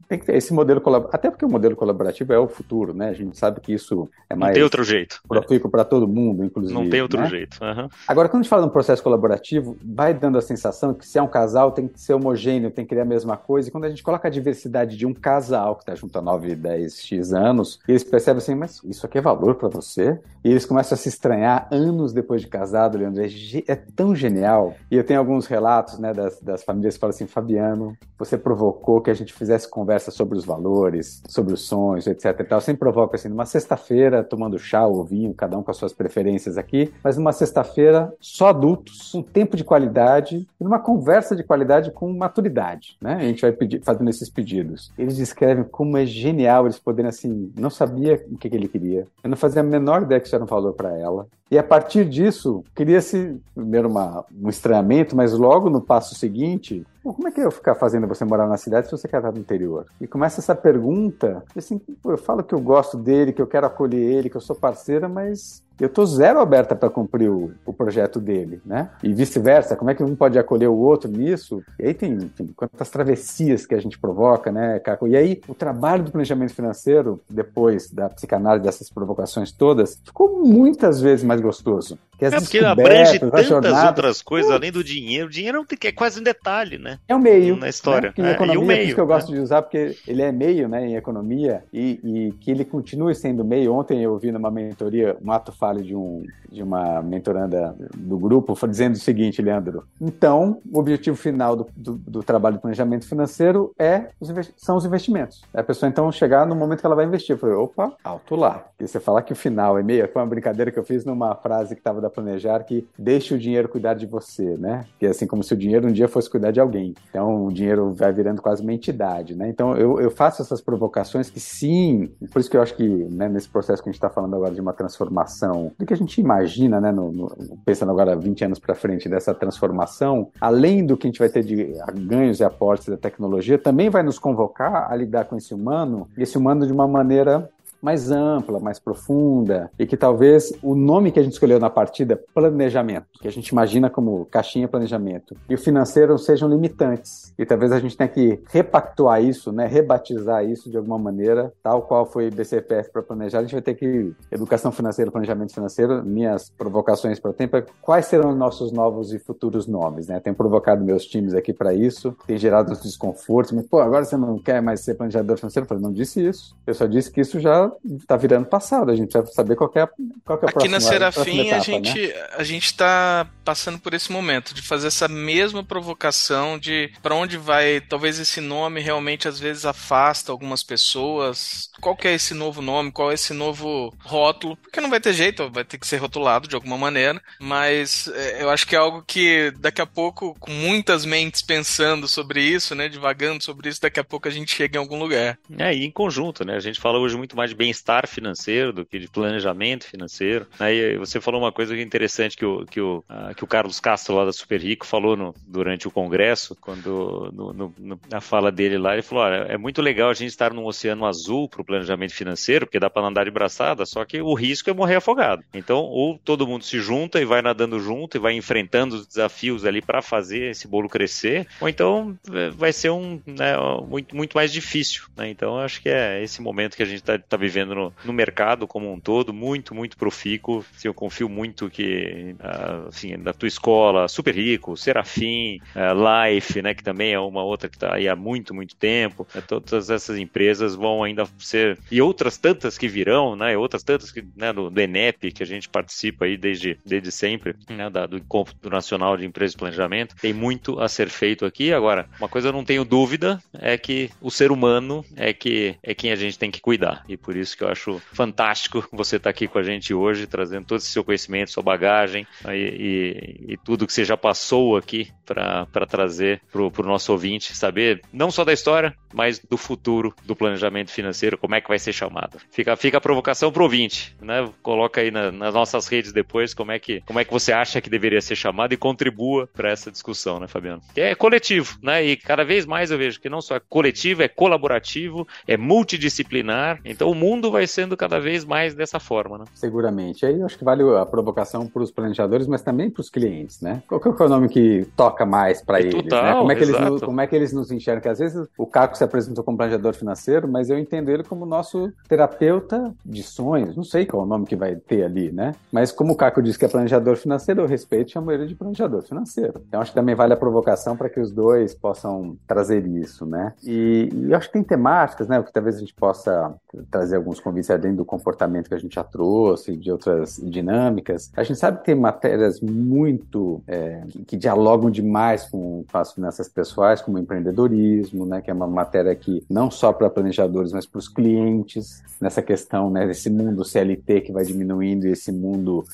tem 0.08 0.18
que 0.18 0.26
ter 0.26 0.36
esse 0.36 0.52
modelo 0.52 0.80
colaborativo, 0.80 1.16
até 1.16 1.30
porque 1.30 1.44
o 1.44 1.48
modelo 1.48 1.76
colaborativo 1.76 2.32
é 2.32 2.38
o 2.38 2.48
futuro, 2.48 2.94
né? 2.94 3.08
A 3.08 3.14
gente 3.14 3.36
sabe 3.38 3.60
que 3.60 3.72
isso 3.72 4.08
é 4.28 4.34
mais 4.34 4.50
Não 4.50 4.54
tem 4.54 4.62
outro 4.62 4.84
jeito. 4.84 5.20
profícuo 5.28 5.70
para 5.70 5.84
todo 5.84 6.06
mundo, 6.06 6.44
inclusive. 6.44 6.74
Não 6.74 6.88
tem 6.88 7.02
outro 7.02 7.20
né? 7.20 7.26
jeito. 7.28 7.58
Uhum. 7.62 7.88
Agora, 8.06 8.28
quando 8.28 8.40
a 8.40 8.42
gente 8.42 8.50
fala 8.50 8.62
de 8.62 8.68
um 8.68 8.72
processo 8.72 9.02
colaborativo, 9.02 9.76
vai 9.82 10.14
dando 10.14 10.38
a 10.38 10.42
sensação 10.42 10.94
que 10.94 11.06
se 11.06 11.18
é 11.18 11.22
um 11.22 11.28
casal, 11.28 11.72
tem 11.72 11.88
que 11.88 12.00
ser 12.00 12.14
homogêneo, 12.14 12.70
tem 12.70 12.84
que 12.84 12.90
querer 12.90 13.02
a 13.02 13.04
mesma 13.04 13.36
coisa. 13.36 13.68
E 13.68 13.72
quando 13.72 13.84
a 13.84 13.88
gente 13.88 14.02
coloca 14.02 14.28
a 14.28 14.30
diversidade 14.30 14.96
de 14.96 15.06
um 15.06 15.14
casal 15.14 15.76
que 15.76 15.82
está 15.82 15.94
junto 15.94 16.18
há 16.18 16.22
9, 16.22 16.54
10, 16.54 16.94
Anos, 17.32 17.80
eles 17.86 18.04
percebem 18.04 18.38
assim, 18.38 18.54
mas 18.54 18.82
isso 18.84 19.04
aqui 19.06 19.18
é 19.18 19.20
valor 19.20 19.56
para 19.56 19.68
você? 19.68 20.18
E 20.44 20.50
eles 20.50 20.64
começam 20.64 20.94
a 20.94 20.98
se 20.98 21.08
estranhar 21.08 21.68
anos 21.70 22.12
depois 22.12 22.40
de 22.40 22.48
casado, 22.48 22.96
Leandro. 22.96 23.22
É, 23.22 23.28
é 23.66 23.76
tão 23.76 24.14
genial. 24.14 24.74
E 24.90 24.96
eu 24.96 25.04
tenho 25.04 25.18
alguns 25.18 25.46
relatos 25.46 25.98
né, 25.98 26.12
das, 26.12 26.40
das 26.40 26.62
famílias 26.62 26.94
que 26.94 27.00
falam 27.00 27.14
assim, 27.14 27.26
Fabiano, 27.26 27.96
você 28.18 28.38
provocou 28.38 29.00
que 29.00 29.10
a 29.10 29.14
gente 29.14 29.32
fizesse 29.32 29.68
conversa 29.68 30.10
sobre 30.10 30.38
os 30.38 30.44
valores, 30.44 31.22
sobre 31.28 31.54
os 31.54 31.62
sonhos, 31.66 32.06
etc. 32.06 32.40
E 32.40 32.44
tal. 32.44 32.58
Eu 32.58 32.62
sempre 32.62 32.80
provoco 32.80 33.14
assim, 33.14 33.28
numa 33.28 33.46
sexta-feira, 33.46 34.22
tomando 34.22 34.58
chá 34.58 34.86
ou 34.86 35.04
vinho, 35.04 35.34
cada 35.34 35.56
um 35.56 35.62
com 35.62 35.70
as 35.70 35.76
suas 35.76 35.92
preferências 35.92 36.56
aqui, 36.56 36.92
mas 37.02 37.16
numa 37.16 37.32
sexta-feira, 37.32 38.12
só 38.20 38.48
adultos, 38.48 39.14
um 39.14 39.22
tempo 39.22 39.56
de 39.56 39.64
qualidade, 39.64 40.46
e 40.60 40.64
numa 40.64 40.78
conversa 40.78 41.34
de 41.36 41.42
qualidade 41.42 41.90
com 41.90 42.12
maturidade, 42.12 42.96
né? 43.00 43.14
A 43.14 43.22
gente 43.22 43.42
vai 43.42 43.52
pedir, 43.52 43.82
fazendo 43.82 44.10
esses 44.10 44.28
pedidos. 44.28 44.92
Eles 44.98 45.16
descrevem 45.16 45.64
como 45.64 45.96
é 45.96 46.06
genial 46.06 46.66
eles 46.66 46.78
poderem, 46.78 47.07
assim, 47.08 47.52
não 47.56 47.70
sabia 47.70 48.24
o 48.30 48.36
que, 48.36 48.48
que 48.48 48.56
ele 48.56 48.68
queria, 48.68 49.06
eu 49.22 49.30
não 49.30 49.36
fazia 49.36 49.60
a 49.60 49.64
menor 49.64 50.02
ideia 50.02 50.20
que 50.20 50.26
isso 50.26 50.34
era 50.34 50.44
um 50.44 50.48
valor 50.48 50.74
para 50.74 50.96
ela, 50.96 51.26
e 51.50 51.58
a 51.58 51.62
partir 51.62 52.04
disso, 52.04 52.62
cria-se 52.74 53.40
primeiro 53.54 53.88
uma, 53.88 54.24
um 54.40 54.48
estranhamento, 54.48 55.16
mas 55.16 55.32
logo 55.32 55.70
no 55.70 55.80
passo 55.80 56.14
seguinte, 56.14 56.86
"Pô, 57.02 57.14
como 57.14 57.28
é 57.28 57.30
que 57.30 57.40
eu 57.40 57.50
ficar 57.50 57.74
fazendo 57.74 58.06
você 58.06 58.24
morar 58.24 58.46
na 58.46 58.56
cidade 58.56 58.86
se 58.86 58.92
você 58.92 59.08
quer 59.08 59.18
estar 59.18 59.32
no 59.32 59.38
interior? 59.38 59.86
E 60.00 60.06
começa 60.06 60.40
essa 60.40 60.54
pergunta, 60.54 61.42
assim, 61.56 61.78
"Pô, 62.02 62.10
eu 62.10 62.18
falo 62.18 62.42
que 62.44 62.54
eu 62.54 62.60
gosto 62.60 62.96
dele, 62.96 63.32
que 63.32 63.40
eu 63.40 63.46
quero 63.46 63.66
acolher 63.66 63.98
ele, 63.98 64.28
que 64.30 64.36
eu 64.36 64.40
sou 64.40 64.54
parceira, 64.54 65.08
mas 65.08 65.62
eu 65.80 65.88
tô 65.88 66.04
zero 66.04 66.40
aberta 66.40 66.74
para 66.74 66.90
cumprir 66.90 67.30
o, 67.30 67.52
o 67.64 67.72
projeto 67.72 68.18
dele, 68.18 68.60
né? 68.66 68.90
E 69.02 69.12
vice-versa, 69.12 69.76
como 69.76 69.90
é 69.90 69.94
que 69.94 70.02
um 70.02 70.16
pode 70.16 70.38
acolher 70.38 70.68
o 70.68 70.76
outro 70.76 71.08
nisso? 71.08 71.62
E 71.78 71.86
aí 71.86 71.94
tem, 71.94 72.14
enfim, 72.14 72.48
quantas 72.56 72.90
travessias 72.90 73.64
que 73.64 73.74
a 73.74 73.80
gente 73.80 73.98
provoca, 73.98 74.50
né, 74.50 74.80
Caco? 74.80 75.06
E 75.06 75.16
aí 75.16 75.40
o 75.46 75.54
trabalho 75.54 76.02
do 76.02 76.10
planejamento 76.10 76.52
financeiro, 76.52 77.20
depois 77.30 77.90
da 77.90 78.08
psicanálise 78.08 78.64
dessas 78.64 78.90
provocações 78.90 79.52
todas, 79.52 80.00
ficou 80.04 80.44
muitas 80.44 81.00
vezes 81.00 81.24
mais 81.24 81.37
gostoso. 81.42 81.98
Que 82.18 82.24
É 82.24 82.30
porque 82.30 82.58
abrange 82.58 83.18
tantas 83.18 83.46
jornadas, 83.46 83.84
outras 83.84 84.22
coisas 84.22 84.50
além 84.50 84.72
do 84.72 84.82
dinheiro. 84.82 85.28
O 85.28 85.30
dinheiro 85.30 85.64
é 85.84 85.92
quase 85.92 86.20
um 86.20 86.22
detalhe, 86.22 86.78
né? 86.78 86.98
É 87.06 87.14
o 87.14 87.18
meio. 87.18 87.56
na 87.56 87.68
história. 87.68 88.12
Né? 88.16 88.24
Em 88.24 88.26
É, 88.26 88.30
e 88.30 88.32
o 88.32 88.34
economia, 88.34 88.66
meio, 88.66 88.82
isso 88.86 88.94
que 88.94 89.00
eu 89.00 89.06
né? 89.06 89.14
gosto 89.14 89.32
de 89.32 89.38
usar, 89.38 89.62
porque 89.62 89.96
ele 90.06 90.22
é 90.22 90.32
meio 90.32 90.68
né, 90.68 90.86
em 90.86 90.96
economia 90.96 91.62
e, 91.72 92.00
e 92.02 92.32
que 92.40 92.50
ele 92.50 92.64
continue 92.64 93.14
sendo 93.14 93.44
meio. 93.44 93.72
Ontem 93.72 94.02
eu 94.02 94.18
vi 94.18 94.32
numa 94.32 94.50
mentoria 94.50 95.16
um 95.22 95.30
ato 95.30 95.52
falho 95.52 95.82
de, 95.82 95.94
um, 95.94 96.24
de 96.50 96.62
uma 96.62 97.00
mentoranda 97.02 97.74
do 97.96 98.18
grupo 98.18 98.56
dizendo 98.66 98.94
o 98.94 98.98
seguinte, 98.98 99.40
Leandro. 99.40 99.84
Então, 100.00 100.60
o 100.72 100.78
objetivo 100.78 101.16
final 101.16 101.54
do, 101.54 101.66
do, 101.76 101.94
do 101.94 102.22
trabalho 102.22 102.56
de 102.56 102.62
planejamento 102.62 103.08
financeiro 103.08 103.72
é 103.78 104.08
os 104.20 104.28
são 104.56 104.76
os 104.76 104.84
investimentos. 104.84 105.42
A 105.52 105.62
pessoa 105.62 105.88
então 105.88 106.10
chegar 106.10 106.46
no 106.46 106.54
momento 106.54 106.80
que 106.80 106.86
ela 106.86 106.94
vai 106.94 107.04
investir. 107.04 107.34
Eu 107.34 107.38
falei, 107.38 107.54
opa, 107.54 107.92
alto 108.02 108.36
lá. 108.36 108.64
E 108.78 108.86
você 108.86 109.00
falar 109.00 109.22
que 109.22 109.32
o 109.32 109.36
final 109.36 109.78
é 109.78 109.82
meio. 109.82 110.08
Foi 110.08 110.22
uma 110.22 110.28
brincadeira 110.28 110.70
que 110.70 110.78
eu 110.78 110.84
fiz 110.84 111.04
numa 111.04 111.34
frase 111.34 111.74
que 111.74 111.80
estava 111.80 112.00
da 112.00 112.07
Planejar 112.10 112.64
que 112.64 112.86
deixe 112.98 113.34
o 113.34 113.38
dinheiro 113.38 113.68
cuidar 113.68 113.94
de 113.94 114.06
você, 114.06 114.56
né? 114.56 114.84
Que 114.98 115.06
é 115.06 115.10
assim 115.10 115.26
como 115.26 115.42
se 115.42 115.52
o 115.54 115.56
dinheiro 115.56 115.88
um 115.88 115.92
dia 115.92 116.08
fosse 116.08 116.30
cuidar 116.30 116.50
de 116.50 116.60
alguém. 116.60 116.94
Então 117.10 117.46
o 117.46 117.52
dinheiro 117.52 117.92
vai 117.92 118.12
virando 118.12 118.42
quase 118.42 118.62
uma 118.62 118.72
entidade, 118.72 119.34
né? 119.34 119.48
Então 119.48 119.76
eu, 119.76 120.00
eu 120.00 120.10
faço 120.10 120.42
essas 120.42 120.60
provocações 120.60 121.30
que 121.30 121.40
sim, 121.40 122.10
por 122.32 122.40
isso 122.40 122.50
que 122.50 122.56
eu 122.56 122.62
acho 122.62 122.74
que 122.74 122.86
né, 122.86 123.28
nesse 123.28 123.48
processo 123.48 123.82
que 123.82 123.88
a 123.88 123.92
gente 123.92 123.98
está 123.98 124.10
falando 124.10 124.34
agora 124.36 124.54
de 124.54 124.60
uma 124.60 124.72
transformação, 124.72 125.72
do 125.78 125.86
que 125.86 125.94
a 125.94 125.96
gente 125.96 126.20
imagina, 126.20 126.80
né? 126.80 126.92
No, 126.92 127.12
no, 127.12 127.28
pensando 127.64 127.90
agora 127.90 128.16
20 128.16 128.44
anos 128.44 128.58
para 128.58 128.74
frente 128.74 129.08
dessa 129.08 129.34
transformação, 129.34 130.30
além 130.40 130.84
do 130.84 130.96
que 130.96 131.06
a 131.06 131.10
gente 131.10 131.18
vai 131.18 131.28
ter 131.28 131.42
de 131.42 131.74
ganhos 131.94 132.40
e 132.40 132.44
aportes 132.44 132.88
da 132.88 132.96
tecnologia, 132.96 133.58
também 133.58 133.90
vai 133.90 134.02
nos 134.02 134.18
convocar 134.18 134.90
a 134.90 134.96
lidar 134.96 135.24
com 135.24 135.36
esse 135.36 135.54
humano, 135.54 136.08
esse 136.16 136.36
humano 136.36 136.66
de 136.66 136.72
uma 136.72 136.86
maneira 136.86 137.50
mais 137.80 138.10
ampla, 138.10 138.58
mais 138.58 138.78
profunda, 138.78 139.70
e 139.78 139.86
que 139.86 139.96
talvez 139.96 140.52
o 140.62 140.74
nome 140.74 141.12
que 141.12 141.18
a 141.18 141.22
gente 141.22 141.32
escolheu 141.32 141.58
na 141.58 141.70
partida, 141.70 142.14
é 142.14 142.16
planejamento, 142.34 143.06
que 143.20 143.28
a 143.28 143.32
gente 143.32 143.48
imagina 143.48 143.88
como 143.88 144.26
caixinha 144.26 144.68
planejamento, 144.68 145.36
e 145.48 145.54
o 145.54 145.58
financeiro 145.58 146.18
sejam 146.18 146.48
limitantes. 146.48 147.32
E 147.38 147.46
talvez 147.46 147.72
a 147.72 147.78
gente 147.78 147.96
tenha 147.96 148.08
que 148.08 148.40
repactuar 148.48 149.22
isso, 149.22 149.52
né, 149.52 149.66
rebatizar 149.66 150.44
isso 150.44 150.70
de 150.70 150.76
alguma 150.76 150.98
maneira, 150.98 151.52
tal 151.62 151.82
qual 151.82 152.06
foi 152.06 152.30
BCPF 152.30 152.90
para 152.90 153.02
planejar, 153.02 153.38
a 153.38 153.42
gente 153.42 153.52
vai 153.52 153.62
ter 153.62 153.74
que 153.74 154.12
educação 154.30 154.72
financeira, 154.72 155.10
planejamento 155.10 155.54
financeiro, 155.54 156.04
minhas 156.04 156.50
provocações 156.50 157.18
para 157.18 157.30
o 157.30 157.34
tempo 157.34 157.56
é 157.56 157.64
quais 157.80 158.06
serão 158.06 158.30
os 158.30 158.36
nossos 158.36 158.72
novos 158.72 159.12
e 159.12 159.18
futuros 159.18 159.66
nomes, 159.66 160.08
né? 160.08 160.20
Tenho 160.20 160.34
provocado 160.34 160.84
meus 160.84 161.04
times 161.04 161.34
aqui 161.34 161.52
para 161.52 161.72
isso, 161.74 162.14
tem 162.26 162.38
gerado 162.38 162.74
desconfortos, 162.74 163.52
mas 163.52 163.66
pô, 163.66 163.80
agora 163.80 164.04
você 164.04 164.16
não 164.16 164.38
quer 164.38 164.60
mais 164.60 164.80
ser 164.80 164.94
planejador 164.94 165.36
financeiro? 165.36 165.64
Eu 165.64 165.68
falei, 165.68 165.82
não 165.82 165.92
disse 165.92 166.26
isso. 166.26 166.56
Eu 166.66 166.74
só 166.74 166.86
disse 166.86 167.10
que 167.10 167.20
isso 167.20 167.38
já 167.40 167.67
está 167.84 168.16
virando 168.16 168.46
passado. 168.46 168.90
A 168.90 168.96
gente 168.96 169.10
precisa 169.10 169.32
saber 169.32 169.56
qual 169.56 169.70
é, 169.74 169.82
a, 169.82 169.86
qual 170.24 170.38
é 170.38 170.46
a 170.46 170.48
Aqui 170.48 170.52
próxima 170.52 170.72
na 170.72 170.80
Serafim 170.80 171.22
próxima 171.22 171.42
etapa, 171.42 171.56
a 171.56 171.64
gente 171.64 172.06
né? 172.06 172.26
a 172.36 172.44
gente 172.44 172.64
está 172.66 173.30
passando 173.44 173.78
por 173.78 173.94
esse 173.94 174.12
momento 174.12 174.54
de 174.54 174.62
fazer 174.62 174.88
essa 174.88 175.08
mesma 175.08 175.64
provocação 175.64 176.58
de 176.58 176.92
para 177.02 177.14
onde 177.14 177.36
vai, 177.36 177.80
talvez 177.80 178.18
esse 178.18 178.40
nome 178.40 178.80
realmente 178.80 179.26
às 179.26 179.38
vezes 179.38 179.64
afasta 179.64 180.30
algumas 180.30 180.62
pessoas. 180.62 181.70
Qual 181.80 181.96
que 181.96 182.08
é 182.08 182.14
esse 182.14 182.34
novo 182.34 182.60
nome? 182.60 182.92
Qual 182.92 183.10
é 183.10 183.14
esse 183.14 183.32
novo 183.32 183.94
rótulo? 184.00 184.56
Porque 184.56 184.80
não 184.80 184.90
vai 184.90 185.00
ter 185.00 185.12
jeito, 185.12 185.50
vai 185.50 185.64
ter 185.64 185.78
que 185.78 185.86
ser 185.86 185.96
rotulado 185.96 186.48
de 186.48 186.54
alguma 186.54 186.76
maneira, 186.76 187.20
mas 187.40 188.08
é, 188.14 188.42
eu 188.42 188.50
acho 188.50 188.66
que 188.66 188.76
é 188.76 188.78
algo 188.78 189.02
que 189.06 189.52
daqui 189.58 189.80
a 189.80 189.86
pouco 189.86 190.36
com 190.38 190.50
muitas 190.50 191.04
mentes 191.04 191.42
pensando 191.42 192.06
sobre 192.06 192.42
isso, 192.42 192.74
né, 192.74 192.88
divagando 192.88 193.42
sobre 193.42 193.68
isso, 193.68 193.80
daqui 193.80 194.00
a 194.00 194.04
pouco 194.04 194.28
a 194.28 194.30
gente 194.30 194.54
chega 194.54 194.76
em 194.76 194.80
algum 194.80 194.98
lugar. 194.98 195.38
É, 195.56 195.74
e 195.74 195.84
em 195.84 195.90
conjunto, 195.90 196.44
né? 196.44 196.56
A 196.56 196.60
gente 196.60 196.80
fala 196.80 196.98
hoje 196.98 197.16
muito 197.16 197.36
mais 197.36 197.50
de 197.50 197.56
bem-estar 197.58 198.06
financeiro 198.06 198.72
do 198.72 198.86
que 198.86 199.00
de 199.00 199.08
planejamento 199.08 199.84
financeiro. 199.84 200.46
Aí 200.60 200.96
você 200.96 201.20
falou 201.20 201.40
uma 201.40 201.50
coisa 201.50 201.76
é 201.76 201.82
interessante 201.82 202.36
que 202.36 202.46
o, 202.46 202.64
que 202.64 202.80
o, 202.80 203.04
ah, 203.08 203.34
que 203.34 203.42
o 203.42 203.46
Carlos 203.46 203.80
Castro 203.80 204.14
lá 204.14 204.24
da 204.24 204.32
Super 204.32 204.60
Rico 204.60 204.86
falou 204.86 205.16
no, 205.16 205.34
durante 205.46 205.88
o 205.88 205.90
congresso, 205.90 206.56
quando 206.60 207.30
no, 207.34 207.52
no, 207.52 208.00
na 208.08 208.20
fala 208.20 208.52
dele 208.52 208.78
lá, 208.78 208.92
ele 208.92 209.02
falou: 209.02 209.24
olha, 209.24 209.46
é 209.48 209.58
muito 209.58 209.82
legal 209.82 210.08
a 210.08 210.14
gente 210.14 210.28
estar 210.28 210.54
num 210.54 210.64
oceano 210.64 211.04
azul 211.04 211.48
para 211.48 211.60
o 211.60 211.64
planejamento 211.64 212.14
financeiro, 212.14 212.64
porque 212.64 212.78
dá 212.78 212.88
para 212.88 213.06
andar 213.06 213.24
de 213.24 213.30
braçada, 213.30 213.84
só 213.84 214.04
que 214.04 214.22
o 214.22 214.34
risco 214.34 214.70
é 214.70 214.72
morrer 214.72 214.96
afogado. 214.96 215.42
Então, 215.52 215.78
ou 215.78 216.16
todo 216.16 216.46
mundo 216.46 216.64
se 216.64 216.78
junta 216.78 217.20
e 217.20 217.24
vai 217.24 217.42
nadando 217.42 217.80
junto 217.80 218.16
e 218.16 218.20
vai 218.20 218.34
enfrentando 218.34 218.94
os 218.94 219.06
desafios 219.06 219.64
ali 219.64 219.82
para 219.82 220.00
fazer 220.00 220.50
esse 220.50 220.68
bolo 220.68 220.88
crescer, 220.88 221.46
ou 221.60 221.68
então 221.68 222.16
é, 222.32 222.50
vai 222.50 222.72
ser 222.72 222.90
um 222.90 223.20
né, 223.26 223.54
muito, 223.86 224.14
muito 224.14 224.34
mais 224.34 224.52
difícil. 224.52 225.04
Né? 225.16 225.28
Então, 225.30 225.58
acho 225.58 225.82
que 225.82 225.88
é 225.88 226.22
esse 226.22 226.40
momento 226.40 226.76
que 226.76 226.82
a 226.82 226.86
gente 226.86 227.00
está 227.00 227.18
tá 227.18 227.36
vivendo 227.36 227.47
no, 227.74 227.92
no, 228.04 228.12
mercado 228.12 228.66
como 228.66 228.92
um 228.92 228.98
todo, 228.98 229.32
muito, 229.32 229.74
muito 229.74 229.96
profícuo. 229.96 230.64
Assim, 230.74 230.88
eu 230.88 230.94
confio 230.94 231.28
muito 231.28 231.70
que, 231.70 232.34
uh, 232.40 232.88
assim, 232.88 233.18
da 233.18 233.32
tua 233.32 233.48
escola, 233.48 234.08
Super 234.08 234.34
Rico, 234.34 234.76
Serafim, 234.76 235.60
uh, 235.74 236.28
Life, 236.32 236.60
né, 236.62 236.74
que 236.74 236.82
também 236.82 237.12
é 237.12 237.18
uma 237.18 237.42
outra 237.42 237.68
que 237.68 237.76
está 237.76 237.94
aí 237.94 238.08
há 238.08 238.16
muito, 238.16 238.54
muito 238.54 238.76
tempo. 238.76 239.26
Né, 239.34 239.42
todas 239.46 239.90
essas 239.90 240.18
empresas 240.18 240.74
vão 240.74 241.02
ainda 241.02 241.26
ser 241.38 241.78
e 241.90 242.00
outras 242.00 242.38
tantas 242.38 242.76
que 242.76 242.88
virão, 242.88 243.36
né, 243.36 243.56
outras 243.56 243.82
tantas 243.82 244.10
que 244.10 244.24
né, 244.36 244.52
do, 244.52 244.70
do 244.70 244.80
ENEP 244.80 245.32
que 245.32 245.42
a 245.42 245.46
gente 245.46 245.68
participa 245.68 246.24
aí 246.24 246.36
desde, 246.36 246.78
desde 246.84 247.10
sempre, 247.10 247.54
né, 247.68 247.88
da, 247.90 248.06
do 248.06 248.16
Encontro 248.16 248.70
Nacional 248.70 249.16
de 249.16 249.24
Empresas 249.24 249.52
de 249.52 249.58
Planejamento. 249.58 250.16
Tem 250.20 250.32
muito 250.32 250.80
a 250.80 250.88
ser 250.88 251.08
feito 251.08 251.44
aqui. 251.44 251.72
Agora, 251.72 252.08
uma 252.18 252.28
coisa 252.28 252.48
eu 252.48 252.52
não 252.52 252.64
tenho 252.64 252.84
dúvida 252.84 253.40
é 253.54 253.76
que 253.76 254.10
o 254.20 254.30
ser 254.30 254.50
humano 254.50 255.04
é 255.16 255.32
que 255.32 255.76
é 255.82 255.94
quem 255.94 256.12
a 256.12 256.16
gente 256.16 256.38
tem 256.38 256.50
que 256.50 256.60
cuidar 256.60 257.04
e 257.08 257.16
por 257.16 257.36
isso 257.38 257.56
que 257.56 257.64
eu 257.64 257.68
acho 257.68 258.00
fantástico 258.12 258.86
você 258.92 259.16
estar 259.16 259.24
tá 259.24 259.30
aqui 259.30 259.46
com 259.46 259.58
a 259.58 259.62
gente 259.62 259.94
hoje, 259.94 260.26
trazendo 260.26 260.66
todo 260.66 260.78
esse 260.78 260.90
seu 260.90 261.04
conhecimento, 261.04 261.50
sua 261.50 261.62
bagagem 261.62 262.26
e, 262.48 263.46
e, 263.48 263.52
e 263.52 263.56
tudo 263.56 263.86
que 263.86 263.92
você 263.92 264.04
já 264.04 264.16
passou 264.16 264.76
aqui 264.76 265.10
para 265.24 265.86
trazer 265.86 266.40
para 266.50 266.62
o 266.62 266.86
nosso 266.86 267.12
ouvinte 267.12 267.54
saber 267.54 268.00
não 268.12 268.30
só 268.30 268.44
da 268.44 268.52
história, 268.52 268.94
mas 269.12 269.38
do 269.38 269.56
futuro 269.56 270.14
do 270.24 270.36
planejamento 270.36 270.90
financeiro, 270.90 271.38
como 271.38 271.54
é 271.54 271.60
que 271.60 271.68
vai 271.68 271.78
ser 271.78 271.92
chamado. 271.92 272.38
Fica, 272.50 272.76
fica 272.76 272.98
a 272.98 273.00
provocação 273.00 273.52
para 273.52 273.60
o 273.60 273.64
ouvinte, 273.64 274.16
né? 274.20 274.48
Coloca 274.62 275.00
aí 275.00 275.10
na, 275.10 275.30
nas 275.30 275.54
nossas 275.54 275.86
redes 275.88 276.12
depois 276.12 276.54
como 276.54 276.72
é, 276.72 276.78
que, 276.78 277.00
como 277.02 277.18
é 277.18 277.24
que 277.24 277.32
você 277.32 277.52
acha 277.52 277.80
que 277.80 277.90
deveria 277.90 278.20
ser 278.20 278.36
chamado 278.36 278.72
e 278.72 278.76
contribua 278.76 279.46
para 279.46 279.70
essa 279.70 279.90
discussão, 279.90 280.40
né, 280.40 280.46
Fabiano? 280.46 280.82
É 280.96 281.14
coletivo, 281.14 281.78
né? 281.82 282.04
E 282.04 282.16
cada 282.16 282.44
vez 282.44 282.66
mais 282.66 282.90
eu 282.90 282.98
vejo 282.98 283.20
que 283.20 283.28
não 283.28 283.40
só 283.40 283.56
é 283.56 283.60
coletivo, 283.60 284.22
é 284.22 284.28
colaborativo, 284.28 285.26
é 285.46 285.56
multidisciplinar. 285.56 286.80
Então 286.84 287.10
o 287.10 287.14
mundo 287.14 287.27
vai 287.50 287.66
sendo 287.66 287.96
cada 287.96 288.20
vez 288.20 288.44
mais 288.44 288.74
dessa 288.74 288.98
forma, 288.98 289.38
né? 289.38 289.44
Seguramente. 289.54 290.24
Aí 290.24 290.40
eu 290.40 290.46
acho 290.46 290.58
que 290.58 290.64
vale 290.64 290.82
a 290.96 291.06
provocação 291.06 291.66
para 291.66 291.82
os 291.82 291.90
planejadores, 291.90 292.46
mas 292.46 292.62
também 292.62 292.90
para 292.90 293.00
os 293.00 293.10
clientes, 293.10 293.60
né? 293.60 293.82
Qual 293.86 294.00
que 294.00 294.08
é 294.08 294.26
o 294.26 294.28
nome 294.28 294.48
que 294.48 294.86
toca 294.96 295.24
mais 295.24 295.62
para 295.62 295.80
eles? 295.80 295.94
Total, 295.94 296.24
né? 296.24 296.34
como, 296.38 296.52
é 296.52 296.54
que 296.54 296.62
eles 296.62 296.80
nos, 296.80 297.00
como 297.02 297.20
é 297.20 297.26
que 297.26 297.36
eles 297.36 297.52
nos 297.52 297.70
enxergam? 297.70 298.02
Que 298.02 298.08
às 298.08 298.18
vezes 298.18 298.48
o 298.56 298.66
Caco 298.66 298.96
se 298.96 299.04
apresentou 299.04 299.44
como 299.44 299.56
planejador 299.56 299.94
financeiro, 299.94 300.48
mas 300.48 300.70
eu 300.70 300.78
entendo 300.78 301.10
ele 301.10 301.22
como 301.22 301.46
nosso 301.46 301.92
terapeuta 302.08 302.94
de 303.04 303.22
sonhos. 303.22 303.76
Não 303.76 303.84
sei 303.84 304.06
qual 304.06 304.22
é 304.22 304.26
o 304.26 304.28
nome 304.28 304.46
que 304.46 304.56
vai 304.56 304.76
ter 304.76 305.04
ali, 305.04 305.30
né? 305.30 305.54
Mas 305.72 305.92
como 305.92 306.12
o 306.12 306.16
Caco 306.16 306.42
disse 306.42 306.58
que 306.58 306.64
é 306.64 306.68
planejador 306.68 307.16
financeiro, 307.16 307.62
eu 307.62 307.66
respeito 307.66 308.10
e 308.10 308.12
chamo 308.12 308.32
ele 308.32 308.46
de 308.46 308.54
planejador 308.54 309.02
financeiro. 309.02 309.62
Então 309.68 309.80
acho 309.80 309.90
que 309.90 309.96
também 309.96 310.14
vale 310.14 310.32
a 310.32 310.36
provocação 310.36 310.96
para 310.96 311.08
que 311.08 311.20
os 311.20 311.32
dois 311.32 311.74
possam 311.74 312.36
trazer 312.46 312.86
isso, 312.86 313.26
né? 313.26 313.52
E, 313.62 314.08
e, 314.12 314.30
eu 314.30 314.36
acho 314.36 314.48
que 314.48 314.54
tem 314.54 314.62
temáticas, 314.62 315.28
né? 315.28 315.38
O 315.38 315.44
que 315.44 315.52
talvez 315.52 315.76
a 315.76 315.80
gente 315.80 315.94
possa 315.94 316.54
trazer 316.90 317.17
alguns 317.18 317.40
convites 317.40 317.70
além 317.70 317.94
do 317.94 318.04
comportamento 318.04 318.68
que 318.68 318.74
a 318.74 318.78
gente 318.78 318.94
já 318.94 319.04
trouxe, 319.04 319.76
de 319.76 319.90
outras 319.90 320.40
dinâmicas. 320.42 321.30
A 321.36 321.42
gente 321.42 321.58
sabe 321.58 321.78
que 321.78 321.84
tem 321.84 321.94
matérias 321.94 322.60
muito 322.60 323.62
é, 323.66 324.02
que, 324.08 324.24
que, 324.24 324.36
dialogam 324.36 324.90
demais 324.90 325.44
com, 325.44 325.84
com 325.90 325.98
as 325.98 326.12
finanças 326.12 326.48
pessoais, 326.48 327.02
como 327.02 327.18
empreendedorismo, 327.18 328.24
né? 328.24 328.40
Que 328.40 328.50
é 328.50 328.54
uma 328.54 328.66
matéria 328.66 329.14
que 329.14 329.44
não 329.50 329.70
só 329.70 329.92
para 329.92 330.08
planejadores, 330.08 330.72
mas 330.72 330.86
para 330.86 330.98
os 330.98 331.08
clientes 331.08 332.02
nessa 332.20 332.42
questão, 332.42 332.90
né? 332.90 333.06
Desse 333.06 333.30
mundo 333.30 333.64
CLT 333.64 334.22
que 334.22 334.32
vai 334.32 334.44
diminuindo 334.44 335.06
e 335.06 335.10
esse 335.10 335.30
mundo 335.32 335.84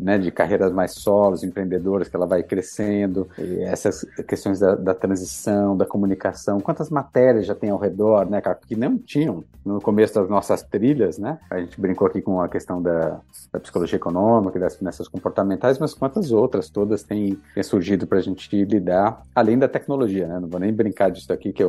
né, 0.00 0.18
de 0.18 0.30
carreiras 0.30 0.72
mais 0.72 0.92
solos, 0.92 1.42
empreendedoras 1.42 2.08
que 2.08 2.16
ela 2.16 2.26
vai 2.26 2.42
crescendo, 2.42 3.28
essas 3.60 4.04
questões 4.26 4.60
da, 4.60 4.74
da 4.74 4.94
transição, 4.94 5.76
da 5.76 5.86
comunicação, 5.86 6.60
quantas 6.60 6.90
matérias 6.90 7.46
já 7.46 7.54
tem 7.54 7.70
ao 7.70 7.78
redor, 7.78 8.28
né, 8.28 8.42
que 8.66 8.76
não 8.76 8.98
tinham 8.98 9.44
no 9.64 9.80
começo 9.80 10.14
das 10.14 10.28
nossas 10.28 10.62
trilhas, 10.70 11.18
né? 11.18 11.38
A 11.50 11.58
gente 11.58 11.80
brincou 11.80 12.06
aqui 12.06 12.20
com 12.20 12.40
a 12.40 12.48
questão 12.48 12.82
da, 12.82 13.20
da 13.52 13.60
psicologia 13.60 13.96
econômica, 13.96 14.58
das 14.58 14.76
finanças 14.76 15.08
comportamentais, 15.08 15.78
mas 15.78 15.94
quantas 15.94 16.32
outras 16.32 16.68
todas 16.68 17.02
têm, 17.02 17.38
têm 17.54 17.62
surgido 17.62 18.06
para 18.06 18.18
a 18.18 18.22
gente 18.22 18.64
lidar, 18.64 19.22
além 19.34 19.58
da 19.58 19.68
tecnologia, 19.68 20.26
né? 20.26 20.38
Não 20.40 20.48
vou 20.48 20.60
nem 20.60 20.72
brincar 20.72 21.10
disso 21.10 21.32
aqui, 21.32 21.52
que 21.52 21.62
é 21.62 21.66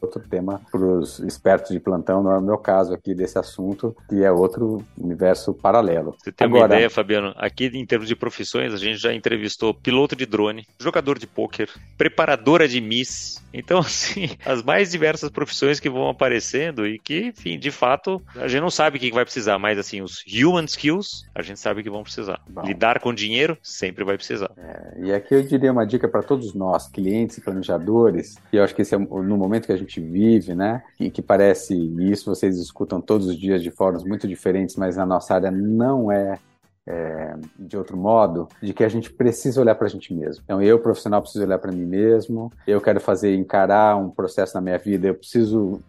outro 0.00 0.22
tema 0.28 0.60
para 0.70 0.80
os 0.80 1.18
espertos 1.20 1.72
de 1.72 1.80
plantão, 1.80 2.22
não 2.22 2.32
é 2.32 2.38
o 2.38 2.42
meu 2.42 2.58
caso 2.58 2.94
aqui 2.94 3.14
desse 3.14 3.38
assunto, 3.38 3.96
que 4.08 4.22
é 4.22 4.30
outro 4.30 4.84
universo 4.96 5.52
paralelo. 5.54 6.14
Você 6.18 6.32
tem 6.32 6.46
Agora, 6.46 6.66
uma 6.66 6.74
ideia, 6.74 6.90
Fabiano? 6.90 7.34
Aqui, 7.36 7.66
em 7.66 7.86
termos 7.86 8.08
de 8.08 8.16
profissões, 8.16 8.72
a 8.72 8.76
gente 8.76 8.98
já 8.98 9.12
entrevistou 9.12 9.74
piloto 9.74 10.14
de 10.14 10.26
drone, 10.26 10.66
jogador 10.78 11.18
de 11.18 11.26
pôquer, 11.26 11.68
preparadora 11.96 12.68
de 12.68 12.80
Miss. 12.80 13.42
Então, 13.52 13.78
assim, 13.80 14.30
as 14.44 14.62
mais 14.62 14.90
diversas 14.90 15.30
profissões 15.30 15.80
que 15.80 15.90
vão 15.90 16.08
aparecendo 16.08 16.86
e 16.86 16.98
que, 16.98 17.26
enfim, 17.26 17.58
de 17.58 17.70
fato, 17.70 18.22
a 18.36 18.48
gente 18.48 18.60
não 18.60 18.70
sabe 18.70 18.96
o 18.98 19.00
que 19.00 19.10
vai 19.10 19.24
precisar, 19.24 19.58
mas, 19.58 19.78
assim, 19.78 20.00
os 20.02 20.24
human 20.26 20.64
skills, 20.64 21.26
a 21.34 21.42
gente 21.42 21.58
sabe 21.58 21.82
que 21.82 21.90
vão 21.90 22.02
precisar. 22.02 22.40
Bom. 22.48 22.62
Lidar 22.62 23.00
com 23.00 23.12
dinheiro, 23.12 23.56
sempre 23.62 24.04
vai 24.04 24.16
precisar. 24.16 24.50
É, 24.56 25.00
e 25.02 25.12
aqui 25.12 25.34
eu 25.34 25.42
diria 25.42 25.72
uma 25.72 25.86
dica 25.86 26.08
para 26.08 26.22
todos 26.22 26.54
nós, 26.54 26.88
clientes 26.88 27.38
e 27.38 27.40
planejadores, 27.40 28.36
e 28.52 28.56
eu 28.56 28.64
acho 28.64 28.74
que 28.74 28.82
esse 28.82 28.94
é 28.94 28.98
no 28.98 29.36
momento 29.36 29.66
que 29.66 29.72
a 29.72 29.76
gente 29.76 29.87
gente 29.88 30.00
vive, 30.00 30.54
né? 30.54 30.82
E 31.00 31.10
que 31.10 31.22
parece, 31.22 31.74
isso 31.74 32.32
vocês 32.34 32.58
escutam 32.58 33.00
todos 33.00 33.26
os 33.26 33.36
dias 33.36 33.62
de 33.62 33.70
formas 33.70 34.04
muito 34.04 34.28
diferentes, 34.28 34.76
mas 34.76 34.96
na 34.96 35.06
nossa 35.06 35.34
área 35.34 35.50
não 35.50 36.12
é 36.12 36.38
é, 36.88 37.36
de 37.58 37.76
outro 37.76 37.96
modo, 37.96 38.48
de 38.62 38.72
que 38.72 38.82
a 38.82 38.88
gente 38.88 39.12
precisa 39.12 39.60
olhar 39.60 39.74
para 39.74 39.86
a 39.86 39.90
gente 39.90 40.12
mesmo. 40.14 40.42
Então, 40.44 40.62
eu, 40.62 40.78
profissional, 40.78 41.20
preciso 41.20 41.44
olhar 41.44 41.58
para 41.58 41.70
mim 41.70 41.84
mesmo, 41.84 42.50
eu 42.66 42.80
quero 42.80 42.98
fazer, 42.98 43.34
encarar 43.34 43.96
um 43.96 44.08
processo 44.08 44.54
na 44.54 44.60
minha 44.62 44.78
vida, 44.78 45.06
eu 45.06 45.14
preciso 45.14 45.80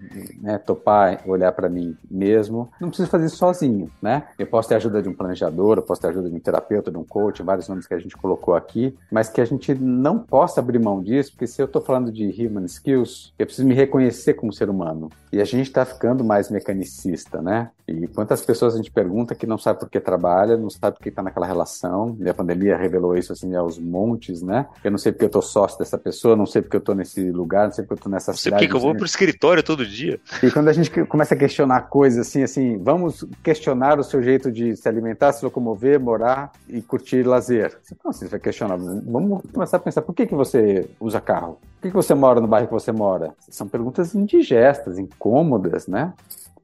né, 0.42 0.58
topar, 0.58 1.22
olhar 1.26 1.54
para 1.54 1.70
mim 1.70 1.96
mesmo. 2.12 2.70
Não 2.82 2.90
preciso 2.90 3.10
fazer 3.10 3.28
isso 3.28 3.38
sozinho, 3.38 3.90
né? 4.02 4.24
Eu 4.38 4.46
posso 4.46 4.68
ter 4.68 4.76
ajuda 4.76 5.02
de 5.02 5.08
um 5.08 5.14
planejador, 5.14 5.78
eu 5.78 5.84
posso 5.84 6.02
ter 6.02 6.08
ajuda 6.08 6.30
de 6.30 6.36
um 6.36 6.40
terapeuta, 6.40 6.92
de 6.92 6.98
um 6.98 7.04
coach, 7.04 7.42
vários 7.42 7.70
nomes 7.70 7.88
que 7.88 7.94
a 7.94 8.00
gente 8.00 8.18
colocou 8.18 8.54
aqui, 8.54 8.94
mas 9.10 9.30
que 9.30 9.40
a 9.40 9.46
gente 9.46 9.74
não 9.74 10.20
possa 10.20 10.60
abrir 10.60 10.80
mão 10.80 11.02
disso, 11.02 11.32
porque 11.32 11.48
se 11.48 11.62
eu 11.62 11.66
estou 11.66 11.82
falando 11.82 12.12
de 12.12 12.26
human 12.46 12.66
skills, 12.66 13.34
eu 13.40 13.46
preciso 13.46 13.68
me 13.68 13.74
reconhecer 13.74 14.34
como 14.34 14.52
ser 14.52 14.70
humano. 14.70 15.10
E 15.32 15.40
a 15.40 15.46
gente 15.46 15.68
está 15.68 15.86
ficando 15.86 16.24
mais 16.24 16.50
mecanicista, 16.50 17.42
né? 17.42 17.70
E 17.90 18.08
quantas 18.08 18.42
pessoas 18.46 18.76
a 18.76 18.78
gente 18.78 18.92
pergunta 18.92 19.34
que 19.34 19.48
não 19.48 19.58
sabe 19.58 19.80
por 19.80 19.90
que 19.90 20.00
trabalha, 20.00 20.56
não 20.56 20.70
sabe 20.70 20.98
por 20.98 21.04
que 21.04 21.10
está 21.10 21.24
naquela 21.24 21.48
relação, 21.48 22.16
e 22.20 22.30
a 22.30 22.34
pandemia 22.34 22.78
revelou 22.78 23.18
isso 23.18 23.34
assim 23.34 23.56
aos 23.56 23.80
montes, 23.80 24.44
né? 24.44 24.68
Eu 24.84 24.92
não 24.92 24.98
sei 24.98 25.12
porque 25.12 25.26
eu 25.26 25.30
tô 25.30 25.42
sócio 25.42 25.80
dessa 25.80 25.98
pessoa, 25.98 26.36
não 26.36 26.46
sei 26.46 26.62
porque 26.62 26.78
eu 26.78 26.82
tô 26.82 26.94
nesse 26.94 27.32
lugar, 27.32 27.66
não 27.66 27.74
sei 27.74 27.84
porque 27.84 28.00
eu 28.00 28.04
tô 28.04 28.10
nessa 28.10 28.32
não 28.32 28.38
cidade. 28.38 28.62
Sei 28.62 28.68
porque 28.68 28.78
eu 28.78 28.88
vou 28.88 28.96
pro 28.96 29.06
escritório 29.06 29.64
todo 29.64 29.86
dia. 29.86 30.20
E 30.44 30.52
quando 30.52 30.68
a 30.68 30.74
gente 30.74 30.92
começa 31.06 31.34
a 31.34 31.38
questionar 31.38 31.82
coisas 31.90 32.28
assim, 32.28 32.44
assim, 32.44 32.78
vamos 32.78 33.26
questionar 33.44 34.00
o 34.00 34.04
seu 34.04 34.22
jeito 34.22 34.52
de 34.52 34.76
se 34.76 34.88
alimentar, 34.88 35.34
se 35.34 35.44
locomover, 35.44 36.00
morar 36.00 36.52
e 36.68 36.82
curtir 36.82 37.24
lazer. 37.24 37.76
Não, 38.04 38.14
você 38.14 38.28
vai 38.28 38.40
questionar, 38.40 38.78
vamos 38.78 39.42
começar 39.52 39.78
a 39.78 39.80
pensar, 39.80 40.02
por 40.04 40.14
que, 40.14 40.28
que 40.28 40.36
você 40.36 40.88
usa 41.00 41.20
carro? 41.20 41.58
Por 41.80 41.84
que, 41.84 41.90
que 41.90 41.96
você 41.96 42.14
mora 42.14 42.40
no 42.40 42.48
bairro 42.48 42.68
que 42.68 42.74
você 42.74 42.92
mora? 42.92 43.34
São 43.50 43.68
perguntas 43.68 44.14
indigestas, 44.14 45.00
incômodas, 45.00 45.88
né? 45.88 46.14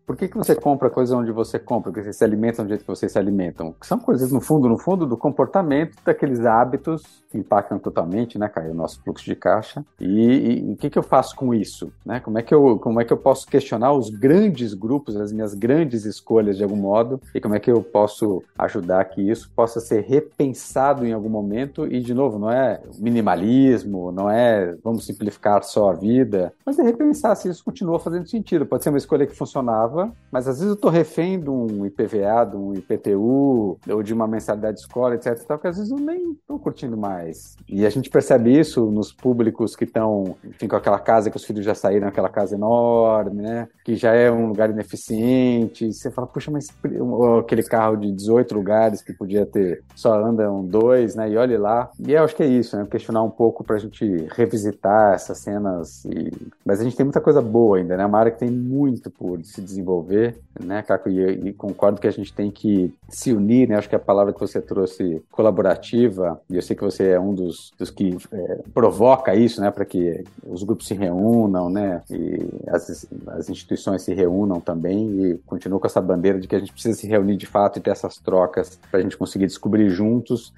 Por 0.06 0.16
que, 0.16 0.28
que 0.28 0.38
você 0.38 0.56
compra 0.56 0.89
coisas 0.89 1.16
onde 1.18 1.32
você 1.32 1.58
compra, 1.58 1.91
que 1.91 2.03
você 2.03 2.14
se 2.14 2.24
alimenta 2.24 2.62
do 2.62 2.70
jeito 2.70 2.82
que 2.82 2.88
vocês 2.88 3.12
se 3.12 3.18
alimentam? 3.18 3.74
São 3.82 3.97
coisas, 3.97 4.32
no 4.32 4.39
fundo, 4.39 4.70
no 4.70 4.78
fundo, 4.78 5.06
do 5.06 5.18
comportamento 5.18 5.97
daqueles 6.06 6.45
hábitos 6.45 7.24
que 7.32 7.39
impactam 7.39 7.80
totalmente, 7.80 8.38
né, 8.38 8.47
Caio, 8.47 8.72
o 8.72 8.76
nosso 8.76 9.01
fluxo 9.01 9.26
de 9.26 9.36
caixa. 9.36 9.84
E, 9.99 10.60
e 10.70 10.74
o 10.74 10.78
que, 10.78 10.91
que 10.91 10.99
eu 10.99 11.03
faço 11.03 11.36
com 11.36 11.53
isso? 11.56 11.91
Né? 12.06 12.20
Como, 12.20 12.38
é 12.38 12.43
que 12.43 12.53
eu, 12.53 12.78
como 12.78 13.01
é 13.01 13.06
que 13.06 13.12
eu 13.12 13.18
posso 13.18 13.47
questionar 13.47 13.93
os 13.93 14.10
grandes 14.10 14.76
grupos, 14.76 15.16
as 15.16 15.32
minhas 15.32 15.56
grandes 15.56 16.06
escolhas 16.06 16.56
de 16.56 16.64
algum 16.64 16.76
modo? 16.76 17.20
E 17.34 17.41
como 17.41 17.56
é 17.56 17.60
que 17.60 17.72
eu 17.72 17.82
posso 17.82 18.43
ajudar 18.60 19.03
que 19.06 19.22
isso 19.22 19.49
possa 19.56 19.80
ser 19.80 20.03
repensado 20.03 21.03
em 21.03 21.14
algum 21.14 21.30
momento? 21.30 21.88
E, 21.88 21.99
de 21.99 22.14
novo, 22.14 22.38
não 22.38 22.51
é 22.51 22.80
minimalismo, 22.99 24.12
não 24.12 24.30
é 24.30 24.76
vamos 24.84 25.06
simplificar 25.06 25.64
só 25.64 25.89
a 25.89 25.93
vida, 25.93 26.53
mas 26.64 26.78
é 26.78 26.84
repensar 26.84 27.36
se 27.36 27.49
isso 27.49 27.64
continua 27.66 27.99
fazendo 27.99 28.28
sentido. 28.28 28.68
Pode 28.68 28.84
ser 28.84 28.89
uma 28.89 28.99
escolha 28.99 29.26
que 29.26 29.36
funcionava 29.36 29.95
mas 30.36 30.50
às 30.50 30.58
vezes 30.58 30.68
eu 30.68 30.74
estou 30.74 30.91
refém 30.91 31.39
de 31.39 31.50
um 31.50 31.86
IPVA, 31.86 32.46
de 32.46 32.58
um 32.58 32.74
IPTU, 32.74 33.78
ou 33.89 34.04
de 34.04 34.14
uma 34.14 34.28
mensalidade 34.28 34.76
de 34.76 34.82
escola, 34.82 35.16
etc. 35.16 35.38
Tal, 35.48 35.58
que 35.58 35.68
às 35.68 35.78
vezes 35.78 35.89
eu 35.89 35.98
nem 35.98 36.34
estou 36.34 36.60
curtindo 36.60 36.98
mais. 36.98 37.56
E 37.70 37.86
a 37.86 37.89
gente 37.89 38.10
percebe 38.10 38.60
isso 38.60 38.91
nos 38.91 39.14
públicos 39.14 39.78
que 39.78 39.86
estão, 39.86 40.36
enfim, 40.43 40.68
com 40.68 40.76
aquela 40.76 41.00
casa 41.00 41.32
que 41.32 41.38
os 41.38 41.46
filhos 41.46 41.64
já 41.64 41.74
saíram, 41.74 42.10
aquela 42.10 42.28
casa 42.28 42.54
enorme, 42.56 43.41
né? 43.41 43.70
Que 43.86 43.96
já 43.96 44.14
é 44.14 44.30
um 44.30 44.48
lugar 44.48 44.70
ineficiente. 44.70 45.93
Você 45.93 46.12
fala, 46.12 46.28
puxa, 46.28 46.52
mas 46.52 46.68
aquele 47.39 47.64
carro 47.64 47.96
de 47.96 48.12
18 48.12 48.54
lugares 48.54 49.02
que 49.02 49.14
podia 49.14 49.46
ter, 49.46 49.84
só 49.96 50.22
andam 50.22 50.66
dois, 50.66 51.16
né? 51.16 51.30
E 51.30 51.38
olhe 51.38 51.58
lá. 51.58 51.89
E 51.98 52.12
eu 52.12 52.26
acho 52.26 52.36
que 52.36 52.43
é 52.43 52.48
isso, 52.48 52.76
né? 52.76 52.86
Questionar 52.91 53.24
um 53.24 53.32
pouco 53.32 53.64
para 53.64 53.78
a 53.78 53.80
gente 53.80 54.28
revisitar 54.32 55.14
essas 55.14 55.38
cenas. 55.38 56.04
E... 56.04 56.30
Mas 56.66 56.82
a 56.82 56.84
gente 56.84 56.98
tem 56.98 57.06
muita 57.06 57.22
coisa 57.22 57.41
boa 57.41 57.78
ainda, 57.78 57.96
né? 57.96 58.06
Uma 58.06 58.20
área 58.20 58.32
que 58.34 58.39
tem 58.39 58.52
muito 58.52 59.10
por 59.10 59.41
se 59.46 59.62
desenvolver 59.62 59.85
desenvolver, 59.86 60.42
né, 60.60 60.82
Caco? 60.82 61.10
E, 61.10 61.50
e, 61.50 61.54
concordo 61.54 62.02
que 62.02 62.08
a 62.08 62.12
gente 62.12 62.34
tem 62.34 62.50
que 62.50 62.94
se 63.08 63.32
unir, 63.32 63.70
né? 63.70 63.76
Acho 63.76 63.88
que 63.88 63.96
a 63.96 64.00
palavra 64.00 64.34
que 64.34 64.40
você 64.40 64.60
trouxe, 64.60 65.22
colaborativa, 65.32 66.42
e 66.50 66.56
eu 66.56 66.62
sei 66.62 66.76
que 66.76 66.84
você 66.84 67.10
é 67.10 67.20
um 67.20 67.34
dos, 67.34 67.72
dos 67.78 67.92
que 67.92 68.18
é, 68.32 68.60
provoca 68.74 69.36
isso, 69.36 69.62
né? 69.62 69.70
Para 69.70 69.86
que 69.86 70.24
os 70.46 70.64
grupos 70.64 70.88
se 70.88 70.94
reúnam, 70.94 71.70
né? 71.70 72.02
E 72.10 72.40
as, 72.68 73.08
as 73.28 73.50
instituições 73.50 74.02
se 74.02 74.14
reúnam 74.14 74.60
também 74.60 75.24
e 75.24 75.38
continuo 75.46 75.80
com 75.80 75.88
essa 75.88 76.02
bandeira 76.02 76.40
de 76.40 76.48
que 76.48 76.56
a 76.56 76.60
gente 76.60 76.74
precisa 76.74 76.98
se 76.98 77.08
reunir 77.08 77.38
de 77.38 77.46
fato 77.46 77.78
e 77.78 77.82
ter 77.82 77.92
essas 77.92 78.18
trocas 78.18 78.80
para 78.90 79.00
a 79.00 79.04
gente 79.04 79.18
conseguir 79.18 79.46
descobrir 79.46 79.90
juntos. 79.90 80.52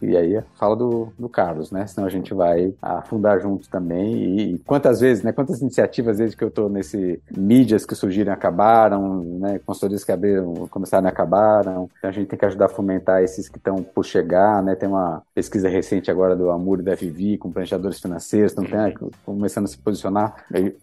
e 0.00 0.16
aí 0.16 0.42
fala 0.54 0.74
do, 0.76 1.12
do 1.18 1.28
Carlos, 1.28 1.70
né? 1.70 1.86
Senão 1.86 2.06
a 2.06 2.10
gente 2.10 2.32
vai 2.32 2.72
afundar 2.80 3.40
juntos 3.40 3.68
também. 3.68 4.14
E, 4.14 4.54
e 4.54 4.58
quantas 4.60 5.00
vezes, 5.00 5.22
né? 5.22 5.32
Quantas 5.32 5.60
iniciativas 5.60 6.18
desde 6.18 6.36
que 6.36 6.44
eu 6.44 6.48
estou 6.48 6.68
nesse 6.68 7.20
mídias 7.36 7.84
que 7.84 7.94
surgiram 7.94 8.32
acabar 8.32 8.61
acabaram, 8.62 9.22
né? 9.40 9.60
Consultorias 9.64 10.04
que 10.04 10.12
abriram, 10.12 10.68
começaram 10.70 11.06
e 11.06 11.10
acabaram. 11.10 11.90
Então 11.98 12.10
a 12.10 12.12
gente 12.12 12.28
tem 12.28 12.38
que 12.38 12.44
ajudar 12.44 12.66
a 12.66 12.68
fomentar 12.68 13.22
esses 13.22 13.48
que 13.48 13.58
estão 13.58 13.82
por 13.82 14.04
chegar, 14.04 14.62
né? 14.62 14.74
Tem 14.74 14.88
uma 14.88 15.22
pesquisa 15.34 15.68
recente 15.68 16.10
agora 16.10 16.36
do 16.36 16.50
Amur 16.50 16.80
e 16.80 16.82
da 16.82 16.94
Vivi 16.94 17.36
com 17.36 17.50
planejadores 17.50 18.00
financeiros, 18.00 18.52
então 18.52 18.64
tem, 18.64 18.94
começando 19.24 19.64
a 19.64 19.68
se 19.68 19.78
posicionar, 19.78 20.34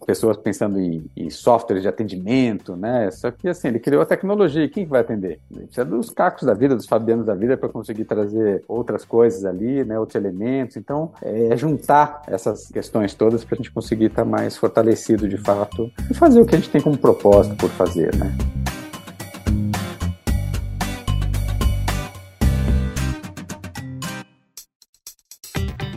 pessoas 0.06 0.36
pensando 0.36 0.78
em, 0.78 1.04
em 1.16 1.30
softwares 1.30 1.82
de 1.82 1.88
atendimento, 1.88 2.76
né? 2.76 3.10
Só 3.10 3.30
que 3.30 3.48
assim, 3.48 3.68
ele 3.68 3.78
criou 3.78 4.02
a 4.02 4.06
tecnologia, 4.06 4.68
quem 4.68 4.86
vai 4.86 5.00
atender? 5.00 5.40
Ele 5.50 5.66
precisa 5.66 5.84
dos 5.84 6.10
cacos 6.10 6.44
da 6.44 6.54
vida, 6.54 6.76
dos 6.76 6.86
fabianos 6.86 7.24
da 7.24 7.34
vida 7.34 7.56
para 7.56 7.68
conseguir 7.68 8.04
trazer 8.04 8.62
outras 8.68 9.04
coisas 9.04 9.44
ali, 9.44 9.84
né? 9.84 9.98
Outros 9.98 10.16
elementos. 10.16 10.76
Então, 10.76 11.12
é 11.22 11.56
juntar 11.56 12.22
essas 12.26 12.68
questões 12.68 13.14
todas 13.14 13.44
para 13.44 13.54
a 13.54 13.56
gente 13.56 13.70
conseguir 13.70 14.06
estar 14.06 14.24
tá 14.24 14.28
mais 14.28 14.56
fortalecido 14.56 15.28
de 15.28 15.36
fato 15.38 15.90
e 16.10 16.14
fazer 16.14 16.40
o 16.40 16.46
que 16.46 16.54
a 16.54 16.58
gente 16.58 16.70
tem 16.70 16.80
como 16.80 16.96
propósito 16.96 17.69
fazer, 17.70 18.14
né? 18.16 18.34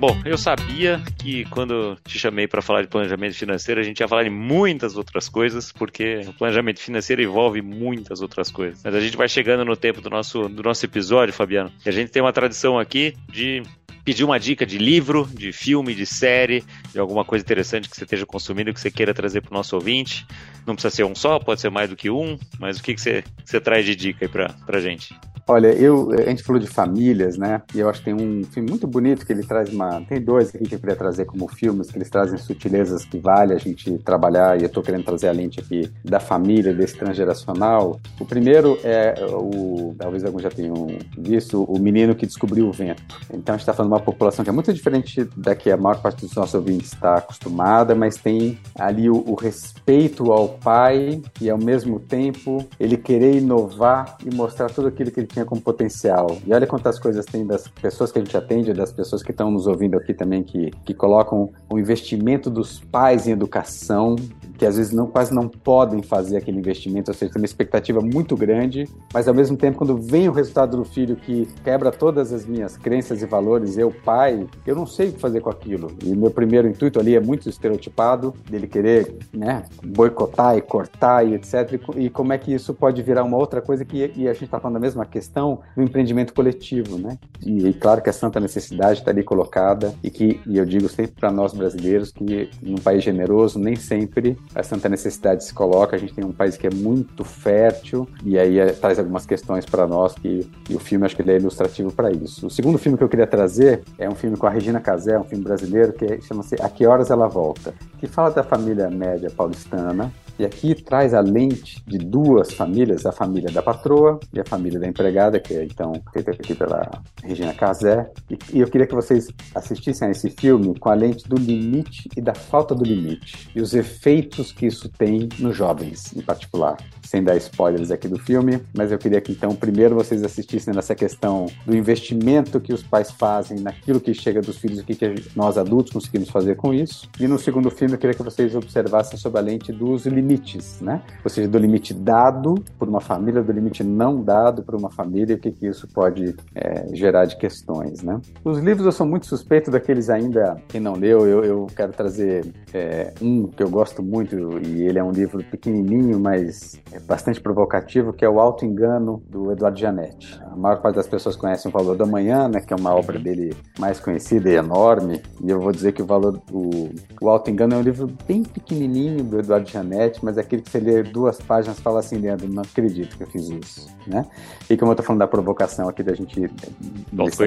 Bom, 0.04 0.22
eu 0.26 0.38
sabia 0.38 1.02
que 1.18 1.46
quando 1.46 1.98
te 2.04 2.20
chamei 2.20 2.46
para 2.46 2.62
falar 2.62 2.82
de 2.82 2.90
planejamento 2.90 3.38
financeiro, 3.38 3.80
a 3.80 3.84
gente 3.86 4.02
ia 4.02 4.08
falar 4.10 4.24
de 4.24 4.30
muitas 4.30 4.98
outras 4.98 5.30
coisas, 5.30 5.72
porque 5.72 6.20
o 6.28 6.34
planejamento 6.34 6.82
financeiro 6.82 7.22
envolve 7.22 7.62
muitas 7.62 8.22
outras 8.22 8.52
coisas. 8.52 8.82
Mas 8.84 8.94
a 8.94 9.00
gente 9.00 9.16
vai 9.16 9.30
chegando 9.30 9.64
no 9.64 9.78
tempo 9.78 10.02
do 10.02 10.10
nosso, 10.10 10.50
do 10.50 10.62
nosso 10.62 10.86
episódio, 10.86 11.34
Fabiano, 11.34 11.72
e 11.86 11.88
a 11.88 11.92
gente 11.94 12.12
tem 12.12 12.22
uma 12.22 12.34
tradição 12.34 12.78
aqui 12.78 13.16
de 13.30 13.64
pedir 14.04 14.24
uma 14.24 14.40
dica 14.40 14.66
de 14.66 14.78
livro, 14.78 15.30
de 15.34 15.52
filme, 15.52 15.96
de 15.96 16.06
série, 16.06 16.64
de 16.92 17.00
alguma 17.00 17.24
coisa 17.24 17.44
interessante 17.44 17.90
que 17.90 17.96
você 17.96 18.04
esteja 18.04 18.26
consumindo 18.26 18.74
que 18.74 18.80
você 18.80 18.92
queira 18.92 19.14
trazer 19.14 19.42
para 19.42 19.52
o 19.52 19.54
nosso 19.54 19.76
ouvinte. 19.76 20.26
Não 20.66 20.76
precisa 20.76 20.96
ser 20.96 21.04
um 21.06 21.16
só, 21.16 21.40
pode 21.40 21.62
ser 21.62 21.70
mais 21.70 21.90
do 21.90 21.96
que 21.96 22.10
um, 22.10 22.38
mas 22.60 22.80
o 22.80 22.84
que, 22.84 22.94
que, 22.94 23.02
você, 23.02 23.22
que 23.22 23.50
você 23.50 23.60
traz 23.60 23.86
de 23.86 23.96
dica 23.96 24.26
aí 24.26 24.30
para 24.30 24.56
a 24.68 24.82
gente? 24.82 25.16
Olha, 25.46 25.68
eu, 25.68 26.12
a 26.12 26.30
gente 26.30 26.42
falou 26.42 26.60
de 26.60 26.68
famílias, 26.68 27.38
né? 27.38 27.62
E 27.76 27.80
eu 27.80 27.90
acho 27.90 28.00
que 28.00 28.06
tem 28.06 28.14
um 28.14 28.44
filme 28.46 28.70
muito 28.70 28.88
bonito 28.88 29.26
que 29.26 29.34
ele 29.34 29.44
traz 29.44 29.70
uma. 29.70 30.02
Tem 30.02 30.22
dois 30.22 30.52
que 30.52 30.58
eu 30.58 30.80
queria 30.80 30.96
trazer 30.96 31.26
como 31.26 31.50
filmes, 31.50 31.92
que 31.92 31.98
eles 31.98 32.10
trazem 32.10 32.38
sutilezas 32.38 33.04
que 33.04 33.18
vale 33.18 33.54
a 33.54 33.58
gente 33.58 33.98
trabalhar, 34.00 34.58
e 34.58 34.62
eu 34.62 34.68
estou 34.68 34.82
querendo 34.82 35.04
trazer 35.04 35.28
a 35.28 35.32
lente 35.34 35.60
aqui 35.60 35.92
da 36.04 36.20
família, 36.20 36.74
desse 36.74 36.96
transgeracional. 36.96 38.00
O 38.20 38.26
primeiro 38.26 38.80
é 38.84 39.16
o. 39.32 39.94
Talvez 39.98 40.24
alguns 40.24 40.44
já 40.44 40.50
tenham 40.50 40.88
visto, 41.18 41.64
o 41.64 41.78
menino 41.78 42.16
que 42.16 42.26
descobriu 42.26 42.68
o 42.68 42.72
vento. 42.72 43.04
Então 43.34 43.56
a 43.56 43.58
gente 43.58 43.64
está 43.64 43.74
falando 43.74 43.92
de 43.92 43.98
uma 43.98 44.06
população 44.06 44.44
que 44.44 44.50
é 44.50 44.54
muito 44.54 44.74
diferente 44.74 45.28
da 45.36 45.56
que 45.56 45.70
a 45.70 45.78
maior 45.78 46.02
parte 46.02 46.26
dos 46.26 46.34
nossos 46.36 46.56
ouvintes 46.56 46.94
está 46.94 47.16
acostumada, 47.16 47.94
mas 47.94 48.16
tem 48.16 48.58
ali 48.80 49.10
o, 49.10 49.24
o 49.28 49.36
respeito 49.36 50.32
ao 50.32 50.50
pai 50.50 51.22
e 51.42 51.50
ao 51.50 51.58
mesmo 51.58 52.00
tempo 52.00 52.66
ele 52.80 52.96
querer 52.96 53.36
inovar 53.36 54.18
e 54.26 54.34
mostrar 54.34 54.70
tudo 54.70 54.88
aquilo 54.88 55.12
que 55.12 55.20
ele 55.20 55.33
tinha 55.34 55.46
como 55.46 55.62
potencial. 55.62 56.38
E 56.46 56.54
olha 56.54 56.68
quantas 56.68 57.00
coisas 57.00 57.26
tem 57.26 57.46
das 57.46 57.68
pessoas 57.68 58.12
que 58.12 58.20
a 58.20 58.24
gente 58.24 58.38
atende, 58.38 58.74
das 58.74 58.92
pessoas 58.92 59.24
que 59.24 59.32
estão 59.32 59.52
nos 59.52 59.68
ouvindo 59.68 59.98
aqui 59.98 60.14
também, 60.14 60.44
que, 60.44 60.72
que 60.86 60.94
colocam 60.94 61.52
o 61.70 61.80
investimento 61.80 62.50
dos 62.50 62.80
pais 62.80 63.28
em 63.28 63.32
educação, 63.32 64.16
que 64.58 64.66
às 64.66 64.78
vezes 64.78 64.94
não, 64.94 65.08
quase 65.08 65.34
não 65.34 65.48
podem 65.48 66.02
fazer 66.02 66.38
aquele 66.38 66.60
investimento, 66.60 67.12
ou 67.12 67.16
seja, 67.16 67.32
tem 67.32 67.42
uma 67.42 67.46
expectativa 67.46 68.02
muito 68.02 68.36
grande, 68.36 68.88
mas 69.14 69.28
ao 69.28 69.34
mesmo 69.34 69.58
tempo, 69.58 69.78
quando 69.78 69.98
vem 69.98 70.30
o 70.30 70.32
resultado 70.32 70.78
do 70.78 70.86
filho 70.86 71.16
que 71.16 71.48
quebra 71.64 71.92
todas 71.92 72.32
as 72.32 72.46
minhas 72.46 72.78
crenças 72.78 73.22
e 73.22 73.26
valores, 73.26 73.78
eu, 73.78 73.92
pai, 73.92 74.48
eu 74.66 74.76
não 74.76 74.86
sei 74.86 75.10
o 75.10 75.14
que 75.14 75.20
fazer 75.20 75.42
com 75.42 75.50
aquilo. 75.50 75.92
E 76.04 76.16
meu 76.16 76.32
primeiro 76.32 76.68
intuito 76.68 77.00
ali 77.00 77.16
é 77.16 77.20
muito 77.20 77.50
estereotipado, 77.50 78.34
dele 78.50 78.68
querer 78.68 79.16
né, 79.34 79.64
boicotar 79.84 80.58
e 80.58 80.62
cortar 80.62 81.26
e 81.26 81.34
etc. 81.34 81.80
E, 81.96 82.06
e 82.06 82.10
como 82.10 82.34
é 82.34 82.38
que 82.38 82.54
isso 82.54 82.74
pode 82.74 83.02
virar 83.02 83.24
uma 83.24 83.38
outra 83.38 83.62
coisa 83.62 83.84
que 83.84 84.14
e 84.16 84.28
a 84.28 84.34
gente 84.34 84.46
está 84.46 84.60
falando 84.60 84.76
da 84.76 84.80
mesma 84.80 85.06
questão 85.06 85.60
do 85.76 85.84
empreendimento 85.84 86.34
coletivo, 86.34 86.98
né? 86.98 87.18
E, 87.46 87.68
e 87.68 87.74
claro 87.74 88.02
que 88.02 88.10
a 88.10 88.14
santa 88.14 88.40
necessidade 88.40 89.00
está 89.00 89.12
ali 89.12 89.24
colocada 89.24 89.94
e 90.04 90.10
que, 90.10 90.40
e 90.46 90.58
eu 90.58 90.66
digo 90.66 90.90
sempre 90.90 91.14
para 91.14 91.32
nós 91.32 91.54
brasileiros 91.54 92.12
que 92.12 92.50
num 92.62 92.78
país 92.78 93.04
generoso 93.04 93.60
nem 93.60 93.76
sempre 93.76 94.38
a 94.56 94.64
santa 94.64 94.88
necessidade 94.88 95.44
se 95.44 95.54
coloca. 95.54 95.96
A 95.96 96.00
gente 96.00 96.14
tem 96.14 96.24
um 96.24 96.32
país 96.32 96.58
que 96.58 96.68
é 96.68 96.70
muito 96.70 97.24
fértil 97.24 98.08
e 98.24 98.38
aí 98.38 98.60
é, 98.60 98.68
traz 98.68 99.00
algumas 99.00 99.26
questões 99.26 99.66
para 99.66 99.88
nós 99.88 100.14
que 100.14 100.50
e 100.70 100.76
o 100.76 100.80
filme 100.80 101.06
acho 101.06 101.16
que 101.16 101.22
ele 101.22 101.32
é 101.32 101.38
ilustrativo 101.38 101.92
para 101.92 102.12
isso. 102.12 102.48
O 102.48 102.50
segundo 102.50 102.78
filme 102.78 102.98
que 102.98 103.04
eu 103.04 103.10
queria 103.10 103.28
trazer 103.28 103.84
é 103.98 104.10
um 104.10 104.16
filme 104.16 104.38
com 104.38 104.46
a 104.46 104.50
Regina 104.50 104.80
Casé, 104.80 105.18
um 105.18 105.24
filme 105.24 105.44
brasileiro 105.44 105.94
que 105.94 106.22
chama-se 106.22 106.56
A 106.62 106.70
Que 106.70 106.86
Horas 106.86 107.10
Ela 107.10 107.28
Volta, 107.28 107.74
que 108.00 108.08
fala 108.08 108.32
da 108.32 108.44
família 108.44 108.90
média 108.90 109.30
paulistana 109.30 110.12
e 110.38 110.46
aqui 110.46 110.74
traz 110.74 111.14
a 111.14 111.20
lente 111.20 111.84
de 111.86 111.98
duas 111.98 112.54
famílias, 112.54 113.06
a 113.06 113.12
família 113.12 113.52
da 113.52 113.62
patroa 113.62 114.20
e 114.34 114.40
a 114.40 114.46
família 114.46 114.80
da 114.80 114.88
empregada, 114.88 115.40
que 115.40 115.54
é 115.54 115.64
então 115.64 115.94
feita 116.12 116.32
aqui 116.32 116.56
pela 116.56 116.90
Regina 117.24 117.54
Casé. 117.54 118.10
E, 118.30 118.38
e, 118.54 118.60
eu 118.60 118.68
queria 118.68 118.88
que 118.88 118.96
vocês 118.96 119.28
assistissem 119.54 120.08
a 120.08 120.12
esse 120.12 120.30
filme 120.30 120.78
com 120.80 120.90
a 120.90 120.94
lente 120.94 121.28
do 121.28 121.36
limite 121.36 122.10
e 122.18 122.22
da 122.22 122.34
falta 122.34 122.74
do 122.74 122.84
limite, 122.84 123.50
e 123.56 123.62
os 123.62 123.74
efeitos 123.74 124.52
que 124.52 124.66
isso 124.66 124.90
tem 124.90 125.30
nos 125.40 125.56
jovens, 125.56 126.16
em 126.16 126.22
particular. 126.22 126.78
Sem 127.04 127.24
dar 127.24 127.36
spoilers 127.38 127.92
aqui 127.92 128.08
do 128.08 128.18
filme, 128.18 128.60
mas 128.76 128.92
eu 128.92 128.98
queria 128.98 129.22
que 129.22 129.32
então 129.32 129.56
primeiro 129.56 129.94
vocês 129.94 130.24
assistissem 130.24 130.74
nessa 130.74 130.96
questão 130.96 131.46
do 131.66 131.76
investimento 131.76 132.60
que 132.60 132.74
os 132.74 132.82
pais 132.82 133.12
fazem 133.12 133.60
naquilo 133.60 134.00
que 134.00 134.14
chega 134.14 134.42
dos 134.42 134.58
filhos, 134.58 134.80
o 134.80 134.84
que, 134.84 134.96
que 134.96 135.16
nós 135.36 135.58
adultos 135.58 135.94
conseguimos 135.94 136.30
fazer 136.30 136.56
com 136.56 136.74
isso. 136.74 137.08
E 137.20 137.28
no 137.28 137.38
segundo 137.38 137.70
filme 137.70 137.94
eu 137.94 138.00
queria 138.00 138.16
que 138.16 138.24
vocês 138.24 138.56
observassem 138.56 139.18
sobre 139.20 139.40
a 139.40 139.42
lente 139.42 139.72
dos 139.72 140.06
limites 140.06 140.23
limites, 140.24 140.80
né? 140.82 141.02
Ou 141.24 141.30
seja, 141.30 141.48
do 141.48 141.58
limite 141.58 141.94
dado 141.94 142.56
por 142.80 142.88
uma 142.88 143.02
família, 143.02 143.44
do 143.44 143.52
limite 143.52 143.84
não 143.84 144.24
dado 144.24 144.64
por 144.64 144.76
uma 144.76 144.90
família 144.90 145.34
e 145.34 145.36
o 145.36 145.40
que, 145.40 145.52
que 145.52 145.68
isso 145.68 145.88
pode 145.88 146.36
é, 146.56 146.88
gerar 146.96 147.26
de 147.26 147.36
questões, 147.36 148.02
né? 148.02 148.20
Os 148.44 148.58
livros 148.60 148.86
eu 148.86 148.92
sou 148.92 149.06
muito 149.06 149.26
suspeito 149.26 149.70
daqueles 149.70 150.10
ainda, 150.10 150.58
quem 150.70 150.80
não 150.80 150.94
leu, 150.94 151.28
eu, 151.28 151.44
eu 151.44 151.68
quero 151.76 151.92
trazer 151.92 152.46
é, 152.74 153.14
um 153.22 153.48
que 153.48 153.62
eu 153.62 153.70
gosto 153.70 154.02
muito 154.02 154.36
e 154.60 154.84
ele 154.84 154.98
é 154.98 155.04
um 155.04 155.12
livro 155.12 155.44
pequenininho, 155.44 156.20
mas 156.20 156.80
é 156.92 157.00
bastante 157.00 157.42
provocativo, 157.42 158.14
que 158.14 158.24
é 158.24 158.30
O 158.30 158.40
Alto 158.40 158.66
Engano, 158.66 159.22
do 159.30 159.52
Eduardo 159.52 159.80
Janetti. 159.80 160.40
A 160.52 160.56
maior 160.56 160.82
parte 160.82 160.96
das 160.96 161.08
pessoas 161.08 161.36
conhecem 161.36 161.70
O 161.70 161.74
Valor 161.74 161.98
da 161.98 162.06
Manhã, 162.06 162.48
né? 162.48 162.62
Que 162.62 162.74
é 162.74 162.76
uma 162.76 162.94
obra 162.94 163.20
dele 163.20 163.56
mais 163.80 164.00
conhecida 164.00 164.50
e 164.50 164.56
enorme, 164.56 165.22
e 165.44 165.50
eu 165.50 165.60
vou 165.60 165.72
dizer 165.72 165.92
que 165.92 166.02
o 166.02 166.06
Valor, 166.06 166.42
o, 166.52 166.90
o 167.22 167.30
Alto 167.30 167.50
Engano 167.50 167.76
é 167.76 167.78
um 167.78 167.82
livro 167.82 168.08
bem 168.28 168.44
pequenininho 168.44 169.24
do 169.24 169.40
Eduardo 169.40 169.70
Janetti, 169.70 170.13
mas 170.22 170.38
aquele 170.38 170.62
que 170.62 170.70
você 170.70 170.80
lê 170.80 171.04
duas 171.04 171.40
páginas 171.42 171.80
fala 171.80 172.00
assim, 172.00 172.18
Leandro, 172.18 172.48
não 172.48 172.62
acredito 172.62 173.18
que 173.18 173.24
eu 173.24 173.28
fiz 173.28 173.50
isso, 173.50 173.88
né? 174.06 174.26
E 174.70 174.78
como 174.78 174.92
eu 174.92 174.96
tô 174.96 175.04
falando 175.04 175.20
da 175.20 175.28
provocação 175.28 175.88
aqui 175.90 176.04
da 176.04 176.14
gente, 176.14 176.50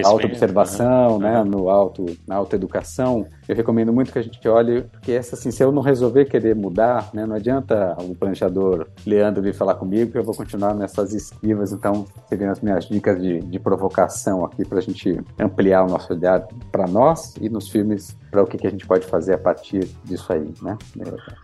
auto-observação, 0.04 1.18
né, 1.18 1.42
no 1.44 1.68
auto, 1.68 2.06
na 2.26 2.36
autoeducação, 2.36 3.26
eu 3.48 3.54
recomendo 3.54 3.92
muito 3.92 4.12
que 4.12 4.18
a 4.18 4.22
gente 4.22 4.46
olhe, 4.48 4.82
porque 4.82 5.12
essa, 5.12 5.34
assim, 5.34 5.50
se 5.50 5.62
eu 5.62 5.70
não 5.70 5.82
resolver 5.82 6.24
querer 6.26 6.54
mudar, 6.54 7.10
né, 7.12 7.24
não 7.26 7.36
adianta 7.36 7.96
o 8.00 8.14
planejador 8.14 8.88
Leandro 9.06 9.42
vir 9.42 9.54
falar 9.54 9.74
comigo, 9.74 10.12
que 10.12 10.18
eu 10.18 10.24
vou 10.24 10.34
continuar 10.34 10.74
nessas 10.74 11.12
esquivas, 11.12 11.72
então 11.72 12.06
seriam 12.28 12.50
as 12.50 12.60
minhas 12.60 12.86
dicas 12.86 13.20
de, 13.20 13.40
de 13.40 13.58
provocação 13.58 14.44
aqui 14.44 14.64
para 14.64 14.78
a 14.78 14.82
gente 14.82 15.20
ampliar 15.38 15.84
o 15.84 15.88
nosso 15.88 16.12
olhar 16.12 16.46
para 16.70 16.86
nós 16.86 17.34
e 17.40 17.48
nos 17.48 17.68
filmes 17.68 18.16
para 18.30 18.42
o 18.42 18.46
que, 18.46 18.58
que 18.58 18.66
a 18.66 18.70
gente 18.70 18.86
pode 18.86 19.06
fazer 19.06 19.34
a 19.34 19.38
partir 19.38 19.88
disso 20.04 20.32
aí, 20.32 20.52
né? 20.60 20.76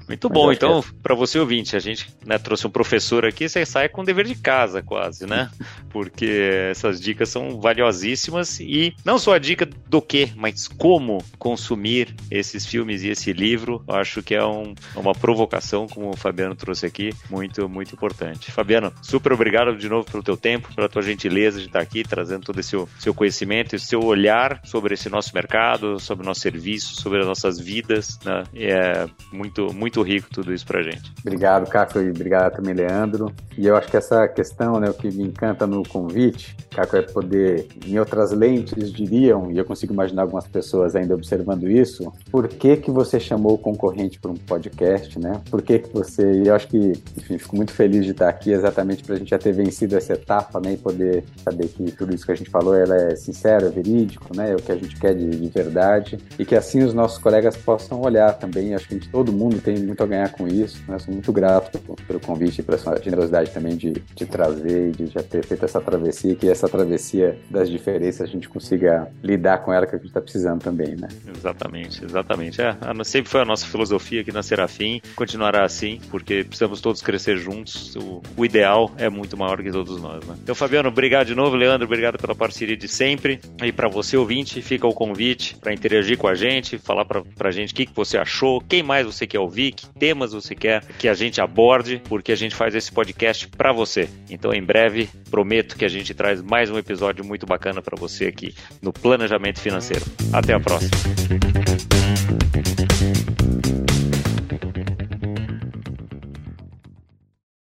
Muito 0.06 0.28
bom, 0.28 0.52
então, 0.52 0.80
é... 0.80 0.82
para 1.12 1.18
você 1.18 1.38
ouvinte, 1.38 1.76
a 1.76 1.78
gente 1.78 2.08
né, 2.24 2.38
trouxe 2.38 2.66
um 2.66 2.70
professor 2.70 3.26
aqui, 3.26 3.46
você 3.46 3.66
sai 3.66 3.86
com 3.86 4.02
dever 4.02 4.24
de 4.24 4.34
casa 4.34 4.82
quase, 4.82 5.26
né? 5.26 5.50
Porque 5.90 6.70
essas 6.70 6.98
dicas 6.98 7.28
são 7.28 7.60
valiosíssimas 7.60 8.58
e 8.60 8.94
não 9.04 9.18
só 9.18 9.34
a 9.34 9.38
dica 9.38 9.66
do 9.66 10.00
que, 10.00 10.32
mas 10.34 10.66
como 10.66 11.22
consumir 11.38 12.14
esses 12.30 12.64
filmes 12.64 13.02
e 13.02 13.10
esse 13.10 13.30
livro, 13.30 13.84
eu 13.86 13.94
acho 13.94 14.22
que 14.22 14.34
é 14.34 14.42
um, 14.42 14.74
uma 14.96 15.14
provocação, 15.14 15.86
como 15.86 16.08
o 16.08 16.16
Fabiano 16.16 16.54
trouxe 16.54 16.86
aqui, 16.86 17.12
muito, 17.28 17.68
muito 17.68 17.94
importante. 17.94 18.50
Fabiano, 18.50 18.90
super 19.02 19.34
obrigado 19.34 19.76
de 19.76 19.90
novo 19.90 20.10
pelo 20.10 20.22
teu 20.22 20.36
tempo, 20.36 20.74
pela 20.74 20.88
tua 20.88 21.02
gentileza 21.02 21.60
de 21.60 21.66
estar 21.66 21.80
aqui, 21.80 22.02
trazendo 22.02 22.44
todo 22.44 22.58
esse 22.58 22.70
seu, 22.70 22.88
seu 22.98 23.12
conhecimento 23.12 23.76
e 23.76 23.78
seu 23.78 24.02
olhar 24.02 24.62
sobre 24.64 24.94
esse 24.94 25.10
nosso 25.10 25.34
mercado, 25.34 26.00
sobre 26.00 26.24
o 26.24 26.26
nosso 26.26 26.40
serviço, 26.40 26.94
sobre 26.94 27.20
as 27.20 27.26
nossas 27.26 27.58
vidas, 27.58 28.18
né? 28.24 28.44
E 28.54 28.64
é 28.64 29.06
muito, 29.30 29.74
muito 29.74 30.00
rico 30.00 30.28
tudo 30.30 30.54
isso 30.54 30.64
pra 30.64 30.82
gente. 30.82 31.01
Obrigado, 31.20 31.68
Caco, 31.68 32.00
e 32.00 32.10
obrigado 32.10 32.56
também, 32.56 32.74
Leandro. 32.74 33.32
E 33.56 33.66
eu 33.66 33.76
acho 33.76 33.88
que 33.88 33.96
essa 33.96 34.26
questão, 34.26 34.80
né, 34.80 34.90
o 34.90 34.94
que 34.94 35.08
me 35.08 35.22
encanta 35.22 35.66
no 35.66 35.82
convite, 35.82 36.56
Caco, 36.70 36.96
é 36.96 37.02
poder, 37.02 37.68
em 37.86 37.98
outras 37.98 38.32
lentes, 38.32 38.92
diriam, 38.92 39.50
e 39.50 39.58
eu 39.58 39.64
consigo 39.64 39.92
imaginar 39.92 40.22
algumas 40.22 40.46
pessoas 40.48 40.96
ainda 40.96 41.14
observando 41.14 41.68
isso, 41.68 42.12
por 42.30 42.48
que 42.48 42.76
que 42.76 42.90
você 42.90 43.20
chamou 43.20 43.54
o 43.54 43.58
concorrente 43.58 44.18
para 44.18 44.30
um 44.30 44.36
podcast, 44.36 45.18
né? 45.18 45.40
Por 45.50 45.62
que 45.62 45.78
que 45.78 45.92
você, 45.92 46.42
e 46.42 46.48
eu 46.48 46.54
acho 46.54 46.66
que, 46.66 46.92
enfim, 47.16 47.38
fico 47.38 47.56
muito 47.56 47.72
feliz 47.72 48.04
de 48.04 48.10
estar 48.10 48.28
aqui 48.28 48.50
exatamente 48.50 49.04
para 49.04 49.14
a 49.14 49.18
gente 49.18 49.30
já 49.30 49.38
ter 49.38 49.52
vencido 49.52 49.96
essa 49.96 50.14
etapa, 50.14 50.60
né, 50.60 50.72
e 50.72 50.76
poder 50.76 51.24
saber 51.44 51.68
que 51.68 51.92
tudo 51.92 52.14
isso 52.14 52.26
que 52.26 52.32
a 52.32 52.36
gente 52.36 52.50
falou, 52.50 52.74
ela 52.74 52.96
é 52.96 53.16
sincero, 53.16 53.66
é 53.66 53.70
verídico, 53.70 54.36
né, 54.36 54.50
é 54.50 54.54
o 54.54 54.58
que 54.58 54.72
a 54.72 54.76
gente 54.76 54.96
quer 54.96 55.14
de, 55.14 55.28
de 55.28 55.48
verdade, 55.48 56.18
e 56.38 56.44
que 56.44 56.56
assim 56.56 56.82
os 56.82 56.94
nossos 56.94 57.18
colegas 57.18 57.56
possam 57.56 58.00
olhar 58.00 58.32
também. 58.38 58.74
Acho 58.74 58.88
que 58.88 58.94
gente, 58.94 59.08
todo 59.08 59.32
mundo 59.32 59.60
tem 59.60 59.78
muito 59.78 60.02
a 60.02 60.06
ganhar 60.06 60.32
com 60.32 60.48
isso. 60.48 60.82
Né? 60.92 60.98
Sou 60.98 61.12
muito 61.12 61.32
grato 61.32 61.78
pelo 62.06 62.20
convite 62.20 62.60
e 62.60 62.62
pela 62.62 62.78
sua 62.78 63.00
generosidade 63.00 63.50
também 63.50 63.76
de, 63.76 63.92
de 63.92 64.26
trazer 64.26 64.90
e 64.90 64.92
de 64.92 65.06
já 65.06 65.22
ter 65.22 65.44
feito 65.44 65.64
essa 65.64 65.80
travessia, 65.80 66.34
que 66.34 66.48
essa 66.48 66.68
travessia 66.68 67.38
das 67.50 67.70
diferenças 67.70 68.20
a 68.22 68.26
gente 68.26 68.48
consiga 68.48 69.10
lidar 69.22 69.58
com 69.58 69.72
ela 69.72 69.86
que 69.86 69.94
a 69.94 69.98
gente 69.98 70.08
está 70.08 70.20
precisando 70.20 70.62
também, 70.62 70.94
né? 70.96 71.08
Exatamente, 71.34 72.04
exatamente. 72.04 72.60
É, 72.60 72.76
sempre 73.04 73.30
foi 73.30 73.40
a 73.40 73.44
nossa 73.44 73.66
filosofia 73.66 74.20
aqui 74.20 74.32
na 74.32 74.42
Serafim, 74.42 75.00
continuará 75.16 75.64
assim, 75.64 76.00
porque 76.10 76.44
precisamos 76.44 76.80
todos 76.80 77.00
crescer 77.00 77.36
juntos. 77.36 77.96
O, 77.96 78.22
o 78.36 78.44
ideal 78.44 78.90
é 78.98 79.08
muito 79.08 79.36
maior 79.36 79.62
que 79.62 79.70
todos 79.70 80.00
nós, 80.00 80.24
né? 80.26 80.36
Então, 80.42 80.54
Fabiano, 80.54 80.88
obrigado 80.88 81.28
de 81.28 81.34
novo, 81.34 81.56
Leandro, 81.56 81.86
obrigado 81.86 82.18
pela 82.18 82.34
parceria 82.34 82.76
de 82.76 82.88
sempre. 82.88 83.40
E 83.62 83.72
para 83.72 83.88
você 83.88 84.16
ouvinte, 84.16 84.60
fica 84.60 84.86
o 84.86 84.92
convite 84.92 85.56
para 85.56 85.72
interagir 85.72 86.18
com 86.18 86.28
a 86.28 86.34
gente, 86.34 86.78
falar 86.78 87.04
para 87.04 87.22
a 87.40 87.50
gente 87.50 87.72
o 87.72 87.76
que, 87.76 87.86
que 87.86 87.94
você 87.94 88.18
achou, 88.18 88.60
quem 88.60 88.82
mais 88.82 89.06
você 89.06 89.26
quer 89.26 89.38
ouvir, 89.38 89.72
que 89.72 89.88
temas 89.88 90.32
você 90.32 90.54
quer 90.54 90.81
que 90.98 91.08
a 91.08 91.14
gente 91.14 91.40
aborde, 91.40 92.02
porque 92.08 92.32
a 92.32 92.36
gente 92.36 92.54
faz 92.54 92.74
esse 92.74 92.90
podcast 92.90 93.48
para 93.48 93.72
você. 93.72 94.08
Então, 94.30 94.52
em 94.52 94.62
breve, 94.62 95.08
prometo 95.30 95.76
que 95.76 95.84
a 95.84 95.88
gente 95.88 96.14
traz 96.14 96.40
mais 96.42 96.70
um 96.70 96.78
episódio 96.78 97.24
muito 97.24 97.46
bacana 97.46 97.82
para 97.82 97.96
você 97.98 98.26
aqui 98.26 98.54
no 98.80 98.92
Planejamento 98.92 99.60
Financeiro. 99.60 100.04
Até 100.32 100.54
a 100.54 100.60
próxima. 100.60 100.90